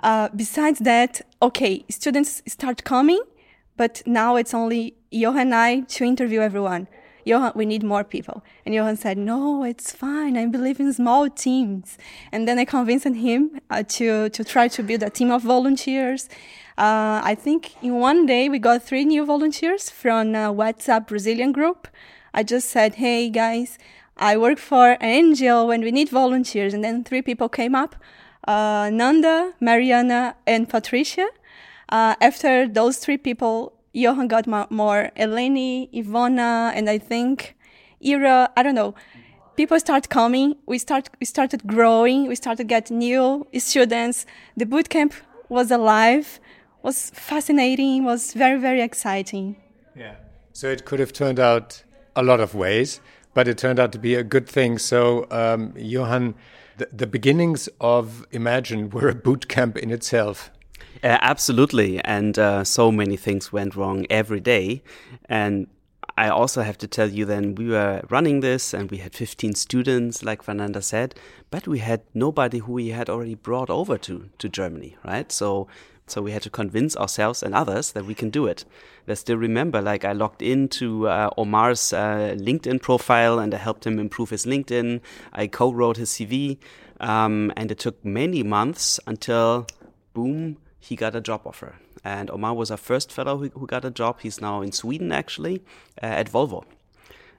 Uh, 0.00 0.30
besides 0.34 0.78
that, 0.80 1.20
okay, 1.42 1.84
students 1.90 2.42
start 2.46 2.84
coming, 2.84 3.22
but 3.76 4.02
now 4.06 4.36
it's 4.36 4.54
only 4.54 4.94
Johann 5.10 5.52
and 5.52 5.54
I 5.54 5.80
to 5.80 6.04
interview 6.04 6.40
everyone. 6.40 6.88
Johann, 7.24 7.52
we 7.54 7.66
need 7.66 7.82
more 7.82 8.04
people. 8.04 8.44
And 8.64 8.74
Johann 8.74 8.96
said, 8.96 9.18
no, 9.18 9.64
it's 9.64 9.92
fine. 9.92 10.36
I 10.36 10.46
believe 10.46 10.78
in 10.80 10.92
small 10.92 11.30
teams. 11.30 11.98
And 12.32 12.46
then 12.46 12.58
I 12.58 12.64
convinced 12.64 13.06
him 13.06 13.60
uh, 13.70 13.82
to, 13.88 14.28
to 14.28 14.44
try 14.44 14.68
to 14.68 14.82
build 14.82 15.02
a 15.02 15.10
team 15.10 15.30
of 15.30 15.42
volunteers. 15.42 16.28
Uh, 16.76 17.20
I 17.22 17.36
think 17.38 17.82
in 17.82 17.94
one 17.94 18.26
day 18.26 18.48
we 18.48 18.58
got 18.58 18.82
three 18.82 19.04
new 19.04 19.24
volunteers 19.24 19.90
from 19.90 20.34
a 20.34 20.52
WhatsApp 20.52 21.06
Brazilian 21.06 21.52
group. 21.52 21.88
I 22.32 22.42
just 22.42 22.68
said, 22.68 22.96
hey 22.96 23.30
guys, 23.30 23.78
I 24.16 24.36
work 24.36 24.58
for 24.58 24.96
an 25.00 25.34
NGO 25.34 25.72
and 25.72 25.84
we 25.84 25.92
need 25.92 26.08
volunteers. 26.08 26.74
And 26.74 26.82
then 26.82 27.04
three 27.04 27.22
people 27.22 27.48
came 27.48 27.74
up 27.74 27.96
uh, 28.46 28.90
Nanda, 28.92 29.54
Mariana, 29.60 30.36
and 30.46 30.68
Patricia. 30.68 31.28
Uh, 31.88 32.14
after 32.20 32.66
those 32.66 32.98
three 32.98 33.18
people 33.18 33.73
Johann 33.94 34.26
got 34.26 34.46
more, 34.46 35.10
Eleni, 35.16 35.88
Ivona, 35.94 36.72
and 36.74 36.90
I 36.90 36.98
think 36.98 37.56
Ira. 38.04 38.50
I 38.56 38.62
don't 38.64 38.74
know. 38.74 38.94
People 39.56 39.78
start 39.78 40.08
coming. 40.08 40.56
We 40.66 40.78
start. 40.78 41.08
We 41.20 41.26
started 41.26 41.64
growing. 41.64 42.26
We 42.26 42.34
started 42.34 42.66
getting 42.66 42.98
new 42.98 43.46
students. 43.56 44.26
The 44.56 44.66
boot 44.66 44.88
camp 44.88 45.14
was 45.48 45.70
alive. 45.70 46.40
Was 46.82 47.10
fascinating. 47.14 48.04
Was 48.04 48.32
very 48.32 48.58
very 48.58 48.82
exciting. 48.82 49.56
Yeah. 49.96 50.16
So 50.52 50.68
it 50.68 50.84
could 50.84 50.98
have 50.98 51.12
turned 51.12 51.38
out 51.38 51.84
a 52.16 52.22
lot 52.22 52.40
of 52.40 52.54
ways, 52.54 53.00
but 53.32 53.46
it 53.46 53.58
turned 53.58 53.78
out 53.78 53.92
to 53.92 53.98
be 53.98 54.16
a 54.16 54.24
good 54.24 54.48
thing. 54.48 54.78
So 54.78 55.26
um, 55.30 55.72
Johann, 55.76 56.34
the, 56.78 56.88
the 56.92 57.06
beginnings 57.06 57.68
of 57.80 58.26
Imagine 58.32 58.90
were 58.90 59.08
a 59.08 59.14
boot 59.14 59.48
camp 59.48 59.76
in 59.76 59.90
itself. 59.92 60.50
Uh, 61.04 61.18
absolutely. 61.20 62.02
And 62.02 62.38
uh, 62.38 62.64
so 62.64 62.90
many 62.90 63.18
things 63.18 63.52
went 63.52 63.76
wrong 63.76 64.06
every 64.08 64.40
day. 64.40 64.82
And 65.26 65.66
I 66.16 66.30
also 66.30 66.62
have 66.62 66.78
to 66.78 66.86
tell 66.86 67.10
you 67.10 67.26
then 67.26 67.54
we 67.56 67.68
were 67.68 68.02
running 68.08 68.40
this 68.40 68.72
and 68.72 68.90
we 68.90 68.98
had 68.98 69.14
15 69.14 69.54
students, 69.54 70.24
like 70.24 70.42
Fernanda 70.42 70.80
said, 70.80 71.14
but 71.50 71.68
we 71.68 71.80
had 71.80 72.00
nobody 72.14 72.58
who 72.58 72.72
we 72.72 72.88
had 72.88 73.10
already 73.10 73.34
brought 73.34 73.68
over 73.68 73.98
to, 73.98 74.30
to 74.38 74.48
Germany, 74.48 74.96
right? 75.04 75.30
So 75.30 75.68
so 76.06 76.20
we 76.20 76.32
had 76.32 76.42
to 76.42 76.50
convince 76.50 76.96
ourselves 76.98 77.42
and 77.42 77.54
others 77.54 77.92
that 77.92 78.04
we 78.04 78.14
can 78.14 78.28
do 78.28 78.46
it. 78.46 78.66
I 79.08 79.14
still 79.14 79.38
remember, 79.38 79.80
like 79.80 80.04
I 80.04 80.12
logged 80.12 80.42
into 80.42 81.08
uh, 81.08 81.30
Omar's 81.38 81.94
uh, 81.94 82.36
LinkedIn 82.38 82.82
profile 82.82 83.38
and 83.38 83.54
I 83.54 83.56
helped 83.56 83.86
him 83.86 83.98
improve 83.98 84.28
his 84.28 84.44
LinkedIn. 84.44 85.00
I 85.32 85.46
co-wrote 85.46 85.96
his 85.96 86.10
CV, 86.10 86.58
um, 87.00 87.54
and 87.56 87.70
it 87.70 87.78
took 87.78 88.04
many 88.04 88.42
months 88.42 89.00
until, 89.06 89.66
boom, 90.12 90.58
he 90.84 90.96
got 90.96 91.16
a 91.16 91.20
job 91.20 91.42
offer. 91.46 91.76
And 92.04 92.30
Omar 92.30 92.54
was 92.54 92.70
our 92.70 92.76
first 92.76 93.10
fellow 93.10 93.38
who, 93.38 93.48
who 93.48 93.66
got 93.66 93.84
a 93.86 93.90
job. 93.90 94.20
He's 94.20 94.40
now 94.40 94.60
in 94.60 94.72
Sweden, 94.72 95.12
actually, 95.12 95.62
uh, 96.02 96.20
at 96.20 96.30
Volvo. 96.30 96.64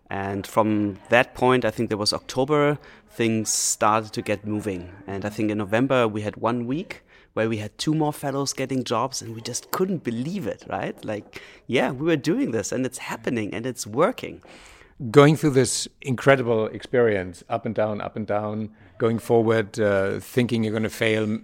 And 0.09 0.47
from 0.47 0.97
that 1.09 1.35
point, 1.35 1.63
I 1.63 1.71
think 1.71 1.89
there 1.89 1.97
was 1.97 2.13
October, 2.13 2.79
things 3.09 3.53
started 3.53 4.13
to 4.13 4.21
get 4.23 4.47
moving. 4.47 4.91
And 5.05 5.25
I 5.25 5.29
think 5.29 5.51
in 5.51 5.59
November, 5.59 6.07
we 6.07 6.21
had 6.21 6.37
one 6.37 6.65
week 6.65 7.03
where 7.33 7.47
we 7.47 7.57
had 7.57 7.77
two 7.77 7.93
more 7.93 8.13
fellows 8.13 8.53
getting 8.53 8.83
jobs 8.83 9.21
and 9.21 9.35
we 9.35 9.41
just 9.41 9.69
couldn't 9.71 10.03
believe 10.03 10.47
it, 10.47 10.63
right? 10.67 11.03
Like, 11.05 11.41
yeah, 11.67 11.91
we 11.91 12.05
were 12.05 12.15
doing 12.15 12.51
this 12.51 12.71
and 12.71 12.85
it's 12.85 12.97
happening 12.97 13.53
and 13.53 13.65
it's 13.65 13.85
working. 13.85 14.41
Going 15.11 15.35
through 15.35 15.51
this 15.51 15.87
incredible 16.01 16.67
experience, 16.67 17.43
up 17.49 17.65
and 17.65 17.75
down, 17.75 17.99
up 17.99 18.15
and 18.15 18.25
down, 18.25 18.71
going 18.97 19.19
forward, 19.19 19.79
uh, 19.79 20.19
thinking 20.19 20.63
you're 20.63 20.71
going 20.71 20.83
to 20.83 20.89
fail, 20.89 21.39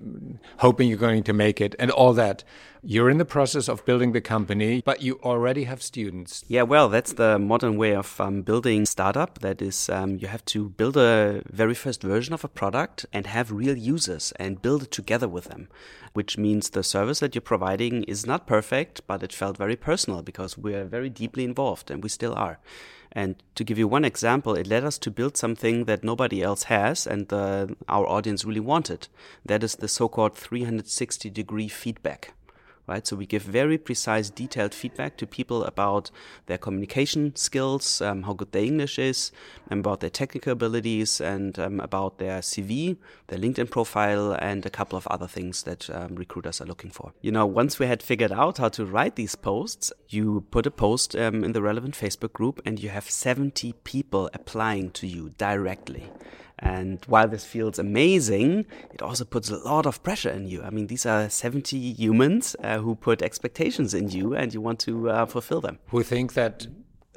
hoping 0.58 0.88
you're 0.88 0.98
going 0.98 1.24
to 1.24 1.34
make 1.34 1.62
it, 1.62 1.76
and 1.80 1.92
all 1.92 2.14
that. 2.14 2.44
You're 2.84 3.12
in 3.12 3.20
the 3.20 3.26
process 3.26 3.70
of 3.70 3.86
building 3.86 4.12
the 4.12 4.22
company, 4.22 4.82
but 4.84 5.04
you 5.04 5.20
already 5.22 5.66
have 5.66 5.84
students. 5.84 6.44
Yeah, 6.48 6.64
well, 6.64 6.90
that's 6.90 7.14
the 7.14 7.38
modern 7.38 7.78
way 7.78 7.94
of 7.94 8.20
um, 8.20 8.42
building 8.42 8.88
startup. 8.88 9.38
That 9.42 9.62
is, 9.62 9.88
um, 9.88 10.18
you 10.18 10.28
have 10.28 10.44
to 10.46 10.70
build 10.70 10.98
a 10.98 11.44
very 11.46 11.76
first 11.76 12.02
version 12.02 12.34
of 12.34 12.44
a 12.44 12.48
product 12.48 13.06
and 13.14 13.28
have 13.28 13.52
real 13.52 13.78
users 13.78 14.34
and 14.38 14.64
build 14.64 14.82
it 14.82 14.92
together 14.92 15.28
with 15.28 15.44
them. 15.46 15.68
Which 16.14 16.40
means 16.40 16.72
the 16.72 16.82
service 16.82 17.20
that 17.20 17.36
you're 17.36 17.44
providing 17.44 18.04
is 18.06 18.26
not 18.26 18.48
perfect, 18.48 19.06
but 19.06 19.22
it 19.22 19.32
felt 19.32 19.58
very 19.58 19.76
personal 19.76 20.24
because 20.24 20.58
we're 20.58 20.86
very 20.86 21.12
deeply 21.12 21.44
involved, 21.44 21.92
and 21.92 22.02
we 22.02 22.10
still 22.10 22.34
are. 22.34 22.58
And 23.12 23.36
to 23.54 23.64
give 23.64 23.78
you 23.78 23.88
one 23.88 24.06
example, 24.06 24.56
it 24.56 24.66
led 24.66 24.84
us 24.84 24.98
to 25.00 25.12
build 25.12 25.38
something 25.38 25.86
that 25.86 26.04
nobody 26.04 26.42
else 26.42 26.64
has 26.64 27.06
and 27.06 27.32
uh, 27.32 27.68
our 27.88 28.08
audience 28.08 28.44
really 28.44 28.60
wanted. 28.60 29.08
That 29.46 29.64
is 29.64 29.76
the 29.76 29.88
so 29.88 30.08
called 30.08 30.36
360 30.36 31.30
degree 31.30 31.68
feedback 31.68 32.34
right? 32.92 33.08
So 33.08 33.16
we 33.16 33.26
give 33.26 33.44
very 33.44 33.78
precise, 33.78 34.30
detailed 34.30 34.74
feedback 34.74 35.16
to 35.18 35.26
people 35.26 35.64
about 35.64 36.12
their 36.48 36.58
communication 36.58 37.36
skills, 37.36 38.02
um, 38.02 38.24
how 38.24 38.34
good 38.34 38.52
their 38.52 38.64
English 38.64 39.00
is, 39.00 39.32
about 39.70 40.02
their 40.02 40.10
technical 40.10 40.52
abilities, 40.52 41.22
and 41.22 41.58
um, 41.58 41.80
about 41.80 42.18
their 42.18 42.40
CV, 42.42 42.98
their 43.28 43.40
LinkedIn 43.40 43.70
profile, 43.70 44.34
and 44.34 44.66
a 44.66 44.70
couple 44.70 44.98
of 44.98 45.08
other 45.08 45.28
things 45.28 45.64
that 45.64 45.90
um, 45.90 46.16
recruiters 46.16 46.60
are 46.60 46.66
looking 46.66 46.92
for. 46.92 47.14
You 47.22 47.32
know, 47.32 47.46
once 47.46 47.80
we 47.80 47.88
had 47.88 48.04
figured 48.04 48.34
out 48.34 48.58
how 48.58 48.70
to 48.70 48.86
write 48.86 49.16
these 49.16 49.36
posts, 49.36 49.94
you 50.10 50.46
put 50.52 50.66
a 50.66 50.72
post 50.72 51.16
um, 51.16 51.44
in 51.46 51.54
the 51.54 51.62
relevant 51.62 51.96
Facebook 51.96 52.34
group, 52.34 52.62
and 52.66 52.78
you 52.84 52.90
have 52.90 53.10
70 53.10 53.74
people 53.86 54.30
applying 54.34 54.92
to 54.92 55.08
you 55.08 55.32
directly. 55.38 56.12
And 56.62 57.04
while 57.08 57.28
this 57.28 57.44
feels 57.44 57.80
amazing, 57.80 58.68
it 58.94 59.02
also 59.02 59.26
puts 59.26 59.50
a 59.50 59.58
lot 59.58 59.86
of 59.86 60.04
pressure 60.04 60.30
in 60.30 60.48
you. 60.48 60.62
I 60.62 60.70
mean, 60.70 60.88
these 60.88 61.06
are 61.06 61.28
70 61.30 61.78
humans 61.94 62.56
uh, 62.64 62.78
who 62.78 62.96
put 62.96 63.22
expectations 63.22 63.94
in 63.94 64.10
you 64.10 64.36
and 64.36 64.54
you 64.54 64.62
want 64.62 64.80
to 64.82 65.10
uh, 65.10 65.26
fulfill 65.26 65.62
them. 65.62 65.80
Who 65.88 66.04
think 66.04 66.34
that 66.34 66.68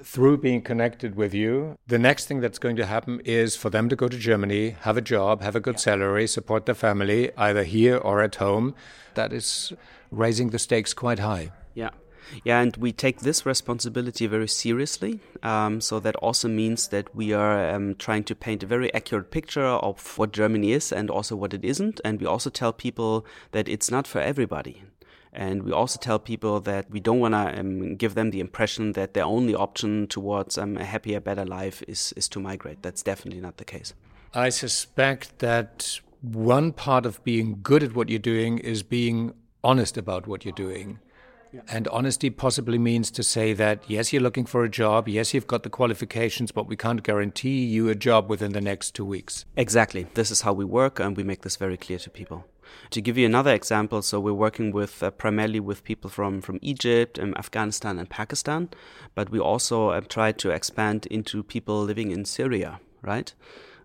through 0.03 0.39
being 0.39 0.63
connected 0.63 1.15
with 1.15 1.35
you, 1.35 1.77
the 1.87 1.99
next 1.99 2.27
thing 2.27 2.41
that's 2.41 2.59
going 2.59 2.77
to 2.77 2.87
happen 2.87 3.21
is 3.25 3.57
for 3.57 3.71
them 3.71 3.89
to 3.89 3.97
go 3.97 4.09
to 4.09 4.19
Germany, 4.19 4.77
have 4.81 4.97
a 4.97 5.03
job, 5.03 5.43
have 5.43 5.57
a 5.57 5.61
good 5.61 5.75
yeah. 5.75 5.81
salary, 5.81 6.27
support 6.27 6.67
their 6.67 6.75
family, 6.75 7.31
either 7.37 7.65
here 7.65 7.97
or 7.97 8.23
at 8.23 8.37
home. 8.37 8.75
That 9.15 9.33
is 9.33 9.73
raising 10.11 10.51
the 10.51 10.59
stakes 10.59 10.95
quite 10.95 11.19
high. 11.19 11.53
Yeah. 11.75 11.91
Yeah, 12.45 12.61
and 12.61 12.77
we 12.77 12.93
take 12.93 13.21
this 13.21 13.47
responsibility 13.47 14.27
very 14.27 14.49
seriously. 14.49 15.21
Um, 15.43 15.81
so 15.81 16.01
that 16.01 16.17
also 16.17 16.49
means 16.49 16.89
that 16.89 17.15
we 17.15 17.33
are 17.33 17.71
um, 17.71 17.95
trying 17.97 18.25
to 18.25 18.35
paint 18.35 18.63
a 18.63 18.67
very 18.67 18.93
accurate 18.95 19.31
picture 19.31 19.65
of 19.65 20.19
what 20.19 20.33
Germany 20.33 20.73
is 20.73 20.93
and 20.93 21.11
also 21.11 21.37
what 21.37 21.55
it 21.55 21.65
isn't. 21.65 22.01
And 22.05 22.21
we 22.21 22.27
also 22.27 22.51
tell 22.51 22.73
people 22.73 23.27
that 23.53 23.69
it's 23.69 23.91
not 23.91 24.07
for 24.07 24.21
everybody. 24.21 24.83
And 25.33 25.65
we 25.65 25.73
also 25.73 25.99
tell 25.99 26.21
people 26.21 26.61
that 26.61 26.89
we 26.91 27.01
don't 27.01 27.19
want 27.19 27.35
to 27.35 27.59
um, 27.59 27.97
give 27.97 28.15
them 28.15 28.31
the 28.31 28.39
impression 28.39 28.93
that 28.93 29.15
their 29.15 29.25
only 29.25 29.55
option 29.55 30.07
towards 30.07 30.57
um, 30.57 30.77
a 30.77 30.85
happier, 30.85 31.19
better 31.19 31.45
life 31.45 31.83
is, 31.89 32.15
is 32.17 32.29
to 32.29 32.41
migrate. 32.41 32.83
That's 32.83 33.03
definitely 33.03 33.41
not 33.41 33.57
the 33.57 33.65
case. 33.65 33.95
I 34.33 34.49
suspect 34.49 35.41
that 35.41 36.01
one 36.21 36.73
part 36.73 37.05
of 37.05 37.23
being 37.25 37.59
good 37.63 37.83
at 37.83 37.95
what 37.95 38.09
you're 38.09 38.19
doing 38.19 38.59
is 38.59 38.83
being 38.83 39.35
honest 39.63 39.97
about 39.99 40.27
what 40.27 40.45
you're 40.45 40.53
doing. 40.53 41.01
And 41.69 41.89
honesty 41.89 42.31
possibly 42.31 42.79
means 42.79 43.11
to 43.13 43.23
say 43.23 43.53
that, 43.55 43.83
yes, 43.89 44.13
you're 44.13 44.23
looking 44.23 44.47
for 44.47 44.65
a 44.65 44.69
job, 44.69 45.09
yes, 45.09 45.35
you've 45.35 45.47
got 45.47 45.63
the 45.63 45.71
qualifications, 45.71 46.53
but 46.53 46.67
we 46.67 46.77
can't 46.77 47.03
guarantee 47.03 47.65
you 47.65 47.89
a 47.89 47.95
job 47.95 48.29
within 48.29 48.53
the 48.53 48.61
next 48.61 48.95
two 48.95 49.05
weeks. 49.05 49.45
Exactly. 49.57 50.07
This 50.15 50.31
is 50.31 50.43
how 50.43 50.53
we 50.53 50.65
work, 50.65 51.01
and 51.01 51.17
we 51.17 51.23
make 51.23 51.43
this 51.43 51.57
very 51.57 51.77
clear 51.77 51.99
to 51.99 52.11
people. 52.11 52.47
To 52.91 53.01
give 53.01 53.19
you 53.19 53.27
another 53.27 53.53
example, 53.53 54.03
so 54.03 54.19
we're 54.21 54.33
working 54.33 54.73
with 54.73 55.03
uh, 55.03 55.11
primarily 55.11 55.61
with 55.61 55.85
people 55.85 56.11
from, 56.11 56.41
from 56.41 56.59
Egypt, 56.63 57.19
um, 57.19 57.35
Afghanistan, 57.37 57.99
and 57.99 58.09
Pakistan, 58.09 58.71
but 59.15 59.31
we 59.31 59.39
also 59.39 59.91
uh, 59.91 60.01
try 60.01 60.33
to 60.33 60.51
expand 60.51 61.07
into 61.07 61.43
people 61.43 61.83
living 61.83 62.11
in 62.11 62.25
Syria, 62.25 62.81
right? 63.03 63.33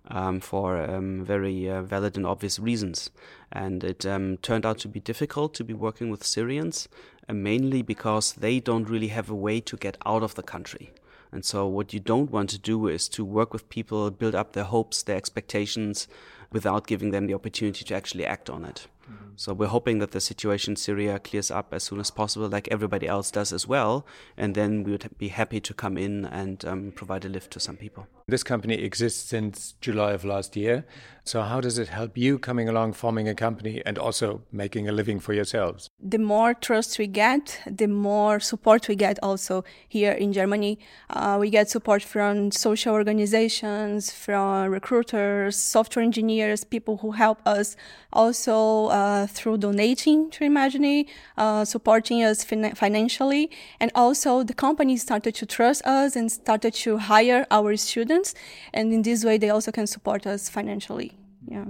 Um, 0.08 0.40
for 0.40 0.82
um, 0.82 1.24
very 1.24 1.70
uh, 1.70 1.84
valid 1.84 2.18
and 2.18 2.26
obvious 2.26 2.58
reasons. 2.58 3.12
And 3.52 3.84
it 3.84 4.06
um, 4.08 4.38
turned 4.38 4.66
out 4.66 4.80
to 4.80 4.88
be 4.88 5.00
difficult 5.00 5.54
to 5.56 5.64
be 5.64 5.74
working 5.74 6.10
with 6.10 6.26
Syrians 6.26 6.88
and 7.30 7.44
mainly 7.44 7.84
because 7.84 8.34
they 8.34 8.60
don't 8.60 8.90
really 8.90 9.10
have 9.10 9.30
a 9.30 9.36
way 9.36 9.62
to 9.62 9.78
get 9.78 9.98
out 10.04 10.24
of 10.24 10.34
the 10.34 10.44
country. 10.44 10.92
And 11.32 11.46
so, 11.46 11.68
what 11.68 11.94
you 11.94 12.00
don't 12.00 12.32
want 12.32 12.50
to 12.50 12.58
do 12.58 12.88
is 12.88 13.08
to 13.10 13.24
work 13.24 13.54
with 13.54 13.70
people, 13.70 14.10
build 14.10 14.34
up 14.34 14.54
their 14.54 14.64
hopes, 14.64 15.04
their 15.04 15.16
expectations, 15.16 16.08
without 16.52 16.88
giving 16.88 17.12
them 17.12 17.28
the 17.28 17.36
opportunity 17.36 17.86
to 17.86 17.96
actually 17.96 18.26
act 18.26 18.50
on 18.50 18.66
it. 18.66 18.88
Mm-hmm. 19.04 19.34
So, 19.36 19.54
we're 19.54 19.68
hoping 19.68 20.00
that 20.00 20.10
the 20.10 20.22
situation 20.22 20.72
in 20.72 20.76
Syria 20.78 21.20
clears 21.20 21.52
up 21.52 21.72
as 21.72 21.84
soon 21.84 22.00
as 22.00 22.10
possible, 22.10 22.50
like 22.50 22.68
everybody 22.72 23.08
else 23.08 23.30
does 23.30 23.54
as 23.54 23.68
well. 23.68 24.08
And 24.36 24.56
then 24.56 24.84
we 24.84 24.92
would 24.94 25.08
be 25.20 25.28
happy 25.28 25.60
to 25.60 25.72
come 25.72 26.00
in 26.00 26.26
and 26.26 26.66
um, 26.66 26.92
provide 26.96 27.26
a 27.26 27.30
lift 27.30 27.52
to 27.52 27.60
some 27.60 27.78
people. 27.78 28.08
This 28.28 28.42
company 28.44 28.74
exists 28.74 29.30
since 29.30 29.76
July 29.82 30.14
of 30.14 30.26
last 30.26 30.56
year. 30.56 30.84
So, 31.30 31.44
how 31.44 31.62
does 31.62 31.78
it 31.78 31.90
help 31.90 32.18
you 32.18 32.40
coming 32.40 32.68
along, 32.68 32.94
forming 32.94 33.28
a 33.30 33.36
company, 33.36 33.84
and 33.86 34.00
also 34.00 34.42
making 34.52 34.90
a 34.90 34.92
living 34.92 35.20
for 35.20 35.32
yourselves? 35.32 35.88
The 36.02 36.18
more 36.18 36.56
trust 36.56 36.98
we 36.98 37.06
get, 37.06 37.62
the 37.68 37.86
more 37.86 38.40
support 38.40 38.88
we 38.88 38.96
get 38.96 39.20
also 39.22 39.64
here 39.88 40.14
in 40.14 40.34
Germany. 40.34 40.80
Uh, 41.08 41.38
we 41.40 41.52
get 41.52 41.70
support 41.70 42.02
from 42.02 42.50
social 42.50 42.96
organizations, 42.96 44.12
from 44.12 44.72
recruiters, 44.72 45.56
software 45.56 46.04
engineers, 46.04 46.64
people 46.64 46.98
who 46.98 47.12
help 47.12 47.38
us 47.46 47.76
also 48.12 48.88
uh, 48.88 49.28
through 49.28 49.60
donating 49.60 50.32
to 50.32 50.44
Imagine, 50.44 51.06
uh, 51.38 51.64
supporting 51.64 52.24
us 52.24 52.44
fin- 52.44 52.74
financially. 52.74 53.52
And 53.80 53.92
also, 53.94 54.42
the 54.42 54.56
company 54.56 54.98
started 54.98 55.36
to 55.36 55.46
trust 55.46 55.86
us 55.86 56.16
and 56.16 56.32
started 56.32 56.74
to 56.86 56.98
hire 56.98 57.46
our 57.52 57.78
students. 57.78 58.34
And 58.74 58.92
in 58.92 59.04
this 59.04 59.24
way, 59.24 59.38
they 59.38 59.52
also 59.52 59.72
can 59.72 59.86
support 59.86 60.26
us 60.26 60.50
financially 60.50 61.19
yeah. 61.48 61.66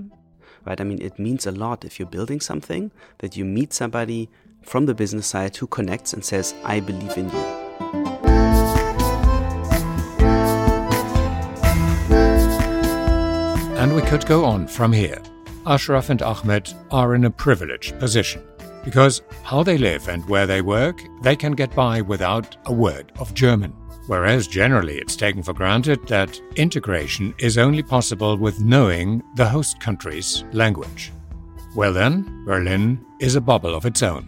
Right? 0.66 0.80
I 0.80 0.84
mean 0.84 1.02
it 1.02 1.20
means 1.20 1.48
a 1.48 1.52
lot 1.52 1.86
if 1.86 2.00
you're 2.00 2.10
building 2.10 2.40
something 2.40 2.92
that 3.20 3.38
you 3.38 3.46
meet 3.46 3.74
somebody 3.74 4.30
from 4.62 4.86
the 4.86 4.94
business 4.94 5.28
side 5.28 5.56
who 5.56 5.68
connects 5.68 6.12
and 6.14 6.24
says 6.24 6.54
i 6.66 6.80
believe 6.80 7.18
in 7.18 7.30
you. 7.30 7.40
And 13.78 13.96
we 13.96 14.02
could 14.02 14.26
go 14.26 14.44
on 14.44 14.68
from 14.68 14.92
here. 14.92 15.22
Ashraf 15.66 16.10
and 16.10 16.22
ahmed 16.22 16.74
are 16.92 17.16
in 17.16 17.24
a 17.24 17.32
privileged 17.32 17.98
position 18.00 18.44
because 18.84 19.22
how 19.44 19.64
they 19.64 19.78
live 19.78 20.08
and 20.08 20.28
where 20.28 20.48
they 20.48 20.62
work 20.62 21.02
they 21.22 21.36
can 21.36 21.52
get 21.52 21.74
by 21.76 22.02
without 22.02 22.56
a 22.66 22.74
word 22.74 23.12
of 23.20 23.34
german 23.34 23.74
whereas 24.10 24.48
generally 24.48 24.98
it's 24.98 25.16
taken 25.16 25.44
for 25.44 25.54
granted 25.54 26.06
that 26.08 26.42
integration 26.56 27.32
is 27.38 27.60
only 27.60 27.84
possible 27.84 28.36
with 28.36 28.60
knowing 28.60 29.22
the 29.36 29.48
host 29.48 29.80
country's 29.80 30.44
language. 30.52 31.12
Well, 31.76 31.94
then, 31.94 32.44
Berlin 32.44 33.06
is 33.22 33.36
a 33.36 33.42
bubble 33.42 33.76
of 33.76 33.86
its 33.86 34.02
own. 34.02 34.28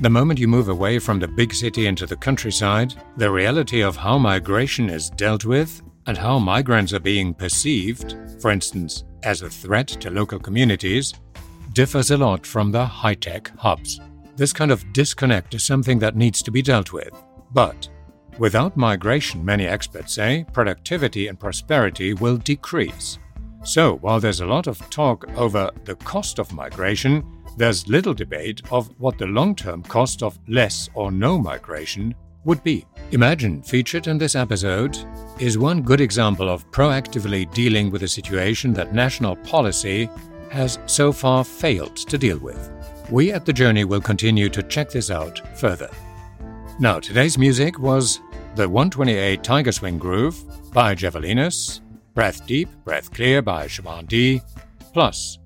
The 0.00 0.08
moment 0.08 0.38
you 0.38 0.46
move 0.46 0.68
away 0.68 1.00
from 1.00 1.18
the 1.18 1.26
big 1.26 1.52
city 1.52 1.88
into 1.88 2.06
the 2.06 2.14
countryside, 2.14 2.94
the 3.16 3.28
reality 3.28 3.82
of 3.82 3.96
how 3.96 4.16
migration 4.16 4.88
is 4.88 5.10
dealt 5.10 5.44
with 5.44 5.82
and 6.06 6.16
how 6.16 6.38
migrants 6.38 6.92
are 6.92 7.00
being 7.00 7.34
perceived, 7.34 8.14
for 8.40 8.52
instance, 8.52 9.02
as 9.24 9.42
a 9.42 9.50
threat 9.50 9.88
to 9.88 10.08
local 10.08 10.38
communities, 10.38 11.14
differs 11.72 12.12
a 12.12 12.16
lot 12.16 12.46
from 12.46 12.70
the 12.70 12.86
high 12.86 13.14
tech 13.14 13.50
hubs. 13.58 13.98
This 14.36 14.52
kind 14.52 14.70
of 14.70 14.92
disconnect 14.92 15.52
is 15.54 15.64
something 15.64 15.98
that 15.98 16.14
needs 16.14 16.42
to 16.42 16.52
be 16.52 16.62
dealt 16.62 16.92
with. 16.92 17.10
But 17.52 17.88
Without 18.38 18.76
migration, 18.76 19.42
many 19.42 19.66
experts 19.66 20.12
say, 20.12 20.44
productivity 20.52 21.28
and 21.28 21.40
prosperity 21.40 22.12
will 22.12 22.36
decrease. 22.36 23.18
So, 23.64 23.96
while 23.96 24.20
there's 24.20 24.40
a 24.40 24.46
lot 24.46 24.66
of 24.66 24.78
talk 24.90 25.26
over 25.38 25.70
the 25.84 25.96
cost 25.96 26.38
of 26.38 26.52
migration, 26.52 27.24
there's 27.56 27.88
little 27.88 28.12
debate 28.12 28.60
of 28.70 28.90
what 29.00 29.16
the 29.16 29.26
long 29.26 29.54
term 29.54 29.82
cost 29.82 30.22
of 30.22 30.38
less 30.48 30.90
or 30.92 31.10
no 31.10 31.38
migration 31.38 32.14
would 32.44 32.62
be. 32.62 32.84
Imagine, 33.12 33.62
featured 33.62 34.06
in 34.06 34.18
this 34.18 34.34
episode, 34.34 34.98
is 35.38 35.56
one 35.56 35.80
good 35.80 36.02
example 36.02 36.50
of 36.50 36.70
proactively 36.70 37.50
dealing 37.54 37.90
with 37.90 38.02
a 38.02 38.08
situation 38.08 38.74
that 38.74 38.92
national 38.92 39.36
policy 39.36 40.10
has 40.50 40.78
so 40.84 41.10
far 41.10 41.42
failed 41.42 41.96
to 41.96 42.18
deal 42.18 42.38
with. 42.38 42.70
We 43.10 43.32
at 43.32 43.46
The 43.46 43.52
Journey 43.52 43.84
will 43.84 44.00
continue 44.02 44.50
to 44.50 44.62
check 44.62 44.90
this 44.90 45.10
out 45.10 45.40
further. 45.58 45.90
Now, 46.78 47.00
today's 47.00 47.38
music 47.38 47.78
was 47.78 48.20
The 48.56 48.66
128 48.66 49.44
Tiger 49.44 49.70
Swing 49.70 49.98
Groove 49.98 50.42
by 50.72 50.94
Javelinus, 50.94 51.80
Breath 52.14 52.46
Deep, 52.46 52.70
Breath 52.84 53.12
Clear 53.12 53.42
by 53.42 53.66
Siobhan 53.66 54.08
D, 54.08 54.40
plus 54.94 55.38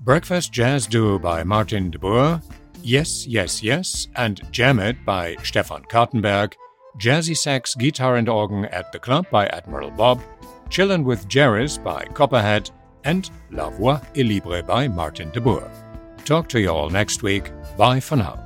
Breakfast 0.00 0.52
Jazz 0.52 0.88
Duo 0.88 1.16
by 1.16 1.44
Martin 1.44 1.92
de 1.92 1.98
Boer, 2.00 2.42
Yes, 2.82 3.24
Yes, 3.24 3.62
Yes, 3.62 4.08
and 4.16 4.40
Jam 4.50 4.80
It 4.80 4.96
by 5.04 5.36
Stefan 5.44 5.84
Kartenberg, 5.84 6.54
Jazzy 6.98 7.36
Sax 7.36 7.76
Guitar 7.76 8.16
and 8.16 8.28
Organ 8.28 8.64
at 8.64 8.90
the 8.90 8.98
Club 8.98 9.30
by 9.30 9.46
Admiral 9.46 9.92
Bob, 9.92 10.20
Chillin' 10.68 11.04
with 11.04 11.28
Jerris 11.28 11.82
by 11.82 12.04
Copperhead, 12.14 12.70
and 13.04 13.30
La 13.52 13.70
Voix 13.70 14.00
est 14.16 14.24
Libre 14.24 14.60
by 14.64 14.88
Martin 14.88 15.30
de 15.30 15.40
Boer. 15.40 15.70
Talk 16.24 16.48
to 16.48 16.60
you 16.60 16.70
all 16.70 16.90
next 16.90 17.22
week. 17.22 17.52
Bye 17.76 18.00
for 18.00 18.16
now. 18.16 18.45